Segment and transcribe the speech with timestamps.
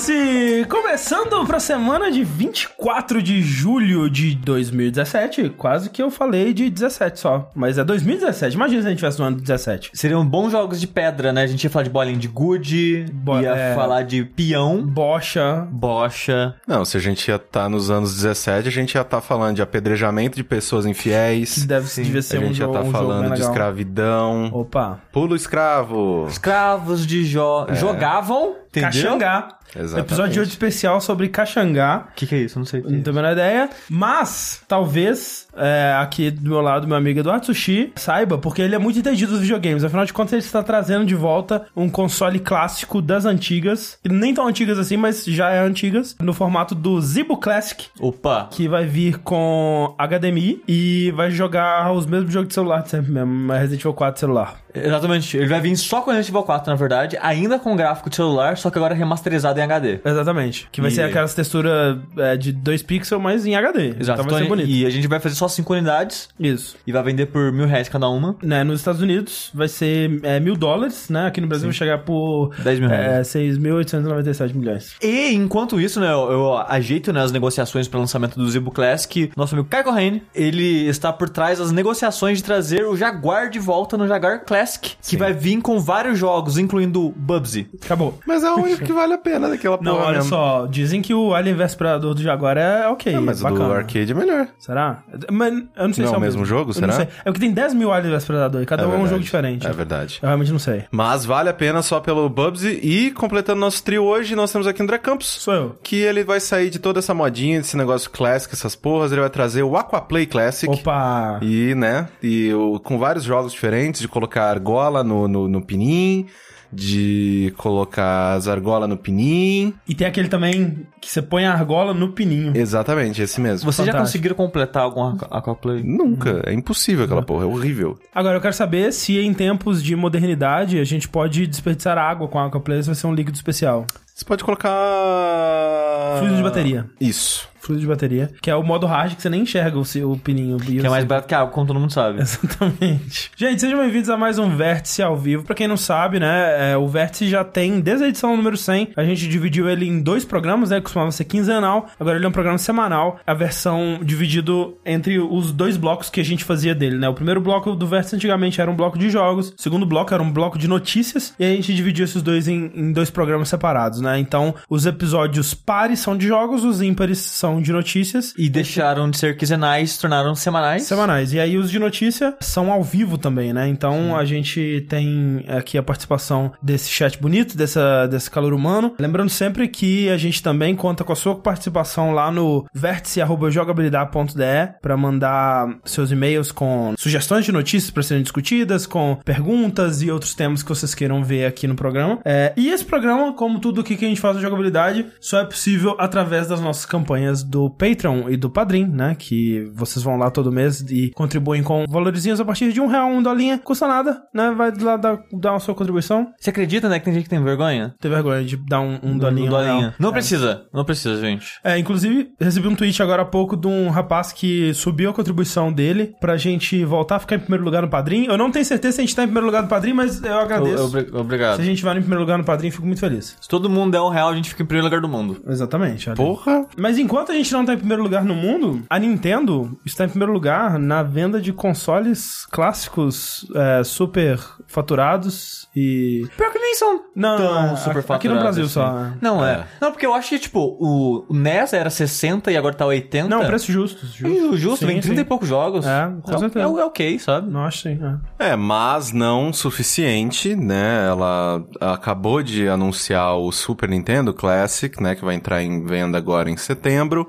[0.00, 0.64] Vértice!
[0.68, 5.50] Começando pra semana de 24 de julho de 2017.
[5.50, 7.50] Quase que eu falei de 17 só.
[7.54, 8.56] Mas é 2017.
[8.56, 9.90] Imagina se a gente tivesse no ano de 17.
[9.92, 11.42] Seriam bons jogos de pedra, né?
[11.42, 13.74] A gente ia falar de bolinha de gude, Bo- ia é.
[13.74, 15.66] falar de peão, Bocha.
[15.70, 16.54] bocha.
[16.66, 19.62] Não, se a gente ia estar nos anos 17, a gente ia estar falando de
[19.62, 21.64] apedrejamento de pessoas Que infiéis.
[21.66, 22.02] deve, Sim.
[22.04, 24.50] devia A ser um gente ia jogo, estar um jogo falando de escravidão.
[24.52, 25.00] Opa.
[25.12, 26.26] Pulo escravo.
[26.28, 27.66] Escravos de Jó.
[27.72, 28.90] Jogavam, entendeu?
[28.90, 29.48] Caxangá.
[29.76, 30.06] Exatamente.
[30.06, 32.08] Episódio de hoje especial sobre Caxangá.
[32.10, 32.58] O que, que é isso?
[32.58, 32.80] Não sei.
[32.80, 33.70] é Não tenho a menor ideia.
[33.88, 38.78] Mas, talvez, é, aqui do meu lado, meu amigo Eduardo Sushi saiba, porque ele é
[38.78, 39.84] muito entendido dos videogames.
[39.84, 43.98] Afinal de contas, ele está trazendo de volta um console clássico das antigas.
[44.04, 46.16] Nem tão antigas assim, mas já é antigas.
[46.20, 47.86] No formato do Zibo Classic.
[48.00, 48.48] Opa.
[48.50, 53.12] Que vai vir com HDMI e vai jogar os mesmos jogos de celular de sempre
[53.12, 53.52] mesmo.
[53.52, 54.60] Resident Evil 4 de celular.
[54.74, 55.36] Exatamente.
[55.36, 58.56] Ele vai vir só com Resident Evil 4, na verdade, ainda com gráfico de celular,
[58.56, 60.00] só que agora remasterizado em HD.
[60.04, 60.68] Exatamente.
[60.70, 63.94] Que vai E- ser aquelas texturas é, de 2 pixels, mas em HD.
[63.98, 64.20] Exato.
[64.20, 64.68] Então vai ser Então, bonito.
[64.70, 66.76] E a gente vai fazer só 5 unidades Isso.
[66.86, 68.36] e vai vender por mil reais cada uma.
[68.42, 71.26] né, nos Estados Unidos vai ser é, mil dólares, né?
[71.26, 73.28] Aqui no Brasil vai chegar por 10 mil é, reais.
[73.28, 74.94] 6.897 milhões.
[75.02, 78.70] E enquanto isso, né, eu, eu ajeito né, as negociações para o lançamento do Zibo
[78.70, 79.30] Classic.
[79.36, 83.58] Nosso amigo Kai Corraine, ele está por trás das negociações de trazer o Jaguar de
[83.58, 84.59] volta no Jaguar Classic,
[85.02, 87.68] que vai vir com vários jogos, incluindo Bubsy.
[87.84, 88.18] Acabou.
[88.26, 90.30] Mas é o único que vale a pena daquela Não, porra olha mesmo.
[90.30, 93.64] só, dizem que o Alien vs Predador do Jaguar é ok, É, mas o bacana.
[93.66, 94.48] do arcade é melhor.
[94.58, 95.02] Será?
[95.30, 96.86] Mas eu não sei Não se é o mesmo jogo, Eu será?
[96.88, 97.04] Não sei.
[97.20, 99.20] É porque tem 10 mil Alien vs Predador e cada É um é um jogo
[99.20, 99.66] diferente.
[99.66, 100.18] É verdade.
[100.22, 100.84] Eu realmente não sei.
[100.90, 102.78] Mas vale a pena só pelo Bubsy.
[102.82, 105.26] E completando nosso trio hoje, nós temos aqui o André Campos.
[105.26, 105.76] Sou eu.
[105.82, 109.12] Que ele vai sair de toda essa modinha, desse negócio classic, essas porras.
[109.12, 110.70] Ele vai trazer o Aquaplay Classic.
[110.72, 111.38] Opa!
[111.42, 116.26] E, né, e o- com vários jogos diferentes, de colocar argola no, no, no pinim,
[116.72, 119.74] de colocar as argola no pinim.
[119.88, 122.52] E tem aquele também que você põe a argola no pininho.
[122.56, 123.70] Exatamente, esse mesmo.
[123.72, 125.82] Vocês já conseguiram completar algum Aqua- Aquaplay?
[125.82, 127.98] Nunca, é impossível aquela porra, é horrível.
[128.14, 132.38] Agora, eu quero saber se em tempos de modernidade a gente pode desperdiçar água com
[132.38, 133.84] a Aquaplay, vai ser um líquido especial.
[134.14, 136.18] Você pode colocar...
[136.18, 136.86] Fluido de bateria.
[137.00, 137.48] Isso.
[137.60, 140.18] Fluido de bateria, que é o modo hard que você nem enxerga o, seu- o
[140.18, 140.56] pininho.
[140.58, 142.20] Que é mais barato que água, como todo mundo sabe.
[142.22, 143.30] Exatamente.
[143.36, 145.44] Gente, sejam bem-vindos a mais um Vértice ao vivo.
[145.44, 148.92] Pra quem não sabe, né, é, o Vértice já tem, desde a edição número 100,
[148.96, 152.28] a gente dividiu ele em dois programas, né, que costumava ser quinzenal, agora ele é
[152.28, 156.96] um programa semanal, a versão dividido entre os dois blocos que a gente fazia dele,
[156.98, 157.08] né.
[157.08, 160.22] O primeiro bloco do Vértice antigamente era um bloco de jogos, o segundo bloco era
[160.22, 164.00] um bloco de notícias, e a gente dividiu esses dois em, em dois programas separados,
[164.00, 164.18] né.
[164.18, 169.16] Então, os episódios pares são de jogos, os ímpares são de notícias, E deixaram de
[169.16, 170.82] ser quinzenais, se tornaram semanais.
[170.82, 171.32] Semanais.
[171.32, 173.68] E aí os de notícia são ao vivo também, né?
[173.68, 178.94] Então a gente tem aqui a participação desse chat bonito, dessa, desse calor humano.
[178.98, 184.96] Lembrando sempre que a gente também conta com a sua participação lá no vértice.jogabilidade.de para
[184.96, 190.62] mandar seus e-mails com sugestões de notícias para serem discutidas, com perguntas e outros temas
[190.62, 192.18] que vocês queiram ver aqui no programa.
[192.24, 195.44] É, e esse programa, como tudo o que a gente faz no jogabilidade, só é
[195.44, 199.14] possível através das nossas campanhas do Patreon e do Padrim, né?
[199.18, 203.08] Que vocês vão lá todo mês e contribuem com valorizinhos a partir de um real,
[203.08, 204.50] um dolinha, custa nada, né?
[204.56, 206.28] Vai lá dar, dar a sua contribuição.
[206.38, 207.94] Você acredita, né, que tem gente que tem vergonha?
[208.00, 209.50] Tem vergonha de dar um, um dolinho.
[209.50, 209.94] Do um dolinha.
[209.98, 210.12] Não É.
[210.12, 211.58] precisa, não precisa, gente.
[211.64, 215.72] É, inclusive, recebi um tweet agora há pouco de um rapaz que subiu a contribuição
[215.72, 218.30] dele pra gente voltar a ficar em primeiro lugar no padrinho.
[218.30, 220.38] Eu não tenho certeza se a gente tá em primeiro lugar no padrinho, mas eu
[220.38, 220.84] agradeço.
[220.84, 221.56] Obri- Obrigado.
[221.56, 223.36] Se a gente vai em primeiro lugar no padrinho, fico muito feliz.
[223.40, 225.40] Se todo mundo der um real, a gente fica em primeiro lugar do mundo.
[225.46, 226.08] Exatamente.
[226.08, 226.16] olha.
[226.16, 226.66] Porra!
[226.76, 230.08] Mas enquanto a gente não tá em primeiro lugar no mundo, a Nintendo está em
[230.08, 236.26] primeiro lugar na venda de consoles clássicos é, super faturados e.
[236.36, 238.72] Pior que nem são Não, tão não, é, super aqui no faturados Brasil assim.
[238.72, 239.04] só.
[239.04, 239.12] é.
[239.20, 239.52] Não, é.
[239.52, 239.64] É.
[239.80, 243.28] Não, porque eu acho que, tipo, o, NES era 60 e agora tá 80.
[243.28, 244.06] Não, preço justo.
[244.06, 244.28] justo.
[244.28, 245.20] Justo, justo Sim, vem 30 sim.
[245.20, 245.86] e poucos jogos.
[245.86, 246.66] É, com é, certeza.
[246.66, 247.50] é, é ok, sabe?
[247.50, 247.98] Não acho sim.
[248.38, 248.50] É.
[248.50, 251.06] É, mas não suficiente, né?
[251.08, 255.14] Ela acabou de anunciar o Super Nintendo Classic, né?
[255.14, 257.19] Que vai entrar em venda agora em setembro.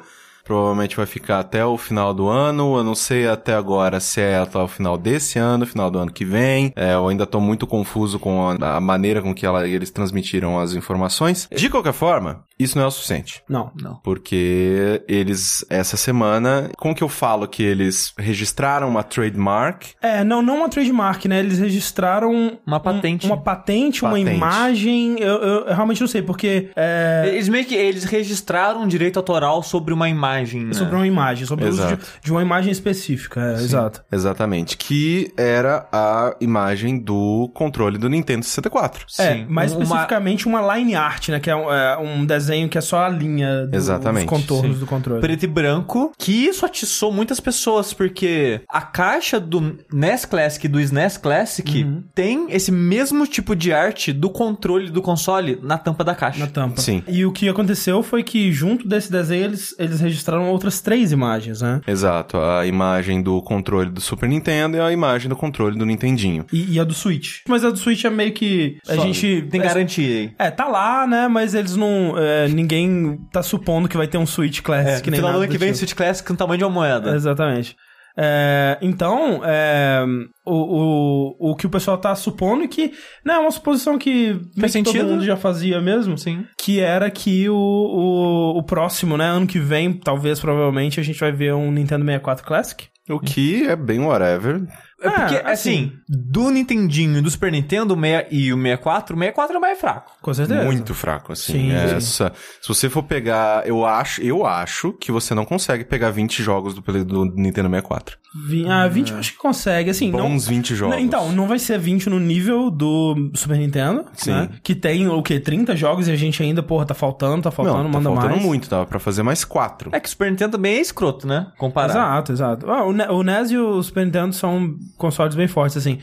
[0.43, 2.75] Provavelmente vai ficar até o final do ano.
[2.75, 6.11] Eu não sei até agora se é até o final desse ano, final do ano
[6.11, 6.73] que vem.
[6.75, 10.59] É, eu ainda tô muito confuso com a, a maneira com que ela- eles transmitiram
[10.59, 11.47] as informações.
[11.55, 13.41] De qualquer forma, Isso não é o suficiente.
[13.49, 13.71] Não.
[13.81, 13.95] Não.
[14.03, 19.83] Porque eles, essa semana, como que eu falo que eles registraram uma trademark?
[20.01, 21.39] É, não, não uma trademark, né?
[21.39, 23.25] Eles registraram Uma um- patente.
[23.25, 24.35] uma patente, uma Patente.
[24.35, 25.15] imagem.
[25.19, 29.17] Eu, eu- eu realmente não sei, porque é, Eles meio que eles registraram um direito
[29.17, 30.73] autoral sobre uma imagem, né?
[30.73, 32.05] sobre uma imagem, sobre o uso de, Exato.
[32.23, 33.41] de uma imagem específica.
[33.41, 34.03] É, exato.
[34.11, 34.77] Exatamente.
[34.77, 39.05] Que era a imagem do controle do Nintendo 64.
[39.17, 39.45] É, Sim.
[39.49, 41.39] mais Um- uma- especificamente uma line art, né?
[41.39, 44.73] Que é um, é um desenho que é só a linha do, Exatamente, dos contornos
[44.75, 44.79] sim.
[44.79, 45.21] do controle.
[45.21, 50.69] preto e branco, que isso atiçou muitas pessoas, porque a caixa do NES Classic e
[50.69, 52.03] do SNES Classic Uhum.
[52.13, 56.39] tem esse mesmo tipo de arte do controle do console na tampa da caixa.
[56.39, 56.81] Na tampa.
[56.81, 57.03] Sim.
[57.07, 61.61] E o que aconteceu foi que, junto desse desenho, eles, eles registraram outras três imagens,
[61.61, 61.81] né?
[61.87, 62.37] Exato.
[62.37, 66.45] A imagem do controle do Super Nintendo e a imagem do controle do Nintendinho.
[66.51, 67.39] E, e a do Switch.
[67.47, 68.77] Mas a do Switch é meio que.
[68.87, 69.47] A Só gente.
[69.49, 70.31] tem é, garantia aí.
[70.37, 71.27] É, tá lá, né?
[71.27, 72.15] Mas eles não.
[72.17, 75.01] é, ninguém tá supondo que vai ter um Switch Classic.
[75.01, 75.79] É, no nem final do ano que vem, tipo.
[75.79, 77.15] Switch Classic com o tamanho de uma moeda.
[77.15, 77.75] Exatamente.
[78.17, 80.03] É, então, é,
[80.45, 82.91] o, o, o que o pessoal tá supondo é que.
[83.23, 85.25] Não, é uma suposição que que sentido, todo mundo né?
[85.25, 86.17] já fazia mesmo.
[86.17, 86.45] Sim.
[86.57, 89.25] Que era que o, o, o próximo, né?
[89.25, 92.87] Ano que vem, talvez, provavelmente, a gente vai ver um Nintendo 64 Classic.
[93.09, 94.61] O que é bem whatever.
[95.01, 98.57] É porque, Ah, assim- assim, do Nintendinho e do Super Nintendo o meia- e o
[98.57, 100.11] 64, o 64 é mais fraco.
[100.21, 100.63] Com certeza.
[100.63, 101.53] Muito fraco, assim.
[101.53, 101.95] Sim, É sim.
[101.95, 102.31] essa-
[102.61, 106.73] se você for pegar, eu acho, eu acho que você não consegue pegar 20 jogos
[106.73, 108.17] do, do Nintendo 64.
[108.47, 110.11] Vi- Ah, 20 eu acho que consegue, assim.
[110.11, 110.95] não, Bons 20 jogos.
[110.95, 114.31] Não, Então, não vai ser 20 no nível do Super Nintendo, Sim.
[114.31, 114.49] né?
[114.63, 115.39] Que tem, o quê?
[115.39, 118.29] 30 jogos e a gente ainda, porra, tá faltando, tá faltando, não, tá manda faltando
[118.35, 118.45] mais.
[118.45, 119.89] muito, dava pra fazer mais 4.
[119.93, 121.47] É que o Super Nintendo também é escroto, né?
[121.57, 121.91] Comparado.
[121.99, 122.71] Exato, exato.
[122.71, 125.99] Ah, o, o NES e o Super Nintendo são consoles bem fortes, assim.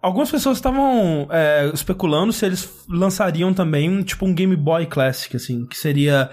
[0.00, 5.66] Algumas pessoas estavam é, especulando se eles lançariam também, tipo, um Game Boy Classic, assim,
[5.66, 6.30] que seria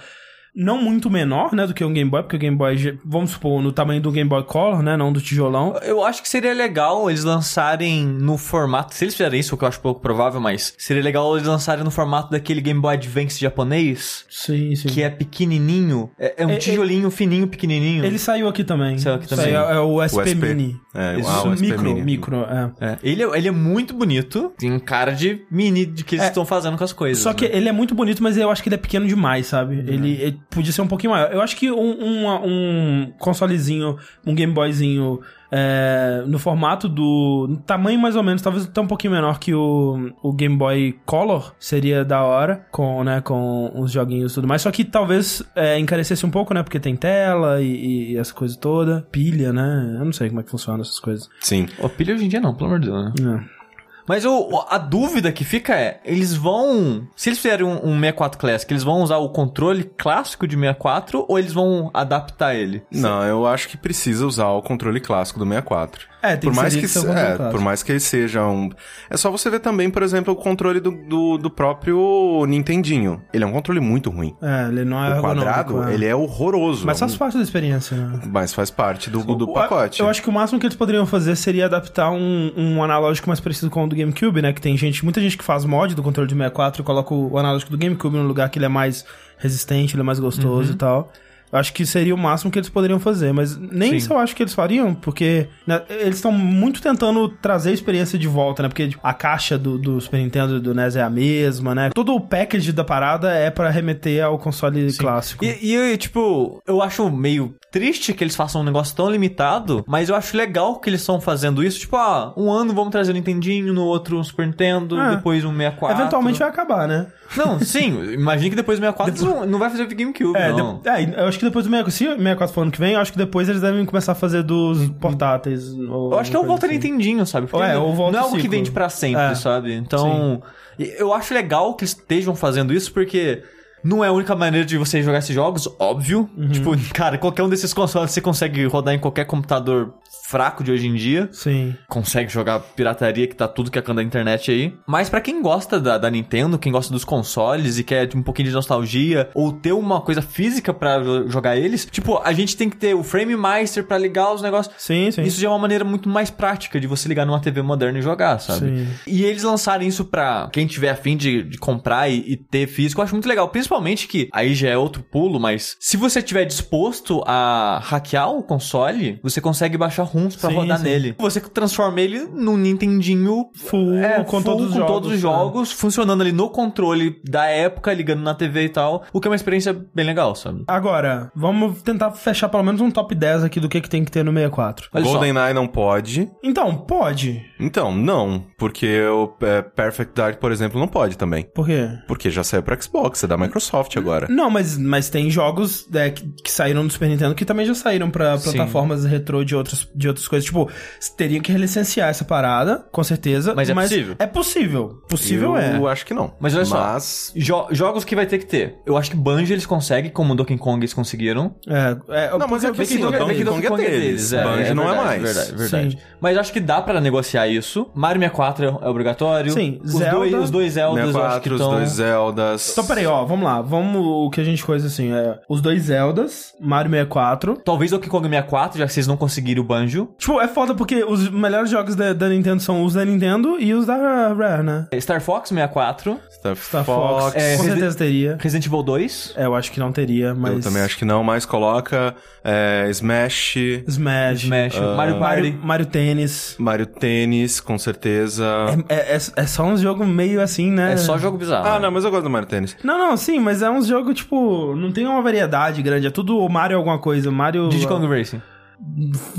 [0.55, 3.61] não muito menor, né, do que um Game Boy, porque o Game Boy, vamos supor,
[3.61, 5.75] no tamanho do Game Boy Color, né, não do tijolão.
[5.83, 8.93] Eu acho que seria legal eles lançarem no formato.
[8.93, 11.83] Se eles fizerem isso, o que eu acho pouco provável, mas seria legal eles lançarem
[11.83, 14.87] no formato daquele Game Boy Advance japonês, Sim, sim.
[14.87, 16.09] que é pequenininho.
[16.19, 18.05] É, é um É- é- tijolinho fininho, pequenininho.
[18.05, 18.97] Ele saiu aqui também.
[18.97, 19.45] Saiu aqui também.
[19.45, 20.53] Saiu, é o SP, O SP.
[20.53, 20.75] Mini.
[20.95, 22.01] É, Isso, ah, o SP micro, Mini.
[22.03, 22.71] micro, é.
[22.79, 24.51] É, ele, é, ele é muito bonito.
[24.57, 26.27] Tem um cara de mini de que eles É.
[26.27, 27.23] estão fazendo com as coisas.
[27.23, 27.55] Só que né?
[27.57, 29.77] ele é muito bonito, mas eu acho que ele é pequeno demais, sabe?
[29.79, 31.31] Ele, ele podia ser um pouquinho maior.
[31.31, 35.19] Eu acho que um, um, um consolezinho, um Game Boyzinho
[35.51, 37.47] é, no formato do.
[37.47, 40.99] no tamanho mais ou menos, talvez até um pouquinho menor que o, o Game Boy
[41.05, 44.63] Color seria da hora, com, né, com os joguinhos e tudo mais.
[44.63, 46.63] Só que talvez é, encarecesse um pouco, né?
[46.63, 49.95] Porque tem tela e, e essa coisa toda, pilha, né?
[49.99, 51.29] Eu não sei como é que funciona essas coisas.
[51.39, 51.67] Sim.
[51.77, 53.45] O pilha hoje em dia não, pelo amor de Deus, né?
[53.59, 53.62] É.
[54.07, 57.07] Mas o, a dúvida que fica é, eles vão...
[57.15, 61.25] Se eles fizerem um, um 64 Classic, eles vão usar o controle clássico de 64
[61.27, 62.83] ou eles vão adaptar ele?
[62.91, 66.12] Não, eu acho que precisa usar o controle clássico do 64.
[66.23, 68.69] É, tem por que mais ser- que, se- é, por mais que ele seja um.
[69.09, 73.21] É só você ver também, por exemplo, o controle do, do, do próprio Nintendinho.
[73.33, 74.33] Ele é um controle muito ruim.
[74.41, 75.93] É, ele não é o quadrado, é.
[75.93, 76.85] ele é horroroso.
[76.85, 78.19] Mas faz parte da experiência, né?
[78.31, 79.99] Mas faz parte do, do O- pacote.
[79.99, 83.39] Eu acho que o máximo que eles poderiam fazer seria adaptar um, um analógico mais
[83.41, 84.53] parecido com o do GameCube, né?
[84.53, 87.37] Que tem gente, muita gente que faz mod do controle de 64 e coloca o
[87.37, 89.05] analógico do GameCube no lugar que ele é mais
[89.37, 90.75] resistente, ele é mais gostoso Uhum.
[90.75, 91.11] e tal.
[91.53, 93.95] Acho que seria o máximo que eles poderiam fazer, mas nem Sim.
[93.97, 98.17] isso eu acho que eles fariam, porque né, eles estão muito tentando trazer a experiência
[98.17, 98.69] de volta, né?
[98.69, 101.89] Porque tipo, a caixa do, do Super Nintendo e do NES é a mesma, né?
[101.93, 105.45] Todo o package da parada é pra remeter ao console clássico.
[105.45, 110.09] E, e tipo, eu acho meio triste que eles façam um negócio tão limitado, mas
[110.09, 111.79] eu acho legal que eles estão fazendo isso.
[111.79, 115.15] Tipo, ah, um ano vamos trazer o Nintendinho, no outro um Super Nintendo, É.
[115.15, 115.99] depois um 64.
[115.99, 117.07] Eventualmente vai acabar, né?
[117.35, 120.79] Não, sim, imagina que depois do 64 não, não vai fazer o GameCube, É, não.
[120.79, 122.93] de- é, eu acho que depois do 64, se o 64 for ano que vem,
[122.93, 125.73] eu acho que depois eles devem começar a fazer dos portáteis.
[125.75, 126.75] Eu acho que é o Volta assim.
[126.75, 127.47] Nintendinho, sabe?
[127.47, 129.35] Porque É, não, ou volta não é algo que vende pra sempre, É.
[129.35, 129.73] sabe?
[129.73, 130.41] Então,
[130.77, 133.41] e- eu acho legal que estejam fazendo isso, porque
[133.83, 136.29] não é a única maneira de você jogar esses jogos, óbvio.
[136.37, 136.49] Uhum.
[136.49, 139.93] Tipo, cara, qualquer um desses consoles você consegue rodar em qualquer computador
[140.29, 141.29] fraco de hoje em dia.
[141.31, 141.75] Sim.
[141.87, 144.73] Consegue jogar pirataria, que tá tudo que é da internet aí.
[144.87, 148.23] Mas pra quem gosta da, da Nintendo, quem gosta dos consoles e quer tipo, um
[148.23, 152.55] pouquinho de nostalgia, ou ter uma coisa física pra jo- jogar eles, tipo, a gente
[152.55, 154.73] tem que ter o Frame Master pra ligar os negócios.
[154.77, 155.21] Sim, sim.
[155.23, 158.01] Isso já é uma maneira muito mais prática de você ligar numa TV moderna e
[158.01, 158.59] jogar, sabe?
[158.85, 158.87] Sim.
[159.05, 163.01] E eles lançarem isso pra quem tiver afim de, de comprar e, e ter físico,
[163.01, 163.49] eu acho muito legal.
[163.49, 168.29] Principalmente principalmente que aí já é outro pulo, mas se você estiver disposto a hackear
[168.31, 170.83] o console, você consegue baixar ROMs pra Sim, rodar sim.
[170.83, 171.15] nele.
[171.17, 174.93] Você transforma ele num Nintendinho Full é, com full todos os com jogos.
[174.93, 175.21] todos os é.
[175.21, 179.31] jogos, funcionando ali no controle da época, ligando na TV e tal, o que é
[179.31, 180.63] uma experiência bem legal, sabe?
[180.67, 184.11] Agora, vamos tentar fechar pelo menos um top 10 aqui do que, que tem que
[184.11, 184.89] ter no 64.
[184.93, 185.11] Olha só.
[185.11, 186.29] GoldenEye não pode.
[186.43, 187.43] Então, pode.
[187.59, 188.45] Então, não.
[188.57, 191.47] Porque o é, Perfect Dark, por exemplo, não pode também.
[191.55, 191.89] Por quê?
[192.07, 193.62] Porque já saiu pra Xbox, é da Microsoft
[193.97, 194.27] agora.
[194.29, 197.73] Não, mas, mas tem jogos é, que, que saíram do Super Nintendo que também já
[197.75, 198.51] saíram pra Sim.
[198.51, 200.45] plataformas retrô de outras, de outras coisas.
[200.45, 200.69] Tipo,
[201.17, 203.53] teria que relicenciar essa parada, com certeza.
[203.55, 204.15] Mas é possível?
[204.19, 205.01] É possível.
[205.07, 205.91] Possível Eu é.
[205.91, 206.33] acho que não.
[206.39, 206.77] Mas olha só.
[206.79, 207.31] Mas...
[207.35, 208.75] Jo- jogos que vai ter que ter.
[208.85, 211.55] Eu acho que Banjo eles conseguem, como Donkey Kong eles conseguiram.
[211.67, 214.31] É, é, Não, mas é porque que assim, o Donkey Kong é deles.
[214.33, 215.21] Banjo não é verdade, mais.
[215.23, 215.91] Verdade, verdade.
[215.91, 215.97] Sim.
[216.19, 217.89] Mas acho que dá pra negociar isso.
[217.93, 219.51] Mario 64 é obrigatório.
[219.51, 221.71] Sim, os Zelda- Dois, os dois Zeldas eu acho que 64, os estão...
[221.75, 222.69] dois Zeldas.
[222.71, 223.52] Então, peraí, ó, vamos lá.
[223.61, 225.11] Vamos o que a gente coisa assim.
[225.13, 227.57] É, os dois Zeldas, Mario 64.
[227.63, 230.09] Talvez Donkey Kong 64, já que vocês não conseguiram o Banjo.
[230.17, 233.73] Tipo, é foda porque os melhores jogos da, da Nintendo são os da Nintendo e
[233.73, 234.87] os da Rare, né?
[234.99, 236.19] Star Fox 64.
[236.31, 238.37] Star, Star Fox, é, com Resi- certeza teria.
[238.39, 239.33] Resident Evil 2.
[239.37, 240.53] É, eu acho que não teria, mas...
[240.53, 243.55] Eu também acho que não, mas coloca é, Smash,
[243.87, 244.75] Smash, Smash.
[244.77, 244.95] Ah.
[244.95, 245.41] Mario Party.
[245.41, 246.55] Mario, Mario Tênis.
[246.59, 248.45] Mario Tênis, com certeza.
[248.89, 250.93] É, é, é- é só um jogo meio assim, né?
[250.93, 251.67] É só jogo bizarro.
[251.67, 252.75] Ah, não, mas eu gosto do Mario Tênis.
[252.83, 256.07] Não, não, sim, mas é um jogo, tipo, não tem uma variedade grande.
[256.07, 257.29] É tudo Mario alguma coisa.
[257.31, 257.69] Mario.
[257.69, 258.41] Diddy Kong Racing.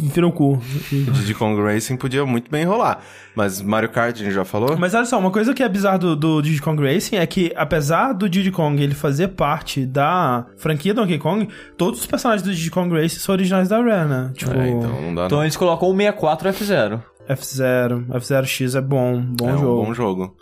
[0.02, 0.54] Enfia no cu.
[0.54, 3.00] O Diddy Kong Racing podia muito bem rolar.
[3.36, 4.76] Mas Mario Kart a gente já falou?
[4.78, 7.52] Mas olha só, uma coisa que é bizarra do, do Diddy Kong Racing é que,
[7.54, 12.54] apesar do Diddy Kong ele fazer parte da franquia Donkey Kong, todos os personagens do
[12.54, 14.32] Diddy Kong Racing são originais da Rare, né?
[14.34, 15.44] Tipo, É, então não dá Então não.
[15.44, 17.02] eles colocam o 64 F0.
[17.28, 19.82] F0, F0X é bom, bom é jogo.
[19.82, 20.36] um bom jogo.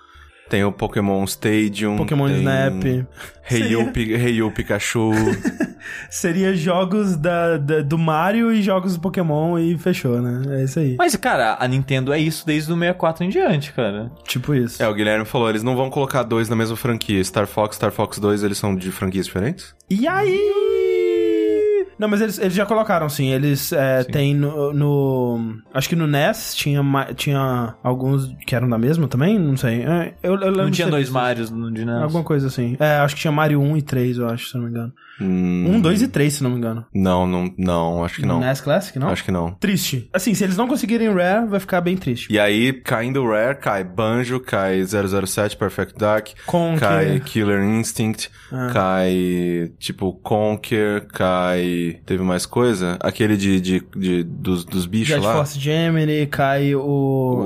[0.52, 1.96] Tem o Pokémon Stadium.
[1.96, 2.84] Pokémon tem Snap.
[3.42, 5.10] Rei Seria- Yu Pikachu.
[6.10, 10.60] Seria jogos da, da- do Mario e jogos do Pokémon e fechou, né?
[10.60, 10.94] É isso aí.
[10.98, 14.12] Mas, cara, a Nintendo é isso desde o 64 em diante, cara.
[14.28, 14.82] Tipo isso.
[14.82, 17.24] é, o Guilherme falou, eles não vão colocar dois na mesma franquia.
[17.24, 19.74] Star Fox, Star Fox 2, eles são de franquias diferentes?
[19.88, 20.38] E aí?
[21.98, 23.28] Não, mas eles, eles já colocaram, sim.
[23.30, 26.82] Eles é, têm no, no- Acho que no NES tinha,
[27.16, 29.82] tinha alguns que eram da mesma também, não sei.
[29.82, 32.02] É, eu, eu lembro Não de tinha dois visto Marios no de NES.
[32.02, 32.76] Alguma coisa assim.
[32.80, 34.92] É, acho que tinha Mario 1 e 3, eu acho, se não me engano.
[35.20, 36.84] Hum, 1, 2 e 3, se não me engano.
[36.92, 38.40] Não, não, não, acho que não.
[38.40, 39.08] No NES Classic, não?
[39.08, 39.52] Acho que não.
[39.54, 40.08] Triste.
[40.12, 42.32] Assim, se eles não conseguirem Rare, vai ficar bem triste.
[42.32, 46.80] E aí, caindo Rare, cai Banjo, cai 007 Perfect Dark, Conker.
[46.80, 48.70] cai Killer Instinct, Ah.
[48.72, 51.81] cai, tipo, Conker, cai...
[52.06, 52.96] Teve mais coisa?
[53.00, 55.34] Aquele de, de, de- dos, dos bichos Jet lá?
[55.34, 56.82] Force Gemini, cai o...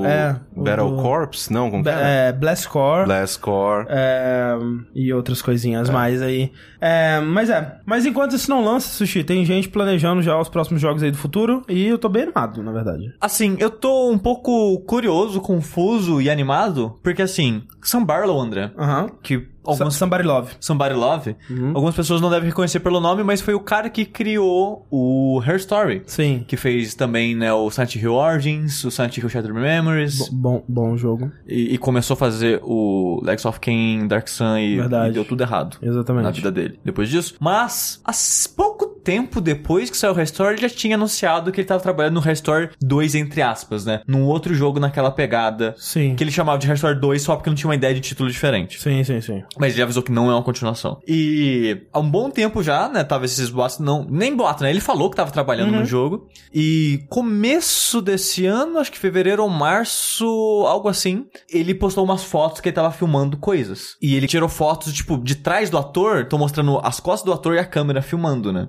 [0.01, 0.37] O é...
[0.55, 1.49] o Battle do- Corps?
[1.51, 3.07] Não, como que é, Blast Core.
[3.07, 3.87] Blast Core.
[3.89, 4.55] É,
[4.95, 6.51] e outras coisinhas mais aí.
[6.81, 7.79] É, mas é.
[7.87, 11.17] Mas enquanto isso não lança, Sushi, tem gente planejando já os próximos jogos aí do
[11.17, 11.63] futuro.
[11.69, 13.13] E eu tô bem animado, na verdade.
[13.21, 19.11] Assim, eu tô um pouco curioso, confuso e animado, porque assim, Sam Barlow, André, Aham.
[19.23, 19.49] que.
[19.67, 19.95] Algumas...
[19.95, 20.53] Somebody Love.
[20.61, 21.37] Somebody Love,
[21.75, 25.57] algumas pessoas não devem reconhecer pelo nome, mas foi o cara que criou o Her
[25.57, 26.03] Story.
[26.07, 26.45] Sim.
[26.47, 30.97] Que fez também, né, o Silent Hill Origins, o Silent Hill Shattered Memories, Bom, bom
[30.97, 31.31] jogo.
[31.47, 35.43] e, e começou a fazer o Lex of Kain, Dark Sun, e, e deu tudo
[35.43, 35.77] errado.
[35.83, 36.25] Exatamente.
[36.25, 37.35] Na vida dele, depois disso.
[37.41, 38.13] Mas, há
[38.55, 42.15] pouco tempo depois que saiu o Restore, ele já tinha anunciado que ele tava trabalhando
[42.15, 44.01] no Restore 2, entre aspas, né?
[44.05, 45.77] Num outro jogo naquela pegada.
[45.79, 46.17] Sim.
[46.17, 48.81] Que ele chamava de Restore 2 só porque não tinha uma ideia de título diferente.
[48.81, 49.45] Sim, sim, sim.
[49.57, 51.01] Mas ele avisou que não é uma continuação.
[51.07, 53.05] E há um bom tempo já, né?
[53.05, 54.71] Tava esses boatos, não, nem boato, né?
[54.71, 56.27] Ele falou que tava trabalhando no jogo.
[56.53, 60.27] E começo desse ano, acho que fevereiro ou março,
[60.67, 63.97] algo assim, ele postou umas fotos que ele tava filmando coisas.
[64.03, 67.55] E ele tirou fotos, tipo, de trás do ator, tô mostrando as costas do ator
[67.55, 68.67] e a câmera filmando, né?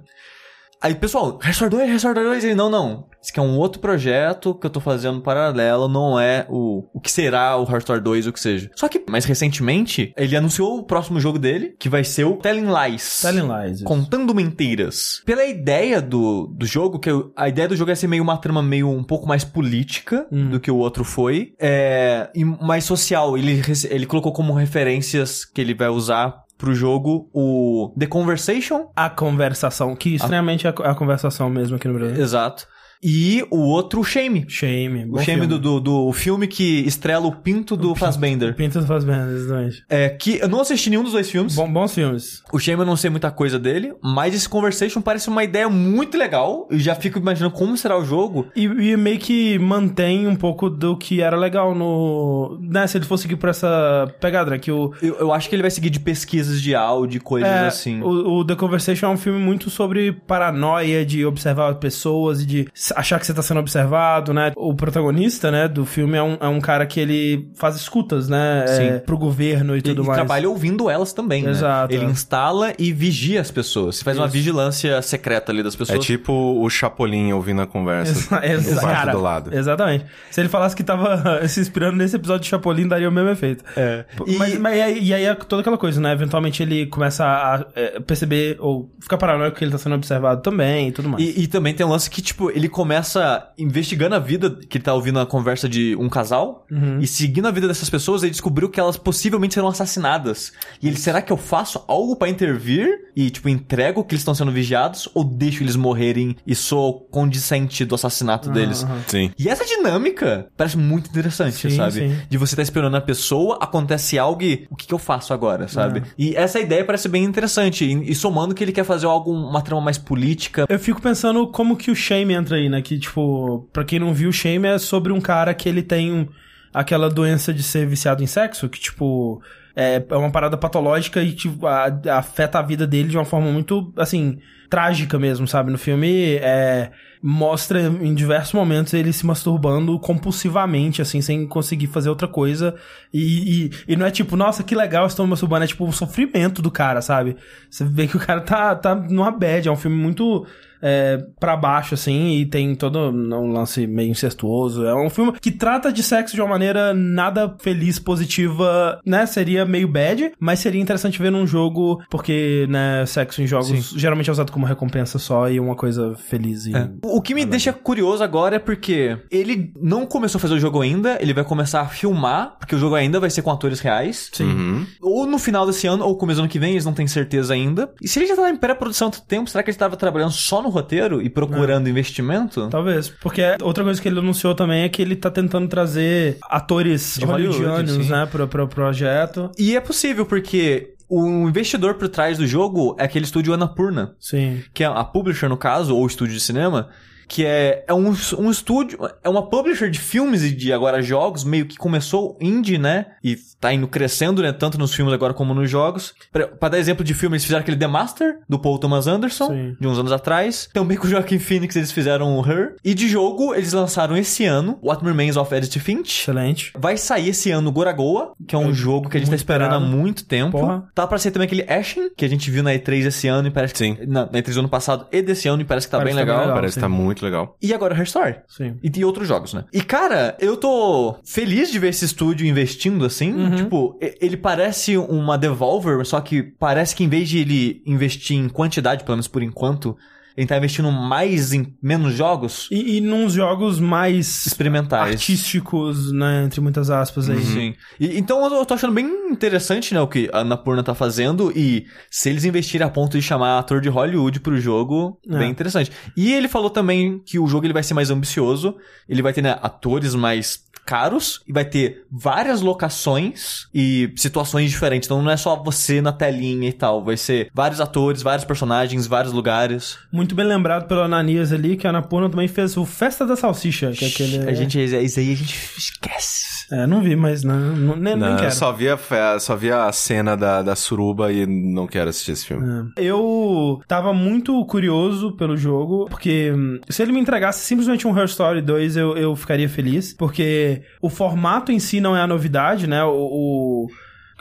[0.81, 3.07] Aí, pessoal, Restore 2, Restore 2, ele, não, não.
[3.19, 6.99] Isso aqui é um outro projeto que eu tô fazendo paralelo, não é o, o
[7.01, 8.69] que será o Restore 2, o que seja.
[8.75, 12.67] Só que, mais recentemente, ele anunciou o próximo jogo dele, que vai ser o Telling
[12.71, 13.21] Lies.
[13.21, 13.81] Telling Lies.
[13.81, 15.21] Contando mentiras.
[15.25, 18.37] Pela ideia do, do jogo, que eu- a ideia do jogo é ser meio uma
[18.37, 21.53] trama meio um pouco mais política do que o outro foi.
[21.59, 23.37] É, e mais social.
[23.37, 29.09] Ele, ele colocou como referências que ele vai usar pro jogo o The Conversation, A
[29.09, 32.21] conversação, que estranhamente é a a conversação mesmo aqui no Brasil.
[32.21, 32.67] Exato.
[33.03, 34.45] E o outro, o Shame.
[34.47, 35.07] Shame.
[35.11, 38.55] O Shame do, do, do filme que estrela o pinto do Fassbender.
[38.55, 39.83] Pinto faz bem, exatamente.
[39.89, 41.55] É, que eu não assisti nenhum dos dois filmes.
[41.55, 42.41] Bom, bons filmes.
[42.51, 46.17] O Shame eu não sei muita coisa dele, mas esse Conversation parece uma ideia muito
[46.17, 46.67] legal.
[46.71, 48.47] Eu já fico imaginando como será o jogo.
[48.55, 52.57] E, e meio que mantém um pouco do que era legal no.
[52.61, 54.59] Né, se ele for seguir por essa pegada, né?
[54.59, 54.93] Que o.
[55.01, 58.01] Eu, eu acho que ele vai seguir de pesquisas de áudio, coisas é, assim.
[58.01, 62.67] o, o The Conversation é um filme muito sobre paranoia, de observar pessoas e de
[62.95, 64.51] achar que você tá sendo observado, né?
[64.55, 68.63] O protagonista, né, do filme é um, é um cara que ele faz escutas, né?
[68.63, 68.99] É, Sim.
[69.05, 70.17] pro governo e tudo Ele mais.
[70.17, 71.51] trabalha ouvindo elas também, né?
[71.51, 72.09] Exato, Ele é.
[72.09, 73.97] instala e vigia as pessoas.
[73.97, 74.33] Você faz uma Isso.
[74.33, 76.05] vigilância secreta ali das É pessoas.
[76.05, 79.53] tipo o Chapolin ouvindo a conversa Exa- do cara, do lado.
[79.55, 80.05] Exatamente.
[80.31, 83.63] Se ele falasse que tava se inspirando nesse episódio de Chapolin, daria o mesmo efeito.
[83.75, 84.05] É.
[84.25, 86.11] E- Mas, mas e aí, e aí é toda aquela coisa, né?
[86.13, 90.89] Eventualmente ele começa a é, perceber ou ficar paranoico que ele tá sendo observado também
[90.89, 91.23] e tudo mais.
[91.23, 94.83] E, e também tem um lance que, tipo, ele começa investigando a vida, que ele
[94.83, 96.99] tá ouvindo a conversa de um casal, Uhum.
[96.99, 100.53] e seguindo a vida dessas pessoas, ele descobriu que elas possivelmente serão assassinadas.
[100.81, 104.35] E ele, será que eu faço algo pra intervir e, tipo, entrego que eles estão
[104.35, 108.83] sendo vigiados, ou deixo eles morrerem e sou condicente do assassinato deles?
[108.83, 109.01] aham.
[109.07, 109.31] Sim.
[109.39, 111.93] E essa dinâmica parece muito interessante, Sim, sabe?
[111.93, 112.15] sim.
[112.29, 115.67] De você estar esperando a pessoa, acontece algo e o que, que eu faço agora,
[115.67, 115.99] sabe?
[115.99, 116.03] É.
[116.17, 117.85] E essa ideia parece bem interessante.
[117.85, 120.65] E, e somando que ele quer fazer algo, uma trama mais política.
[120.69, 122.81] Eu fico pensando como que o Shame entra aí, né?
[122.81, 126.27] Que, tipo, pra quem não viu, Shame é sobre um cara que ele tem
[126.73, 129.41] aquela doença de ser viciado em sexo, que, tipo,
[129.75, 133.51] é, é uma parada patológica e, tipo, a- afeta a vida dele de uma forma
[133.51, 134.37] muito, assim,
[134.69, 135.71] trágica mesmo, sabe?
[135.71, 136.91] No filme, é,
[137.23, 142.75] mostra em diversos momentos ele se masturbando compulsivamente, assim, sem conseguir fazer outra coisa.
[143.13, 145.63] E, e, e não é tipo, nossa, que legal, estou me masturbando.
[145.63, 147.37] É tipo o sofrimento do cara, sabe?
[147.69, 149.67] Você vê que o cara tá, tá numa bad.
[149.67, 150.45] É um filme muito
[150.81, 154.85] é, pra baixo, assim, e tem todo um lance meio incestuoso.
[154.85, 159.25] É um filme que trata de sexo de uma maneira nada feliz, positiva, né?
[159.25, 164.29] Seria meio bad, mas seria interessante ver num jogo, porque, né, sexo em jogos geralmente
[164.29, 166.71] é usado como recompensa só e uma coisa feliz e...
[167.03, 170.81] O que me deixa curioso agora é porque ele não começou a fazer o jogo
[170.81, 174.29] ainda, ele vai começar a filmar, porque o jogo ainda vai ser com atores reais.
[174.33, 174.45] Sim.
[174.45, 174.85] Uhum.
[175.01, 177.53] Ou no final desse ano, ou começo do ano que vem, eles não têm certeza
[177.53, 177.89] ainda.
[178.01, 180.31] E se ele já tá em pré-produção há tanto tempo, será que ele estava trabalhando
[180.31, 182.67] só no roteiro e procurando investimento?
[182.69, 183.09] Talvez.
[183.09, 188.09] Porque outra coisa que ele anunciou também é que ele tá tentando trazer atores hollywoodianos,
[188.09, 189.51] né, pro, pro projeto.
[189.57, 194.63] E é possível, porque o investidor por trás do jogo é aquele estúdio Annapurna, Sim.
[194.73, 196.89] que é a publisher no caso, ou estúdio de cinema,
[197.27, 201.43] que é, é um, um estúdio, é uma publisher de filmes e de agora jogos,
[201.43, 203.07] meio que começou indie, né?
[203.23, 204.51] E tá indo crescendo, né?
[204.51, 206.13] Tanto nos filmes agora como nos jogos.
[206.31, 209.47] Pra, pra dar exemplo de filme, eles fizeram aquele The Master, do Paul Thomas Anderson,
[209.47, 209.75] Sim.
[209.79, 210.69] de uns anos atrás.
[210.73, 212.75] Também com o Joaquin Phoenix eles fizeram o Her.
[212.83, 216.21] E de jogo, eles lançaram esse ano, What Remains of Edith Finch.
[216.21, 216.71] Excelente.
[216.77, 219.39] Vai sair esse ano Goragoa, que é um É, jogo que a gente tá muito
[219.39, 219.97] esperando há esperado.
[219.97, 220.51] muito tempo.
[220.59, 220.87] Porra.
[220.93, 223.51] Tá pra ser também aquele Ashen, que a gente viu na E3 esse ano e
[223.51, 223.79] parece que...
[223.79, 223.97] Sim.
[224.07, 226.25] Na, na E3 do ano passado e desse ano e parece que tá Parece bem
[226.25, 226.41] tá legal.
[226.41, 226.55] legal.
[226.55, 226.93] Parece que tá sim.
[227.17, 227.57] Muito legal.
[227.61, 228.35] E agora Her Story.
[228.47, 228.77] Sim.
[228.81, 229.65] E tem outros jogos, né?
[229.73, 233.33] E, cara, eu tô feliz de ver esse estúdio investindo assim.
[233.33, 233.55] Uhum.
[233.55, 238.47] Tipo, ele parece uma Devolver, só que parece que em vez de ele investir em
[238.47, 239.97] quantidade, pelo menos por enquanto,
[240.37, 245.13] ele tá investindo mais em menos jogos E, e nos jogos mais experimentais.
[245.13, 247.41] artísticos, né, entre muitas aspas aí.
[247.41, 247.73] Sim.
[247.99, 251.87] E, então eu tô achando bem interessante, né, o que a Annapurna tá fazendo e
[252.11, 255.37] se eles investirem a ponto de chamar ator de Hollywood pro jogo, É.
[255.39, 255.91] bem interessante.
[256.15, 258.75] E ele falou também que o jogo ele vai ser mais ambicioso,
[259.09, 265.05] ele vai ter né, atores mais caros e vai ter várias locações e situações diferentes.
[265.05, 269.05] Então não é só você na telinha e tal, vai ser vários atores, vários personagens,
[269.05, 269.97] vários lugares.
[270.11, 273.91] Muito bem lembrado pelo Ananias ali, que a Anapurna também fez o Festa da Salsicha,
[273.91, 274.49] que é aquele...
[274.49, 276.56] A gente, isso aí a gente esquece.
[276.71, 278.51] É, não vi, mas não, não- nem, nem Não, eu quero.
[278.53, 282.45] só vi, a, só vi a cena da, da suruba e não quero assistir esse
[282.45, 282.91] filme.
[282.97, 283.03] É.
[283.03, 288.25] Eu tava muito curioso pelo jogo, porque hum, se ele me entregasse simplesmente um Her
[288.25, 292.85] Story 2, eu, eu ficaria feliz, porque o formato em si não é a novidade,
[292.87, 293.03] né?
[293.03, 293.87] O, o-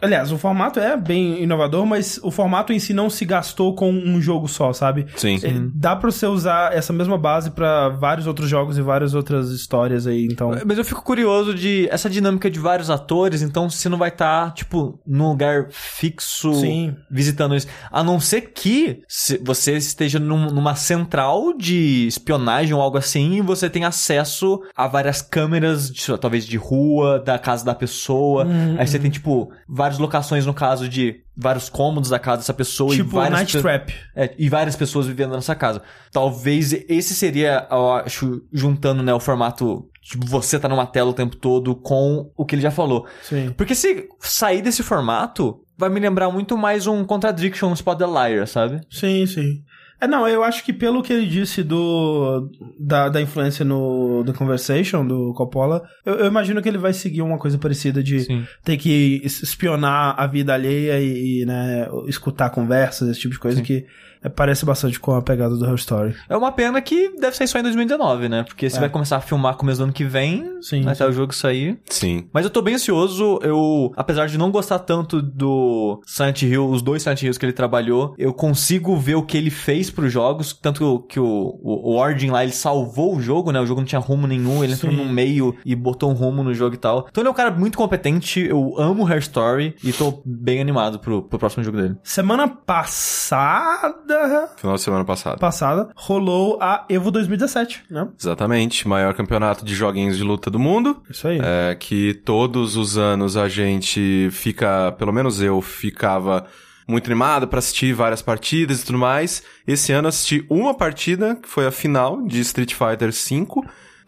[0.02, 3.90] Aliás, o formato é bem inovador, mas o formato em si não se gastou com
[3.90, 5.06] um jogo só, sabe?
[5.16, 5.38] Sim.
[5.42, 9.50] Ele- Dá pra você usar essa mesma base pra vários outros jogos e várias outras
[9.50, 10.52] histórias aí, então.
[10.66, 14.52] Mas eu fico curioso de essa dinâmica de vários atores, então você não vai estar,
[14.54, 16.94] tipo, num lugar fixo Sim.
[17.10, 17.66] visitando isso.
[17.90, 19.00] A não ser que
[19.44, 24.86] você esteja num- numa central de espionagem ou algo assim e você tem acesso a
[24.86, 28.44] várias câmeras, de- talvez de rua, da casa da pessoa.
[28.44, 32.38] Uhum, Aí você tem, tipo, vários várias locações, no caso de vários cômodos da casa
[32.38, 33.94] dessa pessoa e Tipo várias Night Trap.
[34.14, 35.82] é, e várias pessoas vivendo nessa casa.
[36.10, 41.14] Talvez esse seria, eu acho, juntando, né, o formato, tipo, você tá numa tela o
[41.14, 43.06] tempo todo com o que ele já falou.
[43.22, 43.52] Sim.
[43.56, 48.46] Porque se sair desse formato, vai me lembrar muito mais um Contradiction Spot the Liar,
[48.46, 48.80] sabe?
[48.90, 49.62] Sim, sim.
[50.00, 54.32] É, não, eu acho que pelo que ele disse do da, da influência no The
[54.34, 58.44] Conversation, do Coppola, eu, eu imagino que ele vai seguir uma coisa parecida de Sim.
[58.62, 63.40] ter que es- espionar a vida alheia e, e, né, escutar conversas, esse tipo de
[63.40, 63.64] coisa Sim.
[63.64, 63.86] que
[64.28, 66.14] parece bastante com a pegada do Her Story.
[66.28, 68.42] É uma pena que deve sair só em 2019, né?
[68.42, 68.80] Porque você É.
[68.80, 71.78] vai começar a filmar começo do ano que vem, Sim, até o jogo sair.
[71.90, 72.28] Sim.
[72.32, 76.82] Mas eu tô bem ansioso, eu, apesar de não gostar tanto do Silent Hill, os
[76.82, 80.52] dois Silent Hills que ele trabalhou, eu consigo ver o que ele fez pros jogos,
[80.52, 83.60] tanto que o, o, o Origin lá, ele salvou o jogo, né?
[83.60, 84.98] O jogo não tinha rumo nenhum, ele entrou Sim.
[84.98, 87.06] no meio e botou um rumo no jogo e tal.
[87.10, 90.98] Então ele é um cara muito competente, eu amo Her Story e tô bem animado
[90.98, 91.96] pro, pro próximo jogo dele.
[92.02, 94.15] Semana passada.
[94.56, 95.36] Final de semana passada.
[95.36, 98.08] Passada, rolou a Evo 2017, né?
[98.18, 98.86] Exatamente.
[98.88, 101.02] Maior campeonato de joguinhos de luta do mundo.
[101.10, 101.40] Isso aí.
[101.42, 106.46] É que todos os anos a gente fica, pelo menos eu ficava
[106.88, 109.42] muito animado pra assistir várias partidas e tudo mais.
[109.66, 113.46] Esse ano assisti uma partida, que foi a final de Street Fighter V.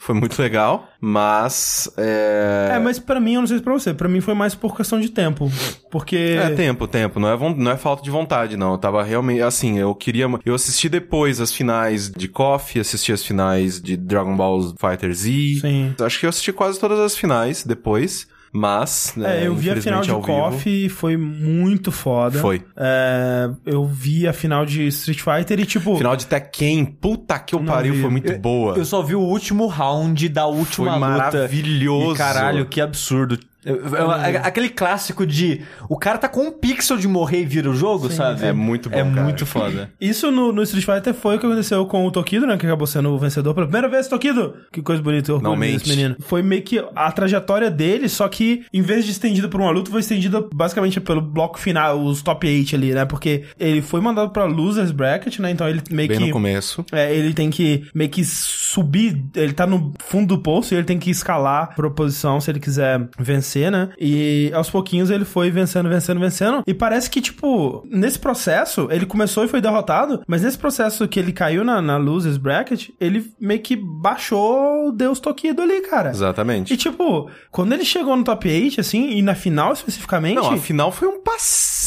[0.00, 2.70] Foi muito legal, mas é...
[2.74, 4.76] É, mas pra mim, eu não sei se pra você, pra mim foi mais por
[4.76, 5.50] questão de tempo.
[5.90, 6.38] Porque.
[6.40, 7.18] É tempo, tempo.
[7.18, 8.72] Não é, não é falta de vontade, não.
[8.72, 9.42] Eu tava realmente.
[9.42, 10.26] Assim, eu queria.
[10.44, 15.30] Eu assisti depois as finais de KOF, assisti as finais de Dragon Ball Fighter Z.
[15.60, 15.94] Sim.
[16.00, 18.28] Acho que eu assisti quase todas as finais depois.
[18.52, 19.14] Mas.
[19.16, 22.38] É, né, eu vi a final de KOF e foi muito foda.
[22.38, 22.62] Foi.
[22.76, 25.96] É, eu vi a final de Street Fighter e, tipo.
[25.96, 28.00] Final de Tekken, puta que eu pariu, vi.
[28.00, 28.76] foi muito boa.
[28.76, 31.08] Eu só vi o último round da última Foi luta.
[31.08, 32.14] maravilhoso.
[32.14, 33.38] E caralho, que absurdo.
[33.66, 37.74] A- Aquele clássico de o cara tá com um pixel de morrer e vira o
[37.74, 38.44] jogo, sabe?
[38.44, 39.22] É muito bom, É cara.
[39.22, 39.90] muito foda.
[40.00, 42.56] Isso no, no Street Fighter foi o que aconteceu com o Tokido, né?
[42.56, 44.54] Que acabou sendo o vencedor pela primeira vez, Tokido!
[44.72, 46.16] Que coisa bonita, eu desse menino.
[46.20, 49.90] Foi meio que a trajetória dele, só que em vez de estendida por uma luta,
[49.90, 53.04] foi estendida basicamente pelo bloco final, os top 8 ali, né?
[53.04, 55.50] Porque ele foi mandado pra Losers Bracket, né?
[55.50, 56.26] Então ele meio Bem que.
[56.26, 56.84] no começo.
[56.92, 60.84] É, ele tem que meio que subir, ele tá no fundo do poço e ele
[60.84, 63.90] tem que escalar por oposição se ele quiser vencer, né?
[63.98, 66.62] E aos pouquinhos ele foi vencendo, vencendo, vencendo.
[66.66, 71.18] E parece que, tipo, nesse processo, ele começou e foi derrotado, mas nesse processo que
[71.18, 76.10] ele caiu na, na losers bracket, ele meio que baixou o Deus Tokido ali, cara.
[76.10, 76.72] Exatamente.
[76.72, 80.36] E, tipo, quando ele chegou no top 8, assim, e na final especificamente.
[80.36, 81.77] Não, a final foi um passeio.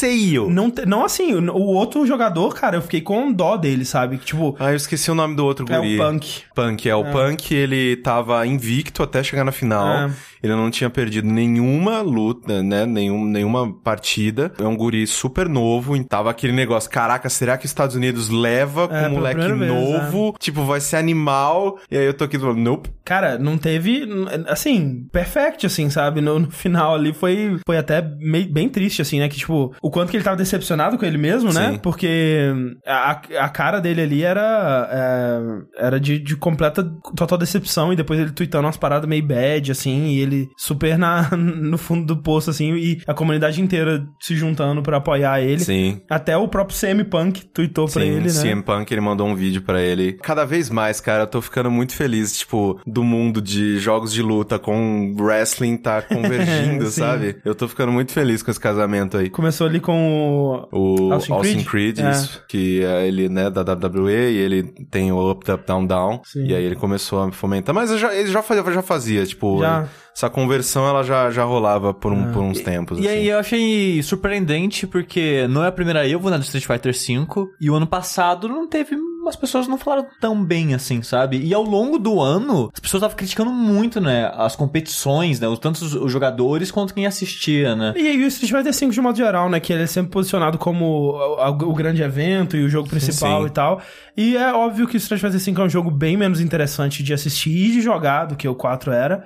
[0.49, 4.17] Não, te- não assim, o, o outro jogador, cara, eu fiquei com dó dele, sabe?
[4.17, 5.99] Tipo, Ah, eu esqueci o nome do outro é guri.
[5.99, 6.41] o Punk.
[6.55, 6.95] Punk, é.
[6.95, 9.87] O Punk, ele tava invicto até chegar na final.
[9.87, 10.11] É.
[10.43, 12.85] Ele não tinha perdido nenhuma luta, né?
[12.85, 14.51] Nenhum, nenhuma partida.
[14.59, 16.01] É um guri super novo.
[16.05, 19.73] Tava aquele negócio, caraca, será que os Estados Unidos leva com É, um moleque primeira
[19.73, 20.35] vez, novo?
[20.39, 21.77] Tipo, vai ser animal.
[21.91, 22.89] E aí eu tô aqui falando, nope.
[23.05, 24.07] Cara, não teve,
[24.47, 26.21] assim, perfect, assim, sabe?
[26.21, 29.29] No, no final ali foi, foi até meio, bem triste, assim, né?
[29.29, 31.73] Que, tipo, o quanto que ele tava decepcionado com ele mesmo, né?
[31.73, 31.77] Sim.
[31.77, 32.53] Porque
[32.85, 36.83] a, a cara dele ali era, é, era de, de completa,
[37.15, 37.91] total decepção.
[37.91, 42.05] E depois ele tweetando umas paradas meio bad, assim, e ele super na, no fundo
[42.05, 45.59] do poço, assim, e a comunidade inteira se juntando pra apoiar ele.
[45.59, 46.01] Sim.
[46.09, 48.41] Até o próprio CM Punk tweetou pra Sim, ele, né?
[48.41, 50.13] CM Punk, ele mandou um vídeo pra ele.
[50.13, 54.21] Cada vez mais, cara, eu tô ficando muito feliz, tipo, do mundo de jogos de
[54.21, 57.37] luta com wrestling tá convergindo, sabe?
[57.43, 59.29] Eu tô ficando muito feliz com esse casamento aí.
[59.29, 61.95] Começou ali com o O Austin Austin, Creed?
[61.95, 62.11] Creed, É.
[62.11, 66.21] isso, que é ele, né, da WWE, e ele tem o Up, Up, Down, Down,
[66.23, 66.45] Sim.
[66.45, 69.59] e aí ele começou a fomentar, mas eu já, ele já fazia, já fazia tipo,
[69.59, 69.87] Já.
[70.15, 73.17] essa conversão ela já, já rolava por, um, por uns tempos, E assim.
[73.17, 77.47] aí eu achei surpreendente porque não é a primeira Evo né, do Street Fighter V
[77.59, 78.95] e o ano passado não teve.
[79.27, 81.37] As pessoas não falaram tão bem assim, sabe?
[81.37, 84.31] E ao longo do ano, as pessoas estavam criticando muito, né?
[84.35, 85.47] As competições, né?
[85.61, 87.93] Tanto os, jogadores quanto quem assistia, né?
[87.95, 89.59] E aí o Street Fighter V de modo geral, né?
[89.59, 93.47] Que ele é sempre posicionado como o, grande evento e o jogo principal sim.
[93.47, 93.81] e tal.
[94.17, 97.13] E é óbvio que o Street Fighter V é um jogo bem menos interessante de
[97.13, 99.23] assistir e de jogar do que o 4 era.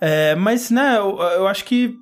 [0.00, 1.94] É, mas, né, eu, eu acho que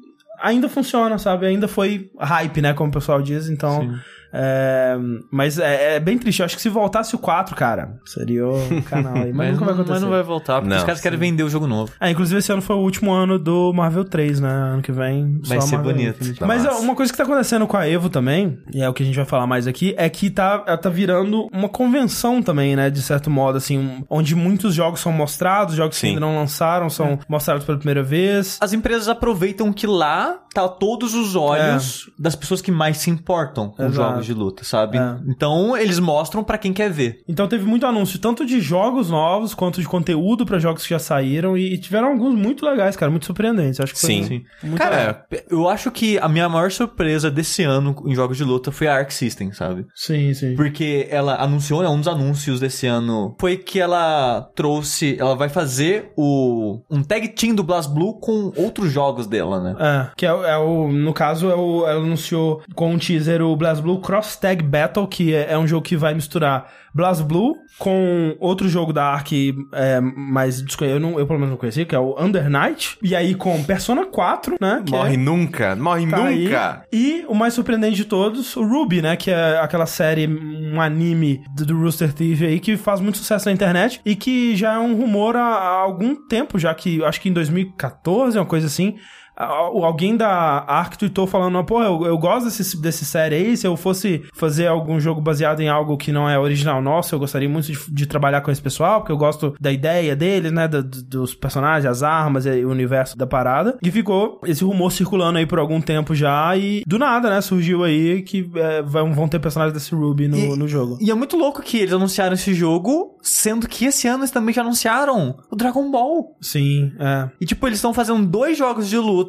[0.42, 1.46] ainda funciona, sabe?
[1.46, 2.72] Ainda foi hype, né?
[2.72, 3.80] Como o pessoal diz, então...
[3.82, 3.98] Sim.
[4.36, 4.96] É,
[5.30, 6.40] mas é, é bem triste.
[6.40, 9.32] Eu acho que se voltasse o 4, cara, seria o canal aí.
[9.32, 9.92] Mas, nunca vai não- acontecer.
[9.92, 11.92] mas não vai voltar, porque Não, os caras querem vender o jogo novo.
[12.00, 14.48] É, inclusive esse ano foi o último ano do Marvel 3, né?
[14.50, 15.40] Ano que vem.
[15.44, 16.34] Vai só ser Marvel bonito.
[16.38, 16.80] Tá Mas massa.
[16.80, 19.16] uma coisa que tá acontecendo com a Evo também, e é o que a gente
[19.16, 22.90] vai falar mais aqui, é que tá, ela tá virando uma convenção também, né?
[22.90, 26.08] De certo modo, assim, onde muitos jogos são mostrados, jogos que Sim.
[26.08, 28.58] ainda não lançaram são mostrados pela primeira vez.
[28.60, 33.70] As empresas aproveitam que lá tá todos os olhos das pessoas que mais se importam
[33.70, 33.94] com Exato.
[34.10, 34.96] jogos de luta, sabe?
[34.98, 35.16] É.
[35.28, 37.20] Então eles mostram pra quem quer ver.
[37.28, 40.98] Então teve muito anúncio, tanto de jogos novos, quanto de conteúdo pra jogos que já
[40.98, 43.80] saíram, e, tiveram alguns muito legais, cara, muito surpreendentes.
[43.80, 44.24] Acho que foi Sim.
[44.24, 44.42] Sim.
[44.62, 44.90] muito legal.
[44.90, 48.86] Cara, Eu acho que a minha maior surpresa desse ano em jogos de luta foi
[48.86, 49.84] a Arc System, sabe?
[49.94, 50.54] Sim, sim.
[50.54, 55.48] Porque ela anunciou, né, um dos anúncios desse ano foi que ela trouxe, ela vai
[55.48, 59.74] fazer o um tag team do BlazBlue com outros jogos dela, né?
[59.78, 60.88] É, que é, o- é o.
[60.92, 65.34] No caso, é o, ela anunciou com um teaser o BlazBlue Cross Tag Battle, que
[65.34, 70.62] é, é um jogo que vai misturar BlazBlue com outro jogo da Ark é, mais
[70.62, 72.96] desconhecido, eu, não- eu pelo menos não conhecia, que é o Under Night.
[73.02, 74.80] E aí com Persona 4, né?
[74.88, 76.44] Morre é, nunca, morre tá aí.
[76.44, 76.84] nunca.
[76.92, 79.16] E o mais surpreendente de todos, o Ruby, né?
[79.16, 83.46] Que é aquela série, um anime do, do Rooster Teeth aí, que faz muito sucesso
[83.46, 87.20] na internet e que já é um rumor há, há algum tempo, já que acho
[87.20, 88.94] que em 2014, uma coisa assim.
[89.36, 90.28] Alguém da
[90.66, 94.66] Ark tweetou falando, pô, eu, eu gosto desse, desse série aí, se eu fosse fazer
[94.66, 98.06] algum jogo baseado em algo que não é original nosso, eu gostaria muito de, de
[98.06, 101.84] trabalhar com esse pessoal, porque eu gosto da ideia deles, né, do- do- dos personagens,
[101.90, 103.76] as armas e o universo da parada.
[103.82, 107.82] E ficou esse rumor circulando aí por algum tempo já, e do nada, né, surgiu
[107.84, 110.98] aí que é, vão, vão ter personagens desse Ruby no, E- no jogo.
[111.00, 114.54] E é muito louco que eles anunciaram esse jogo, sendo que esse ano eles também
[114.54, 116.36] já anunciaram o Dragon Ball.
[116.40, 117.28] Sim, é.
[117.40, 119.23] E tipo, eles estão fazendo dois jogos de luta,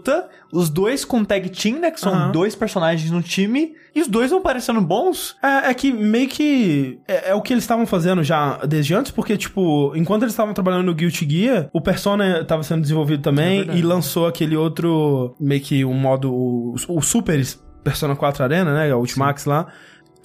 [0.52, 2.32] os dois com tag team, né, que são Aham.
[2.32, 5.36] dois personagens no time, e os dois vão parecendo bons.
[5.42, 9.12] É, é que meio que é, é o que eles estavam fazendo já desde antes,
[9.12, 13.58] porque, tipo, enquanto eles estavam trabalhando no Guilty Gear, o Persona estava sendo desenvolvido também
[13.58, 13.80] verdade.
[13.80, 17.42] e lançou aquele outro, meio que um modo, o, o Super
[17.84, 19.68] Persona 4 Arena, né, o Ultimax lá,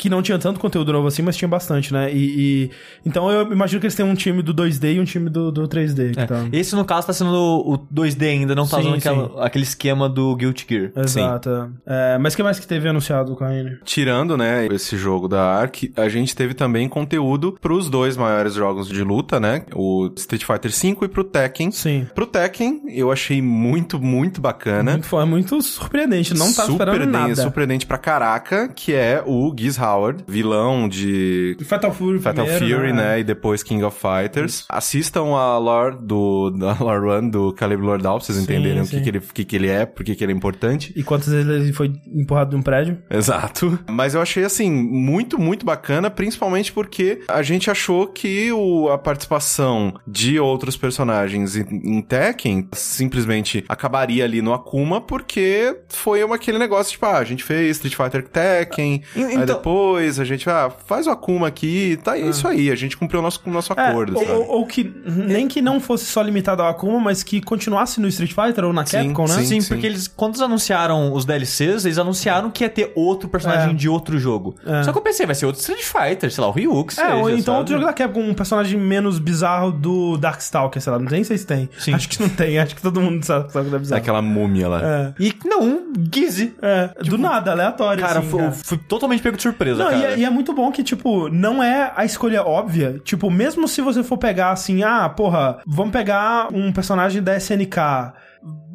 [0.00, 2.70] que não tinha tanto conteúdo novo assim, mas tinha bastante, né, e, e-
[3.04, 5.68] então eu imagino que eles têm um time do 2D e um time do, do
[5.68, 6.12] 3D.
[6.14, 6.24] que É.
[6.26, 9.64] tá- Esse, no caso, tá sendo o 2D ainda, não tá Sim, usando aquela- aquele
[9.64, 10.92] esquema do Guilty Gear.
[10.96, 11.70] Exato.
[11.86, 13.76] É, mas o que mais que teve anunciado com a N?
[13.84, 18.88] Tirando, né, esse jogo da Ark, a gente teve também conteúdo pros dois maiores jogos
[18.88, 19.64] de luta, né?
[19.74, 21.70] O Street Fighter V e pro Tekken.
[21.70, 22.06] Sim.
[22.14, 24.92] Pro Tekken, eu achei muito, muito bacana.
[24.92, 27.42] Muito, fo- é muito surpreendente, não tá esperando Surpreendente- nada.
[27.42, 32.92] Surpreendente pra caraca, que é o Giz Howard, vilão de Fatal Fury Fatal primeiro, Fury,
[32.92, 33.20] né?
[33.20, 34.64] E depois King of Fighters.
[34.68, 38.86] Assistam a lore do, da lore run do Caleb Lordal pra vocês Sim, entenderem o
[38.86, 38.98] sim.
[38.98, 40.92] que, que, ele, o que, que ele é, por que ele é importante.
[40.96, 42.98] E quantas vezes ele foi empurrado de um prédio?
[43.10, 43.78] Exato.
[43.90, 48.98] Mas eu achei, assim, muito, muito bacana, principalmente porque a gente achou que o, a
[48.98, 56.36] participação de outros personagens em, em Tekken simplesmente acabaria ali no Akuma, porque foi uma,
[56.36, 59.46] aquele negócio, tipo, ah, a gente fez Street Fighter Tekken, E- aí então-
[59.80, 63.22] depois a gente, ah, faz o Akuma aqui, tá isso aí, a gente cumpriu o
[63.22, 64.32] nosso, o nosso É, acordo, ou, sabe?
[64.32, 68.06] ou- ou que nem que não fosse só limitado ao Akuma, mas que continuasse no
[68.08, 69.42] Street Fighter ou na Sim, Capcom, né?
[69.42, 69.60] sim.
[69.60, 73.70] Sim, porque eles, quando eles anunciaram os DLCs, eles anunciaram que ia ter outro personagem
[73.70, 73.74] É.
[73.74, 74.54] de outro jogo.
[74.66, 74.82] É.
[74.82, 77.04] Só que eu pensei, vai ser outro Street Fighter, sei lá, o Ryu, que É,
[77.04, 77.58] seja, ou então sabe?
[77.58, 81.46] outro jogo da Capcom, um personagem menos bizarro do Darkstalker, sei lá, não sei se
[81.46, 81.68] tem.
[81.78, 81.94] Sim.
[81.94, 84.00] Acho que não tem, acho que todo mundo sabe, sabe que é bizarro.
[84.00, 84.80] Aquela múmia lá.
[84.82, 86.54] É, E não, um Gizzy.
[86.62, 88.52] é, do nada, aleatório, Cara, assim, fui, cara.
[88.52, 90.12] fui totalmente pego de surpresa, Não, e cara.
[90.14, 93.00] é, e é muito bom que, tipo, não é a escolha óbvia.
[93.04, 97.78] Tipo, mesmo se você for pegar assim, ah, porra, vamos pegar um personagem da SNK.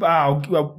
[0.01, 0.27] Ah,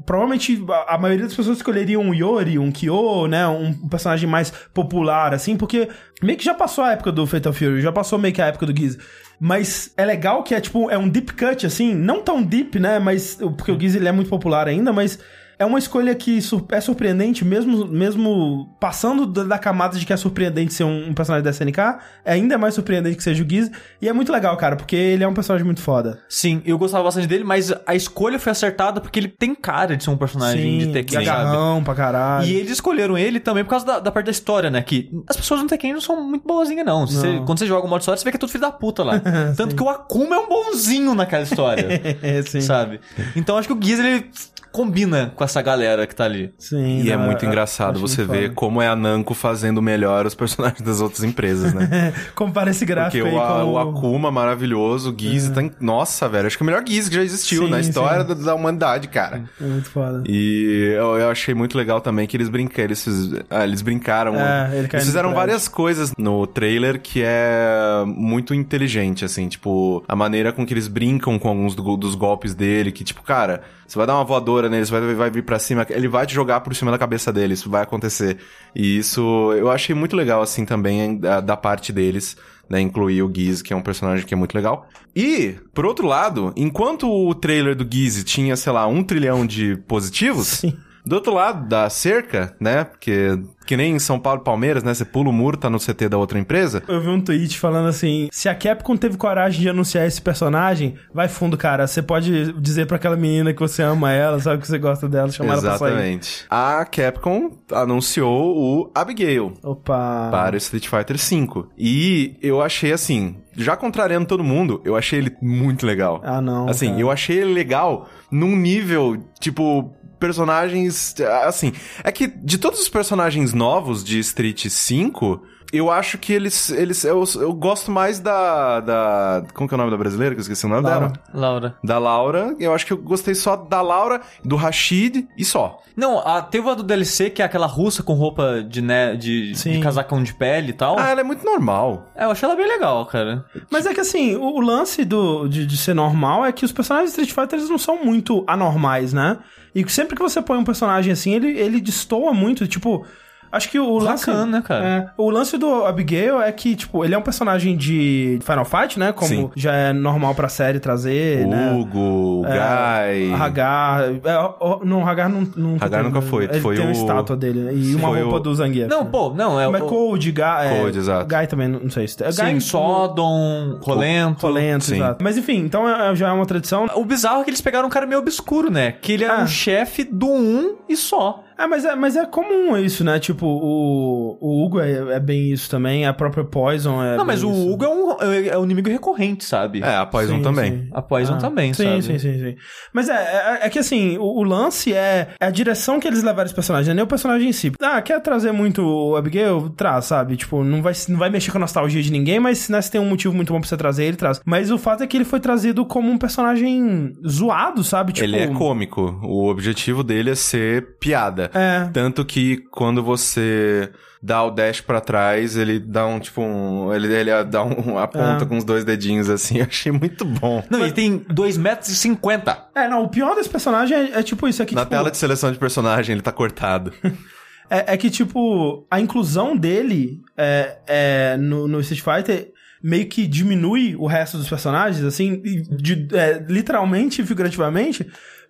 [0.05, 3.47] provavelmente a, a maioria das pessoas escolheria um Yori, um Kyo, né?
[3.47, 5.89] Um personagem mais popular, assim, porque
[6.23, 8.67] meio que já passou a época do Fatal Fury, já passou meio que a época
[8.67, 8.97] do Giz.
[9.39, 12.99] Mas é legal que é tipo, é um deep cut, assim, não tão deep, né?
[12.99, 13.37] Mas.
[13.57, 15.19] Porque o Giz ele é muito popular ainda, mas.
[15.59, 16.39] É uma escolha que
[16.71, 21.15] é surpreendente, mesmo, mesmo passando da, da camada de que é surpreendente ser um, um
[21.15, 21.79] personagem da SNK,
[22.27, 23.71] é ainda mais surpreendente que seja o Giz.
[24.03, 26.21] E é muito legal, cara, porque ele é um personagem muito foda.
[26.29, 30.05] Sim, eu gostava bastante dele, mas a escolha foi acertada porque ele tem cara de
[30.05, 31.29] ser um personagem de Tekken, sabe?
[31.31, 32.47] agarrão pra caralho.
[32.47, 34.83] E eles escolheram ele também por causa da, da parte da história, né?
[34.83, 37.07] Que as pessoas no Tekken não são muito boazinhas, não.
[37.07, 38.73] Se você- quando você joga o modo história, você vê que é tudo filho da
[38.73, 39.21] puta lá.
[39.57, 41.87] Tanto que o Akuma é um bonzinho naquela história.
[42.23, 42.61] é, sim.
[42.61, 43.01] sabe?
[43.35, 44.31] Então acho que o Giz, ele
[44.77, 46.53] combina com essa galera que tá ali.
[46.59, 50.27] Sim, E é não, muito eu- engraçado você ver como é a Namco fazendo melhor
[50.27, 52.13] os personagens das outras empresas, né?
[52.35, 55.71] Compara esse Porque gráfico o, aí a- com o Akuma maravilhoso, o Giz tá em...
[55.81, 58.35] Nossa, velho, acho que é o melhor Giz que já existiu Sim, na história da,
[58.35, 59.45] da humanidade, cara.
[59.61, 60.23] É muito foda.
[60.27, 64.35] E eu, eu achei muito legal também que eles brincaram, eles, fiz- ah, eles brincaram.
[64.37, 70.15] É, ele eles fizeram várias coisas no trailer que é muito inteligente, assim, tipo, a
[70.17, 73.99] maneira com que eles brincam com alguns do- dos golpes dele, que tipo, cara, você
[73.99, 76.75] vai dar uma voadora neles, vai, vai vir pra cima, ele vai te jogar por
[76.75, 78.39] cima da cabeça dele, isso vai acontecer.
[78.75, 82.37] E isso eu achei muito legal, assim, também, da, da parte deles.
[82.69, 84.89] Né, incluir o Giz, que é um personagem que é muito legal.
[85.15, 89.77] E, por outro lado, enquanto o trailer do Giz tinha, sei lá, um trilhão de
[89.87, 90.77] positivos, Sim.
[91.07, 92.83] Do outro lado da cerca, né?
[92.85, 94.93] Porque que nem em São Paulo e Palmeiras, né?
[94.93, 96.83] Você pula o muro, tá no CT da outra empresa.
[96.89, 100.97] Eu vi um tweet falando assim: se a Capcom teve coragem de anunciar esse personagem,
[101.15, 101.87] vai fundo, cara.
[101.87, 105.31] Você pode dizer pra aquela menina que você ama ela, sabe que você gosta dela,
[105.31, 105.75] chamar ela pra.
[105.75, 106.45] Exatamente.
[106.51, 110.29] A Capcom anunciou o Abigail Opa.
[110.31, 111.67] para Street Fighter V.
[111.79, 116.21] E eu achei assim, já contrariando todo mundo, eu achei ele muito legal.
[116.25, 116.69] Ah, não.
[116.69, 117.01] Assim, cara.
[117.01, 121.15] eu achei ele legal num nível, tipo, personagens.
[121.45, 125.43] Assim, é que de todos os personagens novos de Street 5.
[125.73, 126.71] Eu acho que eles.
[126.71, 129.43] eles eu, eu gosto mais da, da.
[129.53, 130.33] Como que é o nome da brasileira?
[130.35, 131.09] Que eu esqueci o nome Laura.
[131.09, 131.23] dela.
[131.35, 131.77] Laura.
[131.83, 132.55] Da Laura.
[132.61, 135.81] Eu acho que eu gostei só da Laura, do Rashid e só.
[135.97, 139.53] Não, a, teve a do DLC, que é aquela russa com roupa de, né, de,
[139.53, 140.99] de casacão de pele e tal.
[140.99, 142.13] Ah, ela é muito normal.
[142.15, 143.47] É, eu achei ela bem legal, cara.
[143.71, 146.73] Mas é que assim, o, o lance do, de, de ser normal é que os
[146.73, 149.39] personagens de Street Fighter eles não são muito anormais, né?
[149.77, 153.07] E sempre que você põe um personagem assim, ele, ele destoa muito, tipo.
[153.51, 154.27] Acho que o lance.
[154.27, 154.85] Bacana, né, cara?
[154.87, 158.99] É, o lance do Abigail é que, tipo, ele é um personagem de Final Fight,
[158.99, 159.13] né?
[159.13, 159.51] Como Sim.
[159.57, 161.73] já é normal pra série trazer, o né?
[161.73, 163.33] Hugo, o Guy.
[163.41, 164.03] Hagar.
[164.25, 167.37] É, o- não, Hagar não, não Hagar nunca foi, Ele foi tem uma o- estátua
[167.37, 167.75] dele, né?
[167.75, 168.89] E uma foi roupa o- do Zangief.
[168.89, 169.09] Não, né?
[169.11, 169.87] pô, não, é Mas o...
[169.87, 170.43] Code, Guy.
[170.43, 171.27] é, Code, exato.
[171.37, 172.23] Guy também, não, sei se.
[172.23, 174.47] É Sim, Guy, Sodom, Rolento.
[174.47, 174.97] Rolento, Sim.
[174.97, 175.23] exato.
[175.23, 176.87] Mas enfim, então é- já é uma tradição.
[176.95, 178.93] O bizarro é que eles pegaram um cara meio obscuro, né?
[178.93, 179.43] Que ele era Ah.
[179.43, 181.43] um chefe do 1 e só.
[181.59, 183.19] É, mas é, mas é comum isso, né?
[183.19, 187.17] Tipo, o, o Hugo é, é bem isso também, a própria Poison é.
[187.17, 187.71] não, mas o isso.
[187.71, 189.81] Hugo é um, é, é um inimigo recorrente, sabe?
[189.83, 190.73] É, a Poison Sim, também.
[190.73, 190.89] sim.
[190.93, 192.03] A Poison Ah, também, sim, sabe?
[192.03, 192.57] Sim, sim, sim.
[192.93, 193.15] Mas é,
[193.63, 196.55] é, é que assim, o, o lance é, é a direção que eles levaram esse
[196.55, 197.73] personagem, não é nem o personagem em si.
[197.81, 199.71] Ah, quer trazer muito o Abigail?
[199.71, 200.37] Traz, sabe?
[200.37, 203.01] Tipo, não vai, não vai mexer com a nostalgia de ninguém, mas né, se tem
[203.01, 204.41] um motivo muito bom pra você trazer, ele traz.
[204.45, 208.13] Mas o fato é que ele foi trazido como um personagem zoado, sabe?
[208.13, 209.19] Tipo, Ele é cômico.
[209.23, 211.46] O objetivo dele é ser piada.
[211.55, 211.89] É.
[211.93, 213.91] Tanto que quando você
[214.23, 216.93] dá o dash pra trás, ele dá um, tipo, um...
[216.93, 218.47] Ele, ele dá um, aponta É.
[218.47, 219.59] com os dois dedinhos, assim.
[219.59, 220.65] Eu achei muito bom.
[220.71, 221.89] Não, ele tem 2,50 metros.
[221.91, 222.67] e 50.
[222.75, 225.17] É, não, o pior desse personagem é, é tipo isso aqui, Na tipo, tela de
[225.17, 226.93] seleção de personagem, ele tá cortado.
[227.69, 233.27] É, é que, tipo, a inclusão dele é, é, no, no Street Fighter meio que
[233.27, 238.07] diminui o resto dos personagens, assim, de- é, literalmente e figurativamente.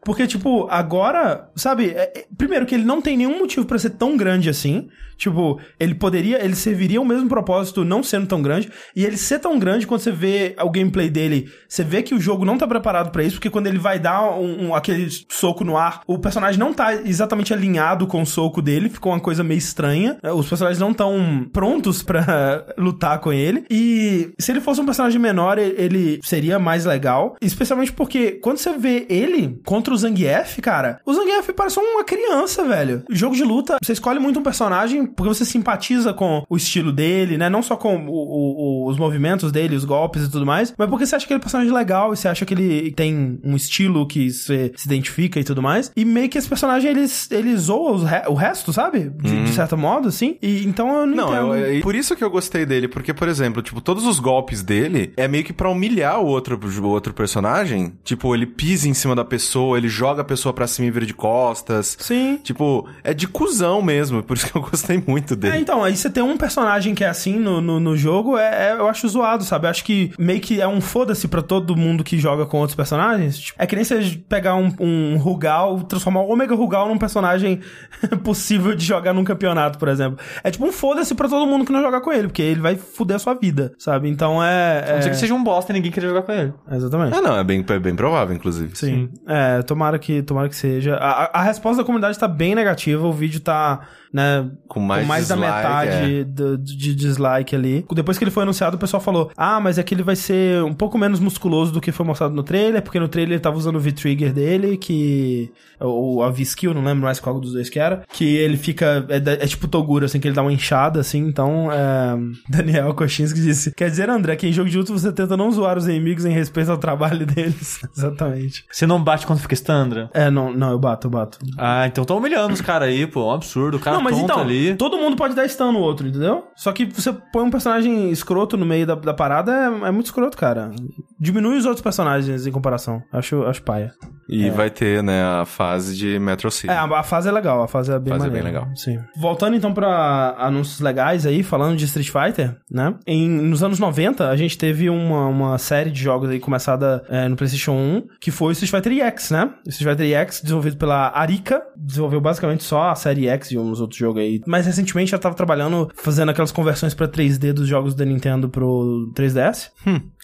[0.07, 3.91] Porque, tipo, agora, sabe, é- é- primeiro que ele não tem nenhum motivo pra ser
[3.91, 4.87] tão grande assim.
[5.17, 8.71] Tipo, ele poderia, ele serviria o mesmo propósito não sendo tão grande.
[8.95, 12.21] E ele ser tão grande, quando você vê o gameplay dele, você vê que o
[12.21, 15.65] jogo não tá preparado pra isso, porque quando ele vai dar um, um- aquele soco
[15.65, 19.43] no ar, o personagem não tá exatamente alinhado com o soco dele, ficou uma coisa
[19.43, 20.19] meio estranha.
[20.35, 23.65] Os personagens não estão prontos pra lutar com ele.
[23.71, 27.37] E se ele fosse um personagem menor, ele seria mais legal.
[27.41, 32.65] Especialmente porque quando você vê ele contra o Zangief, cara, o Zangief parece uma criança,
[32.65, 33.03] velho.
[33.11, 37.37] Jogo de luta, você escolhe muito um personagem porque você simpatiza com o estilo dele,
[37.39, 37.49] né?
[37.49, 41.07] Não só com o- o- os movimentos dele, os golpes e tudo mais, mas porque
[41.07, 43.57] você acha que ele é um personagem legal e você acha que ele tem um
[43.57, 45.91] estilo que você se identifica e tudo mais.
[45.97, 49.11] E meio que esse personagem, ele, ele zoa re- o resto, sabe?
[49.11, 50.37] De, de certo modo, assim.
[50.43, 51.55] E então eu não, Não, entendo.
[51.55, 54.63] eu- eu- por isso que eu gostei dele, porque, por exemplo, tipo, todos os golpes
[54.63, 57.93] dele é meio que pra humilhar o outro, o outro personagem.
[58.05, 61.07] Tipo, ele pisa em cima da pessoa, ele joga a pessoa pra cima e vira
[61.07, 61.97] de costas.
[62.01, 62.39] Sim.
[62.43, 65.59] Tipo, é de cuzão mesmo, por isso que eu gostei muito É, dele.
[65.59, 68.73] então, aí você tem um personagem que é assim no, no, no jogo, é, é-
[68.79, 69.67] eu acho zoado, sabe?
[69.67, 72.75] Eu acho que meio que é um foda-se pra todo mundo que joga com outros
[72.77, 73.39] personagens.
[73.39, 77.61] Tipo, é que nem você pegar um, um Rugal, transformar o Omega Rugal num personagem
[78.23, 80.19] possível de jogar num campeonato, por exemplo.
[80.43, 82.77] É tipo um foda-se pra todo mundo que não jogar com ele, porque ele vai
[82.77, 84.09] foder a sua vida, sabe?
[84.09, 84.85] Então é.
[84.91, 85.11] A não ser é...
[85.13, 86.53] que seja um bosta e ninguém queria jogar com ele.
[86.71, 87.17] Exatamente.
[87.17, 88.77] Ah, não, é bem, é bem provável, inclusive.
[88.77, 89.09] Sim.
[89.27, 90.97] É, tomara que, tomara que seja.
[90.97, 93.81] A, a- a resposta da comunidade tá bem negativa, o vídeo tá,
[94.13, 96.25] né, Com mais da dislike, metade é.
[96.25, 97.85] do- de dislike ali.
[97.93, 100.63] Depois que ele foi anunciado, o pessoal falou: Ah, mas é que ele vai ser
[100.63, 103.57] um pouco menos musculoso do que foi mostrado no trailer, porque no trailer ele tava
[103.57, 105.51] usando o V-Trigger dele, que.
[105.79, 108.03] Ou a V-Skill, não lembro mais qual dos dois que era.
[108.13, 109.05] Que ele fica.
[109.09, 111.19] É, da- é tipo Toguro, assim, que ele dá uma inchada, assim.
[111.19, 112.17] Então, é,
[112.49, 115.77] Daniel Kochinski disse: Quer dizer, André, que em jogo de luta você tenta não zoar
[115.77, 117.81] os inimigos em respeito ao trabalho deles.
[117.95, 118.65] Exatamente.
[118.71, 120.09] Você não bate quando fica Standra?
[120.15, 121.39] É, não, não, eu bato, eu bato.
[121.59, 123.21] Ah, então tá humilhando os caras aí, pô.
[123.21, 123.77] É um absurdo.
[123.77, 124.75] O cara não, mas então, ali.
[124.77, 126.49] todo mundo pode dar stun no outro, entendeu?
[126.55, 130.07] Só que você põe um personagem escroto no meio da, da parada, é, é muito
[130.07, 130.71] escroto, cara.
[131.19, 133.03] Diminui os outros personagens em comparação.
[133.13, 133.93] Acho, acho paia.
[134.29, 136.71] E vai ter, né, a fase de Metro City.
[136.71, 138.69] É, a, fase é legal, a fase é bem A fase é bem legal.
[138.75, 138.99] Sim.
[139.17, 142.95] Voltando então pra anúncios legais aí, falando de Street Fighter, né?
[143.07, 147.29] Em, nos anos 90, a gente teve uma, uma série de jogos aí começada é,
[147.29, 149.51] no PlayStation 1, que foi o Street Fighter EX, né?
[149.65, 153.81] O Street Fighter EX, desenvolvido pela Arica, desenvolveu basicamente só a série X e uns
[153.81, 154.41] outros jogos aí.
[154.47, 159.13] Mais recentemente já tava trabalhando, fazendo aquelas conversões pra 3D dos jogos da Nintendo pro
[159.15, 159.71] 3DS.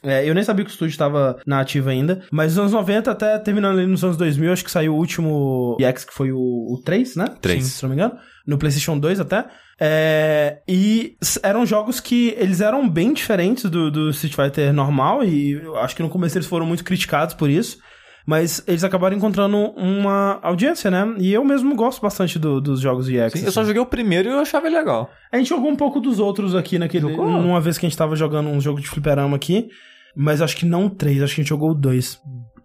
[0.03, 3.11] É, eu nem sabia que o estúdio estava na ativa ainda, mas nos anos 90
[3.11, 6.39] até terminando ali nos anos 2000, acho que saiu o último EX, que foi o,
[6.39, 7.27] o 3, né?
[7.41, 7.65] Três.
[7.65, 8.15] Sim, se não me engano.
[8.47, 9.45] No PlayStation 2 até.
[9.81, 15.53] É, e eram jogos que eles eram bem diferentes do, do Street Fighter normal, e
[15.53, 17.79] eu acho que no começo eles foram muito criticados por isso.
[18.25, 21.13] Mas eles acabaram encontrando uma audiência, né?
[21.19, 23.15] E eu mesmo gosto bastante do- dos jogos de.
[23.31, 25.11] Sim, eu só joguei o primeiro e eu achava legal.
[25.33, 27.09] A gente jogou um pouco dos outros aqui naquele.
[27.09, 27.29] Jogou?
[27.29, 29.69] Numa vez que a gente tava jogando um jogo de fliperama aqui.
[30.15, 32.21] Mas acho que não o 3, acho que a gente jogou o 2.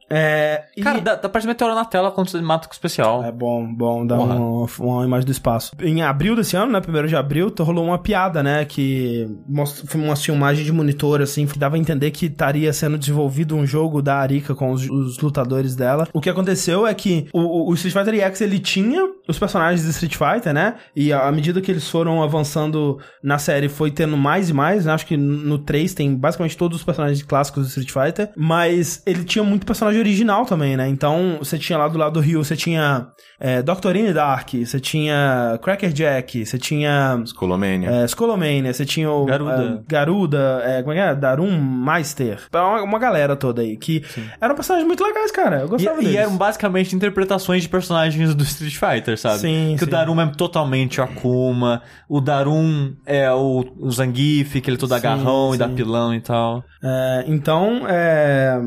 [0.09, 0.63] É.
[0.75, 3.23] e- Cara, dá, dá pra meteoro na tela quando você mata com o especial.
[3.23, 4.35] É bom, bom, dá Porra.
[4.35, 5.71] uma, uma imagem do espaço.
[5.81, 9.99] Em abril desse ano, né, primeiro de abril, rolou uma piada, né, que mostra, foi
[10.01, 14.01] uma filmagem de monitor, assim, que dava a entender que estaria sendo desenvolvido um jogo
[14.01, 16.07] da Arika com os, os lutadores dela.
[16.13, 19.89] O que aconteceu é que o, o Street Fighter EX, ele tinha os personagens de
[19.89, 24.49] Street Fighter, né, e à medida que eles foram avançando na série, foi tendo mais
[24.49, 27.91] e mais, né, acho que no 3 tem basicamente todos os personagens clássicos do Street
[27.91, 32.13] Fighter, mas ele tinha muito personagem original também, né, então você tinha lá do lado
[32.13, 33.07] do Rio, você tinha
[33.39, 37.89] é, Doctorine Dark, você tinha Cracker Jack, você tinha Scolomania.
[37.89, 39.83] é, Skolomania, você tinha o Garuda.
[39.85, 41.15] é, Garuda, é, como é que é?
[41.15, 42.39] Darum Meister.
[42.53, 44.03] Uma, uma galera toda aí que
[44.41, 45.59] eram personagens muito legais, cara.
[45.59, 46.13] Eu E, gostava deles.
[46.13, 49.39] e eram basicamente interpretações de personagens do Street Fighter, sabe?
[49.39, 49.85] Sim, Que sim.
[49.85, 54.79] o Darum é totalmente o Akuma, o Darum é o, o Zangief, que ele é
[54.79, 55.75] todo Sim, agarrão e dá sim.
[55.75, 56.63] pilão e tal.
[56.83, 58.59] É, então, é,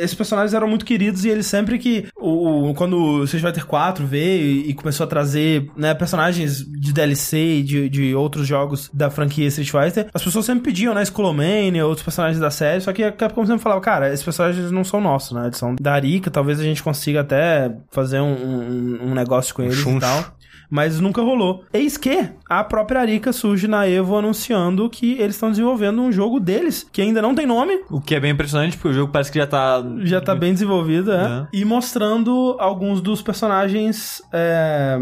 [0.00, 2.06] esses personagens eram muito queridos e eles sempre que.
[2.16, 6.92] O, o- quando o Street Fighter 4 veio e, começou a trazer né, personagens de
[6.92, 11.02] DLC e de, de outros jogos da franquia Street Fighter, as pessoas sempre pediam, né?
[11.02, 14.84] Skullomania, outros personagens da série, só que a Capcom sempre falava, cara, esses personagens não
[14.84, 15.46] são nossos, né?
[15.46, 19.62] Eles são da Arika, talvez a gente consiga até fazer um, um- um negócio com
[19.62, 20.34] eles e tal.
[20.74, 21.62] Mas nunca rolou.
[21.72, 26.40] Eis que a própria Arika surge na Evo anunciando que eles estão desenvolvendo um jogo
[26.40, 29.30] deles, que ainda não tem nome, O que é bem impressionante, porque o jogo parece
[29.30, 29.80] que já tá...
[30.00, 31.24] já tá bem desenvolvido, é.
[31.24, 31.46] É.
[31.52, 34.98] E mostrando alguns dos personagens é,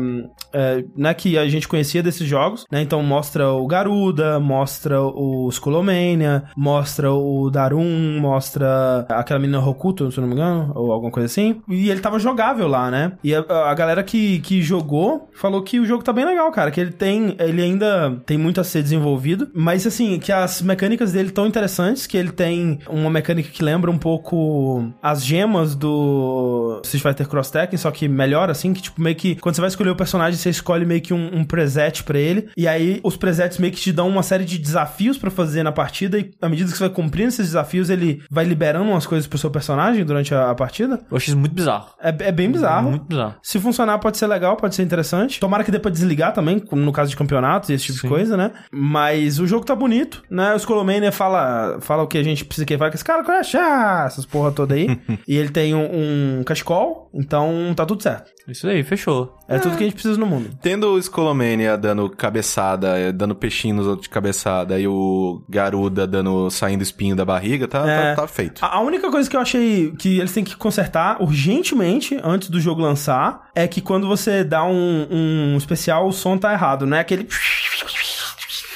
[0.52, 2.82] é, né, que a gente conhecia desses jogos, né?
[2.82, 10.20] Então mostra o Garuda, mostra o Skolomania, mostra o Darum, mostra aquela menina Hokuto, se
[10.20, 11.62] não me engano, ou alguma coisa assim.
[11.66, 13.12] E ele tava jogável lá, né?
[13.24, 16.70] E a, a galera que, que jogou falou que o jogo tá bem legal, cara,
[16.70, 21.12] que ele tem, ele ainda tem muito a ser desenvolvido, mas assim, que as mecânicas
[21.12, 26.80] dele tão interessantes, que ele tem uma mecânica que lembra um pouco as gemas do
[26.84, 29.68] Street Fighter Cross Tekken, só que melhor assim, que tipo meio que quando você vai
[29.68, 33.16] escolher o personagem, você escolhe meio que um, um preset pra ele, e aí os
[33.16, 36.48] presets meio que te dão uma série de desafios pra fazer na partida, e à
[36.48, 40.04] medida que você vai cumprindo esses desafios, ele vai liberando umas coisas pro seu personagem
[40.04, 41.00] durante a, a partida.
[41.10, 41.90] Eu achei isso muito bizarro.
[42.00, 42.90] É, é bem bizarro.
[42.90, 43.34] Muito bizarro.
[43.42, 45.40] Se funcionar, pode ser legal, pode ser interessante.
[45.53, 48.07] Tomara que dê pra desligar também, como no caso de campeonatos e esse tipo Sim.
[48.07, 48.53] de coisa, né?
[48.72, 50.55] Mas o jogo tá bonito, né?
[50.55, 53.22] O Skolomania fala, fala o que a gente precisa que ele fala, que esse cara
[53.22, 54.98] crash, ah, essas porra toda aí.
[55.28, 58.30] e ele tem um, um cachecol, então tá tudo certo.
[58.48, 59.36] Isso aí, fechou.
[59.46, 60.50] É, tudo que a gente precisa no mundo.
[60.62, 66.07] Tendo o Scolomania dando cabeçada, eh, dando peixinho nos outros de cabeçada e o Garuda
[66.07, 68.14] dando saindo espinho da barriga, tá, É.
[68.14, 68.64] tá, tá feito.
[68.64, 72.59] A a única coisa que eu achei que eles têm que consertar urgentemente antes do
[72.59, 76.96] jogo lançar é que quando você dá um, um especial, o som tá errado, não
[76.96, 77.28] é aquele.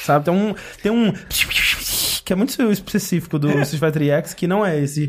[0.04, 0.24] Sabe?
[0.24, 0.54] Tem um.
[0.82, 1.12] Tem um.
[2.24, 5.08] Que é muito específico do Street Fighter EX, que não é esse.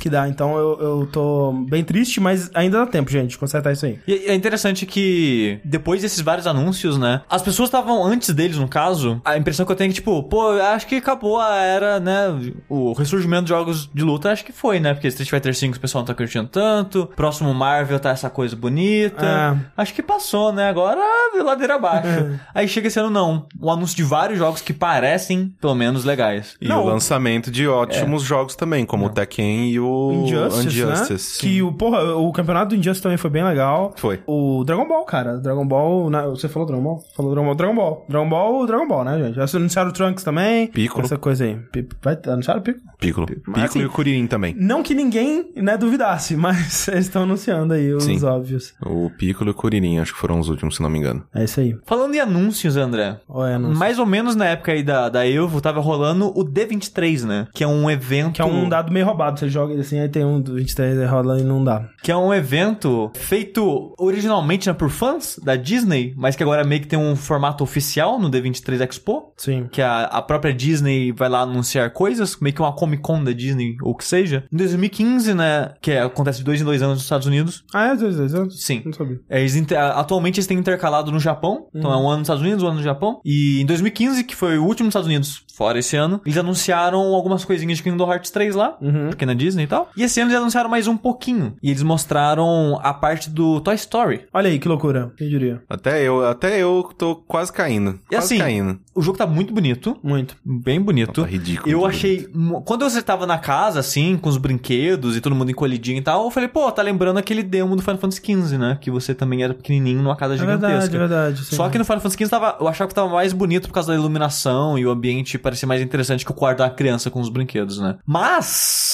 [0.00, 0.28] Que dá.
[0.28, 3.98] Então eu, eu tô bem triste, mas ainda dá tempo, gente, de consertar isso aí.
[4.06, 7.22] E é interessante que depois desses vários anúncios, né?
[7.28, 9.20] As pessoas estavam antes deles, no caso.
[9.24, 12.26] A impressão que eu tenho é que, tipo, pô, acho que acabou a era, né?
[12.68, 14.94] O ressurgimento de jogos de luta, acho que foi, né?
[14.94, 17.10] Porque Street Fighter V o pessoal não tá curtindo tanto.
[17.16, 19.26] Próximo Marvel tá essa coisa bonita.
[19.26, 19.70] É.
[19.76, 20.68] Acho que passou, né?
[20.68, 21.00] Agora,
[21.42, 22.38] ladeira abaixo.
[22.54, 23.46] Aí chega esse ano, não.
[23.60, 26.56] O anúncio de vários jogos que parecem, pelo menos, legais.
[26.60, 29.85] E Não, o lançamento de ótimos jogos também, como o Tekken e o
[30.24, 31.44] Injustice, Injustice.
[31.44, 31.50] né?
[31.50, 33.92] Que o, porra, o campeonato do Injustice também foi bem legal.
[33.96, 34.20] Foi.
[34.26, 35.38] O Dragon Ball, cara.
[35.38, 36.10] Dragon Ball.
[36.10, 36.22] né?
[36.28, 37.04] Você falou Dragon Ball?
[37.16, 37.54] Falou Dragon Ball.
[37.56, 38.06] Dragon Ball.
[38.08, 39.34] Dragon Ball, Dragon Ball, né, gente?
[39.36, 40.66] Já anunciaram o Trunks também.
[40.68, 41.04] Piccolo.
[41.04, 41.56] Essa coisa aí.
[41.72, 42.84] Pi- Vai anunciaram o Piccolo?
[42.98, 43.26] Piccolo.
[43.28, 44.54] Mas, Piccolo assim, e o Kuririn também.
[44.58, 48.22] Não que ninguém, né, duvidasse, mas eles estão anunciando aí os Sim.
[48.24, 48.74] óbvios.
[48.84, 51.24] O Piccolo e o Kuririn, acho que foram os últimos, se não me engano.
[51.34, 51.76] É isso aí.
[51.84, 53.18] Falando em anúncios, André.
[53.28, 53.78] Olha, anúncio.
[53.78, 57.48] Mais ou menos na época aí da, da Evo, tava rolando o D23, né?
[57.54, 58.34] Que é um evento...
[58.34, 59.38] Que é um dado meio roubado.
[59.38, 61.88] Você joga coisa assim, aí tem um do 23 e rola e não dá.
[62.02, 66.80] Que é um evento feito originalmente né, por fãs da Disney, mas que agora meio
[66.80, 69.32] que tem um formato oficial no D23 Expo.
[69.36, 69.68] Sim.
[69.70, 73.32] Que a, a própria Disney vai lá anunciar coisas, meio que uma Comic Con da
[73.32, 74.44] Disney, ou o que seja.
[74.52, 75.72] Em 2015, né?
[75.80, 77.64] Que é- acontece de dois em dois anos nos Estados Unidos.
[77.74, 78.62] Ah, é, dois, dois anos?
[78.62, 78.82] Sim.
[78.84, 79.20] Não sabia.
[79.28, 79.56] É, eles
[79.96, 81.66] atualmente eles têm intercalado no Japão.
[81.74, 83.20] Então é um ano nos Estados Unidos, um ano no Japão.
[83.24, 87.00] E em 2015, que foi o último nos Estados Unidos, fora esse ano, eles anunciaram
[87.14, 88.76] algumas coisinhas de Kingdom Hearts 3 lá.
[88.80, 89.08] Uhum.
[89.08, 89.90] Porque na Disney e tal.
[89.96, 91.54] E esse ano eles anunciaram mais um pouquinho.
[91.62, 94.24] E eles mostraram a parte do Toy Story.
[94.32, 95.12] Olha aí, que loucura.
[95.16, 95.62] Quem diria?
[95.68, 97.98] Até eu, até eu tô quase caindo.
[98.10, 98.78] E Quase assim, caindo.
[98.94, 99.96] o jogo tá muito bonito.
[100.02, 100.36] Muito.
[100.44, 101.22] Bem bonito.
[101.22, 101.70] Tá ridículo.
[101.70, 102.28] Eu achei.
[102.34, 106.02] mu- Quando você tava na casa, assim, com os brinquedos e todo mundo encolhidinho e
[106.02, 108.78] tal, eu falei, pô, tá lembrando aquele demo do Final Fantasy XV, né?
[108.80, 110.68] Que você também era pequenininho numa casa É gigantesca.
[110.68, 111.44] verdade, é verdade.
[111.44, 111.56] sim.
[111.56, 113.88] Só que no Final Fantasy XV tava, eu achava que tava mais bonito por causa
[113.92, 117.28] da iluminação e o ambiente parecia mais interessante que o quarto da criança com os
[117.28, 117.96] brinquedos, né?
[118.06, 118.85] Mas.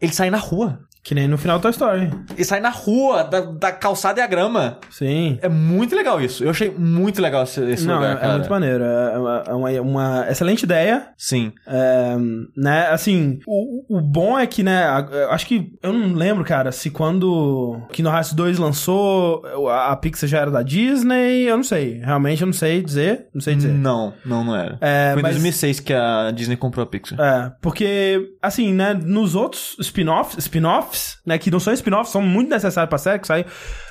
[0.00, 0.80] Ele sai na rua.
[1.02, 2.10] Que nem no final da Toy Story.
[2.34, 4.78] Ele sai na rua, da, da calçada e a grama.
[4.90, 5.38] Sim.
[5.40, 6.44] É muito legal isso.
[6.44, 8.32] Eu achei muito legal esse, esse Não, lugar, é, é cara.
[8.34, 8.84] muito maneiro.
[8.84, 11.08] É uma, é uma, uma excelente ideia.
[11.16, 11.52] Sim.
[11.66, 12.16] É,
[12.56, 14.84] né, assim, o, o bom é que, né,
[15.30, 20.28] acho que, eu não lembro, cara, se quando Kingdom Hearts 2 lançou, a, a Pixar
[20.28, 23.72] já era da Disney, eu não sei, realmente eu não sei dizer, não sei dizer.
[23.72, 24.76] Não, não, não era.
[24.80, 27.18] É, Foi em mas- 2006 que a Disney comprou a Pixar.
[27.18, 30.90] É, porque, assim, né, nos outros spin-offs, spin-offs,
[31.26, 33.44] né, que não são spin-offs, são muito necessários pra série que saiu.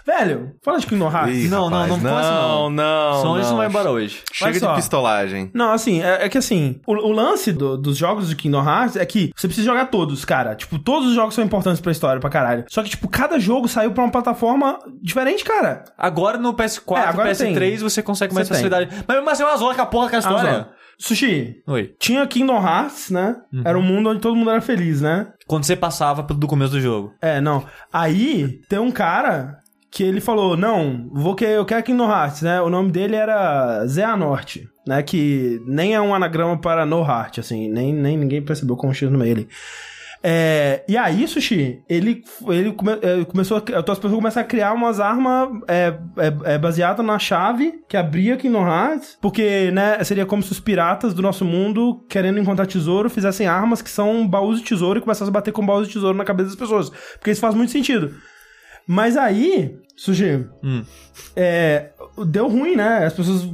[0.05, 1.35] Velho, fala de Kingdom Hearts.
[1.45, 2.69] Ih, Não, não, rapaz, não começa, não.
[2.69, 3.19] Não, não.
[3.19, 3.57] Senão eles não não.
[3.61, 4.21] vão embora hoje.
[4.33, 4.69] Chega só.
[4.69, 5.51] de pistolagem.
[5.53, 8.95] Não, assim, é, é que assim, o, o lance do- dos jogos de Kingdom Hearts
[8.95, 10.55] é que você precisa jogar todos, cara.
[10.55, 12.65] Tipo, todos os jogos são importantes pra história, pra caralho.
[12.69, 15.83] Só que, tipo, cada jogo saiu pra uma plataforma diferente, cara.
[15.97, 17.77] Agora no PS4 É, agora PS3 tem.
[17.77, 18.63] você consegue mais Você tem.
[18.69, 19.03] facilidade.
[19.07, 20.51] Mas mesmo assim é uma zona com a porra Ah, história.
[20.63, 20.79] só.
[21.01, 21.93] Sushi, Oi.
[21.97, 23.37] tinha Kingdom Hearts, né?
[23.63, 25.27] Era um mundo onde todo mundo era feliz, né?
[25.49, 27.11] Quando você passava do começo do jogo.
[27.19, 27.65] É, não.
[27.91, 29.57] Aí tem um cara
[29.89, 32.61] que ele falou: Não, vou que eu quero Kingdom Hearts, né?
[32.61, 35.01] O nome dele era Zé Anorte, né?
[35.01, 38.93] Que nem é um anagrama para No Heart, assim, nem, nem ninguém percebeu com o
[38.93, 39.49] X no meio ali.
[40.21, 44.73] É, e aí, Sushi, ele, ele come- é, começou a, as pessoas começaram a criar
[44.73, 50.25] umas armas é, é, é, baseadas na chave que abria Kingdom Hearts, porque, né, seria
[50.25, 54.59] como se os piratas do nosso mundo, querendo encontrar tesouro, fizessem armas que são baús
[54.59, 56.89] de tesouro e começassem a bater com baús de tesouro na cabeça das pessoas.
[57.17, 58.13] Porque isso faz muito sentido.
[58.85, 60.83] Mas aí, Sushi, Hum.
[61.35, 61.91] é,
[62.25, 63.05] deu ruim, né?
[63.05, 63.45] As pessoas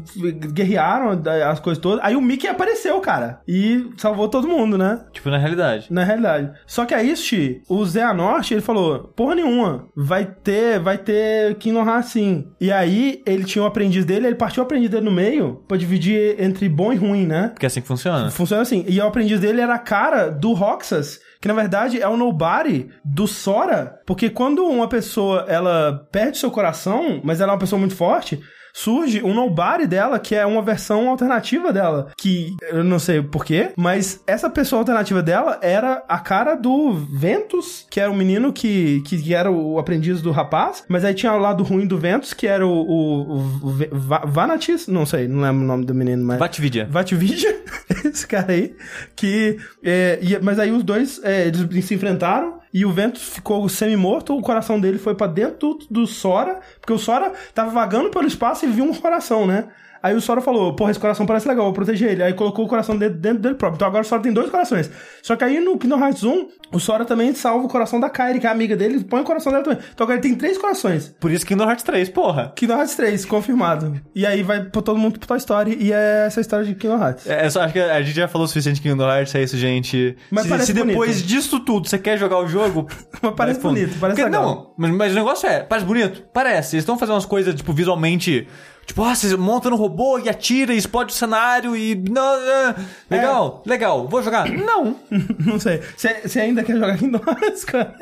[0.52, 2.04] guerrearam as coisas todas.
[2.04, 3.40] Aí o Mickey apareceu, cara.
[3.48, 5.02] E salvou todo mundo, né?
[5.12, 5.88] Tipo, na realidade.
[5.90, 6.52] Na realidade.
[6.66, 11.56] Só que aí, Xi, o Zé Anorte, ele falou, porra nenhuma, vai ter, vai ter
[11.56, 12.48] Kingdom Hearts sim.
[12.60, 15.78] E aí, ele tinha o aprendiz dele, ele partiu o aprendiz dele no meio pra
[15.78, 17.50] dividir entre bom e ruim, né?
[17.50, 18.30] Porque é assim que funciona.
[18.32, 18.86] Funciona assim.
[18.88, 22.90] E o aprendiz dele era a cara do Roxas, que na verdade é o nobody
[23.04, 24.00] do Sora.
[24.06, 28.42] Porque quando uma pessoa, ela perde seu coração, mas ela é uma pessoa muito forte,
[28.76, 32.12] surge um nobody dela, que é uma versão alternativa dela.
[32.18, 37.88] Que eu não sei porquê, mas essa pessoa alternativa dela era a cara do Ventus,
[37.90, 41.34] que era o menino que, que, que era o aprendiz do rapaz, mas aí tinha
[41.34, 43.32] o lado ruim do Ventus, que era o, o,
[43.64, 46.38] o Va- Vanatis, não sei, não lembro o nome do menino, mas...
[46.38, 46.86] Vatvidia.
[46.92, 47.64] Vatvidia,
[48.04, 48.76] esse cara aí,
[49.16, 49.58] que...
[49.82, 54.42] é, mas aí os dois, é, eles se enfrentaram e o Ventus ficou semi-morto, o
[54.42, 58.68] coração dele foi pra dentro do Sora, porque o Sora tava vagando pelo espaço e
[58.68, 59.70] viu um coração, né?
[60.06, 62.22] Aí o Sora falou, porra, esse coração parece legal, vou proteger ele.
[62.22, 63.78] Aí colocou o coração dentro, dentro dele próprio.
[63.78, 64.88] Então agora o Sora tem dois corações.
[65.24, 68.40] Só que aí no Kingdom Hearts 1, o Sora também salva o coração da Kairi,
[68.40, 69.80] que é amiga dele, põe o coração dela também.
[69.92, 71.08] Então agora ele tem três corações.
[71.20, 72.54] Por isso Kingdom Hearts 3, porra.
[72.56, 74.00] Kingdom Hearts 3, confirmado.
[74.14, 77.04] E aí vai pra todo mundo pro Toy Story, e é essa história de Kingdom
[77.04, 77.26] Hearts.
[77.26, 79.42] É, eu só acho que a gente já falou o suficiente de Kingdom Hearts, é
[79.42, 80.16] isso, gente.
[80.30, 81.28] Mas se, parece se depois bonito.
[81.28, 82.88] disso tudo você quer jogar o jogo.
[83.24, 84.46] Mas parece bonito, parece Porque, legal.
[84.46, 86.24] Não, mas, mas o negócio é, parece bonito?
[86.32, 86.76] Parece.
[86.76, 88.48] Eles estão fazendo umas coisas, tipo, visualmente.
[88.86, 91.96] Tipo, ah, você monta no robô e atira e explode o cenário e.
[91.96, 92.76] Não, não.
[93.10, 94.08] Legal, legal.
[94.08, 94.48] Vou jogar?
[94.54, 94.96] Não.
[95.40, 95.82] Não sei.
[95.98, 97.96] Você você ainda quer jogar Kingdom Hearts, cara?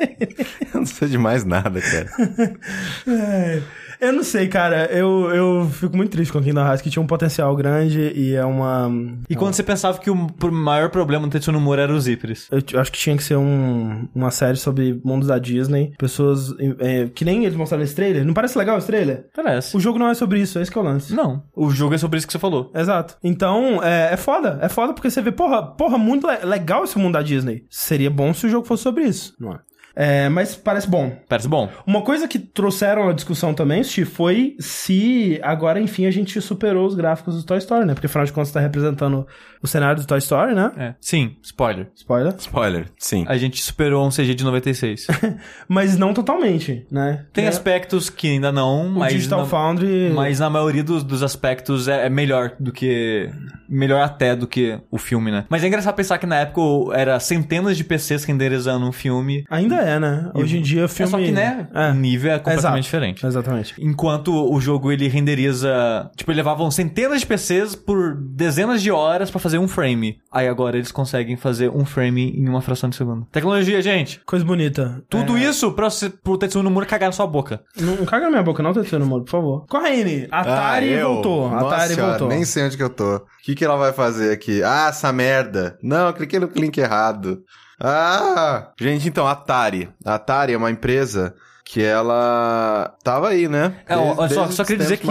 [0.74, 2.10] Eu não sei de mais nada, cara.
[3.06, 3.62] É,
[4.00, 4.86] eu não sei, cara.
[4.86, 8.44] Eu, eu fico muito triste com Kingdom Hearts, que tinha um potencial grande e é
[8.44, 8.90] uma...
[9.28, 12.48] E quando você pensava que o maior problema do Tetsuno Mura era os zíperes?
[12.50, 15.92] Eu acho que tinha que ser um, uma série sobre mundos da Disney.
[15.98, 16.54] Pessoas...
[16.78, 18.24] é, que nem eles mostraram esse trailer.
[18.24, 19.26] Não parece legal esse trailer?
[19.34, 19.76] Parece.
[19.76, 21.14] O jogo não é sobre isso, esse que é o lance.
[21.14, 21.42] Não.
[21.54, 22.70] O jogo é sobre isso que você falou.
[22.74, 23.16] Exato.
[23.22, 24.58] Então, é, é foda.
[24.60, 27.64] É foda porque você vê, porra, porra, muito le- legal esse mundo da Disney.
[27.70, 29.58] Seria bom se o jogo fosse sobre isso, não é?
[29.96, 31.16] É, mas parece bom.
[31.28, 31.68] Parece bom.
[31.86, 36.86] Uma coisa que trouxeram a discussão também, Steve, foi se agora, enfim, a gente superou
[36.86, 37.94] os gráficos do Toy Story, né?
[37.94, 39.26] Porque afinal de contas tá representando
[39.62, 40.72] o cenário do Toy Story, né?
[40.76, 40.94] É.
[41.00, 41.88] Sim, spoiler.
[41.94, 42.34] Spoiler.
[42.38, 43.24] Spoiler, sim.
[43.28, 45.06] A gente superou um CG de 96.
[45.68, 47.24] Mas não totalmente, né?
[47.32, 49.12] Tem É, aspectos que ainda não, o mas.
[49.12, 50.10] Digital na, Foundry...
[50.14, 53.30] Mas na maioria dos, dos aspectos é, é melhor do que.
[53.68, 55.44] Melhor até do que o filme, né?
[55.48, 59.44] Mas é engraçado pensar que na época era centenas de PCs renderizando um filme.
[59.48, 60.30] Ainda é, né?
[60.34, 61.08] Hoje em dia o filme...
[61.08, 61.68] É só que, né?
[61.74, 61.90] É.
[61.90, 62.80] O nível é completamente Exato.
[62.82, 63.26] diferente.
[63.26, 63.74] Exatamente.
[63.78, 66.10] Enquanto o jogo ele renderiza.
[66.16, 70.18] Tipo, ele levavam centenas de PCs por dezenas de horas pra fazer um frame.
[70.32, 73.26] Aí agora eles conseguem fazer um frame em uma fração de segundo.
[73.30, 74.20] Tecnologia, gente.
[74.26, 75.02] Coisa bonita.
[75.08, 77.60] Tudo É, isso pra você, pro Tetsuo Nomura cagar na sua boca.
[77.78, 79.66] Não, não caga na minha boca, não, terceiro muro, por favor.
[79.68, 81.14] Corrine, Atari Ah, eu?
[81.14, 81.50] voltou.
[81.50, 82.28] Nossa Atari senhora, voltou.
[82.28, 83.16] Nem sei onde que eu tô.
[83.16, 84.62] O que, que ela vai fazer aqui?
[84.62, 85.78] Ah, essa merda.
[85.82, 87.42] Não, eu cliquei no link errado.
[87.80, 88.72] Ah!
[88.80, 89.88] Gente, então, Atari.
[90.04, 93.76] A Atari é uma empresa que ela tava aí, né?
[93.88, 93.94] É,
[94.34, 95.06] só- só queria dizer que-.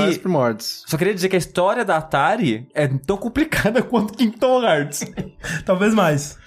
[0.88, 5.04] Só queria dizer que a história da Atari é tão complicada quanto Kingdom Hearts.
[5.66, 6.38] Talvez mais.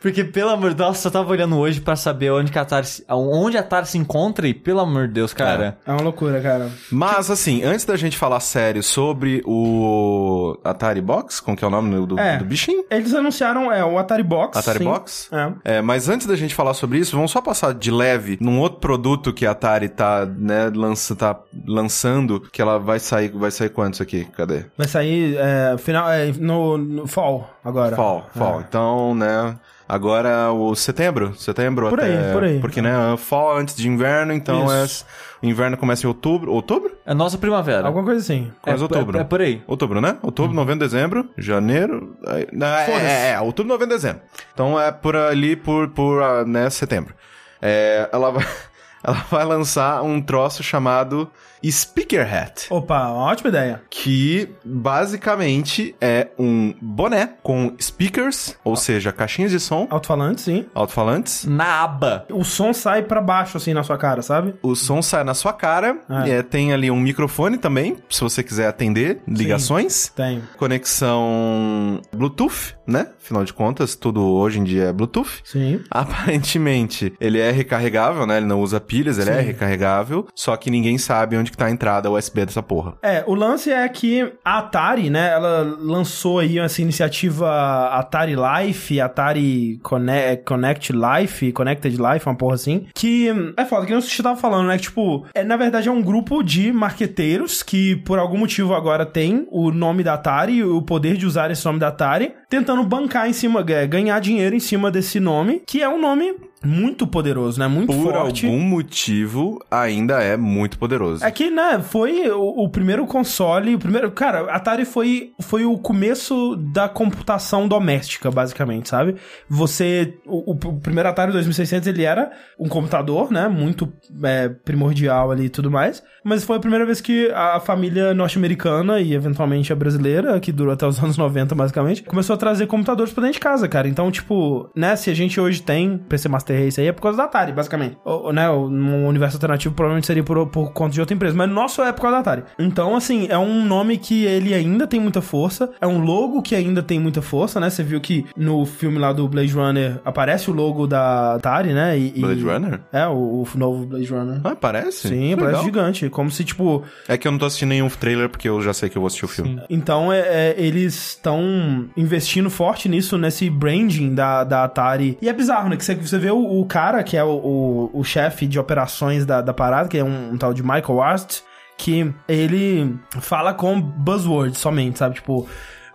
[0.00, 2.86] Porque, pelo amor de Deus, eu tava olhando hoje pra saber onde, que a Atari,
[2.86, 5.76] se- onde a Atari se encontra e, pelo amor de Deus, cara.
[5.84, 6.70] É uma loucura, cara.
[6.92, 11.70] Mas, assim, antes da gente falar sério sobre o Atari Box, como que é o
[11.70, 12.36] nome do, É.
[12.38, 12.84] do bichinho?
[12.90, 14.56] Eles anunciaram é, o Atari Box.
[14.58, 14.84] Atari sim.
[14.84, 15.28] Box?
[15.64, 15.76] É.
[15.78, 18.78] É, mas antes da gente falar sobre isso, vamos só passar de leve num outro
[18.78, 23.68] produto que a Atari tá, né, lança, tá lançando, que ela vai sair, vai sair
[23.70, 24.24] quanto isso aqui?
[24.36, 24.64] Cadê?
[24.76, 27.96] Vai sair é, final, é, no, no Fall agora.
[27.96, 28.60] Fall, fall.
[28.60, 28.64] É.
[28.68, 29.56] Então, né,
[29.88, 32.26] agora o setembro, setembro Por até...
[32.26, 32.60] aí, por aí.
[32.60, 35.06] Porque, né, fall antes de inverno, então é, Isso.
[35.42, 36.96] o inverno começa em outubro, outubro?
[37.06, 37.86] É nossa primavera.
[37.86, 38.52] Alguma coisa assim.
[38.60, 39.16] Quase é, outubro.
[39.16, 39.62] É, é por aí.
[39.66, 40.18] Outubro, né?
[40.22, 42.16] Outubro, novembro, dezembro, janeiro.
[42.26, 44.20] aí- Não, é, é, é, outubro, novembro, dezembro.
[44.52, 47.14] Então é por ali, por, por ah, né, setembro.
[47.62, 48.46] É, ela, vai,
[49.02, 51.30] ela vai lançar um troço chamado
[51.64, 52.66] Speaker Hat.
[52.70, 53.82] Opa, ótima ideia.
[53.90, 60.66] Que basicamente é um boné com speakers, ou seja, caixinhas de som, Alto-falante, sim.
[60.74, 61.44] alto-falantes.
[61.44, 62.26] Na aba.
[62.30, 64.54] O som sai pra baixo, assim, na sua cara, sabe?
[64.62, 65.98] O som sai na sua cara.
[66.08, 66.28] Ah.
[66.28, 70.08] é, tem ali um microfone também, se você quiser atender ligações.
[70.14, 70.42] Tem.
[70.56, 73.08] conexão Bluetooth, né?
[73.22, 75.40] Afinal de contas, tudo hoje em dia é Bluetooth.
[75.44, 75.80] Sim.
[75.90, 78.36] Aparentemente, ele é recarregável, né?
[78.38, 79.46] Ele não usa pilhas, ele é Sim.
[79.46, 80.26] recarregável.
[80.34, 82.94] Só que ninguém sabe onde que tá a entrada USB dessa porra.
[83.02, 89.00] É, o lance é que a Atari, né, ela lançou aí essa iniciativa Atari Life,
[89.00, 94.22] Atari Cone- Connect Life, Connected Life, uma porra assim, que é foda, que nem você
[94.22, 98.18] tava falando, né, que tipo, é, na verdade é um grupo de marqueteiros que por
[98.18, 101.88] algum motivo agora tem o nome da Atari, o poder de usar esse nome da
[101.88, 106.00] Atari, tentando bancar em cima, é, ganhar dinheiro em cima desse nome, que é um
[106.00, 106.34] nome
[106.64, 108.46] muito poderoso, né, muito Por forte.
[108.46, 111.24] algum motivo, ainda é muito poderoso.
[111.24, 114.10] É que, né, foi o, o primeiro console, o primeiro...
[114.10, 119.16] Cara, Atari foi, foi o começo da computação doméstica, basicamente, sabe?
[119.48, 120.14] Você...
[120.26, 123.92] O, o primeiro Atari 2600, ele era um computador, né, muito
[124.24, 129.00] é, primordial ali e tudo mais, mas foi a primeira vez que a família norte-americana
[129.00, 133.12] e, eventualmente, a brasileira, que durou até os anos 90, basicamente, começou a trazer computadores
[133.12, 133.88] pra dentro de casa, cara.
[133.88, 137.18] Então, tipo, né, se a gente hoje tem PC Master Race aí, é por causa
[137.18, 137.96] da Atari, basicamente.
[138.04, 141.54] Ou, né, no universo alternativo provavelmente seria por, por conta de outra empresa, mas no
[141.54, 142.42] nosso é por causa da Atari.
[142.58, 146.54] Então, assim, é um nome que ele ainda tem muita força, é um logo que
[146.54, 147.68] ainda tem muita força, né?
[147.70, 151.98] Você viu que no filme lá do Blade Runner aparece o logo da Atari, né?
[151.98, 152.80] E, e- Blade Runner?
[152.92, 154.40] É, o, o novo Blade Runner.
[154.44, 155.08] Ah, parece?
[155.08, 155.64] Sim, Que parece legal.
[155.64, 156.08] gigante.
[156.10, 158.88] Como se, tipo, É que eu não tô assistindo nenhum trailer porque eu já sei
[158.88, 159.60] que eu vou assistir o filme.
[159.68, 165.18] Então, é, é, eles estão investindo forte nisso, nesse branding da, da Atari.
[165.20, 165.76] E é bizarro, né?
[165.76, 169.24] Que você, você vê o, o cara, que é o, o, o chefe de operações
[169.24, 171.42] da, da parada, que é um, um tal de Michael Ast,
[171.76, 175.16] que ele fala com buzzwords somente, sabe?
[175.16, 175.48] Tipo...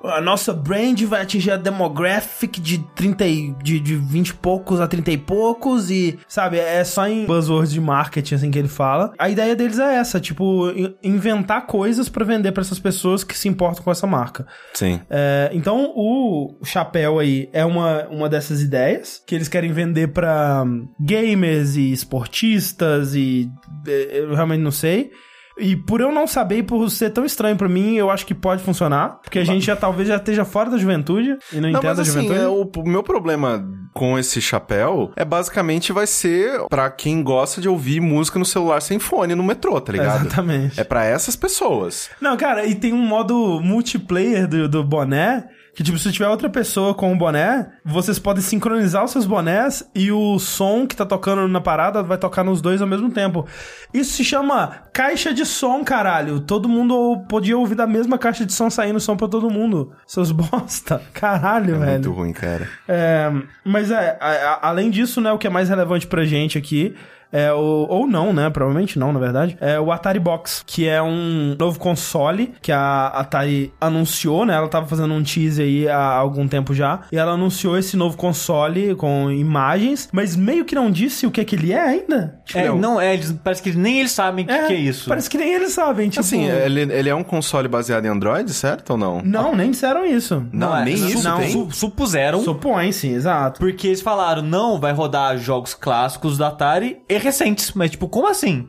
[0.03, 4.81] A nossa brand vai atingir a demographic de 30 e, de, de 20 e poucos
[4.81, 8.67] a 30 e poucos e, sabe, é só em buzzwords de marketing, assim, que ele
[8.67, 9.13] fala.
[9.17, 13.37] A ideia deles é essa, tipo, in- inventar coisas pra vender pra essas pessoas que
[13.37, 14.45] se importam com essa marca.
[14.73, 14.99] Sim.
[15.09, 20.65] É, então, o chapéu aí é uma, uma dessas ideias que eles querem vender pra
[20.99, 23.49] gamers e esportistas e
[23.87, 25.11] é, eu realmente não sei.
[25.57, 28.33] E por eu não saber e por ser tão estranho pra mim, eu acho que
[28.33, 29.19] pode funcionar.
[29.21, 31.99] Porque a gente já talvez já esteja fora da juventude e não, Não, entenda mas
[31.99, 32.39] a assim, juventude.
[32.39, 37.61] é, o, o meu problema com esse chapéu é basicamente vai ser pra quem gosta
[37.61, 40.25] de ouvir música no celular sem fone no metrô, tá ligado?
[40.25, 40.79] Exatamente.
[40.79, 42.09] É pra essas pessoas.
[42.19, 45.45] Não, cara, e tem um modo multiplayer do, do boné
[45.75, 49.83] Que, tipo, se tiver outra pessoa com um boné, vocês podem sincronizar os seus bonés
[49.95, 53.47] e o som que tá tocando na parada vai tocar nos dois ao mesmo tempo.
[53.91, 56.39] Isso se chama caixa de som, caralho.
[56.41, 59.91] Todo mundo podia ouvir da mesma caixa de som saindo som pra todo mundo.
[60.05, 61.01] Seus bosta.
[61.11, 61.91] Caralho, É velho.
[61.91, 62.69] muito ruim, cara.
[62.87, 63.31] É,
[63.65, 66.95] mas é, a- a- além disso, né, o que é mais relevante pra gente aqui
[67.33, 71.01] é o, ou não, né, provavelmente não, na verdade, é o Atari Box, que é
[71.01, 75.97] um novo console que a Atari anunciou, né, ela tava fazendo um teaser aí há
[76.13, 80.91] algum tempo já, e ela anunciou esse novo console com imagens, mas meio que não
[80.91, 82.39] disse o que é que ele é ainda.
[82.45, 85.09] Tipo, É, não, é, eles, parece que nem eles sabem o que, que é isso.
[85.09, 86.21] Parece que nem eles sabem, tipo...
[86.21, 89.21] Assim, ele, ele é um console baseado em Android, certo ou não?
[89.23, 90.45] Não, nem disseram isso.
[90.51, 91.37] Não, é, nem isso não.
[91.39, 91.51] tem?
[91.51, 92.41] su- supuseram.
[92.43, 93.59] Supõe, sim, exato.
[93.59, 97.71] Porque eles falaram, não, vai rodar jogos clássicos da Atari e recentes.
[97.73, 98.67] Mas, tipo, como assim?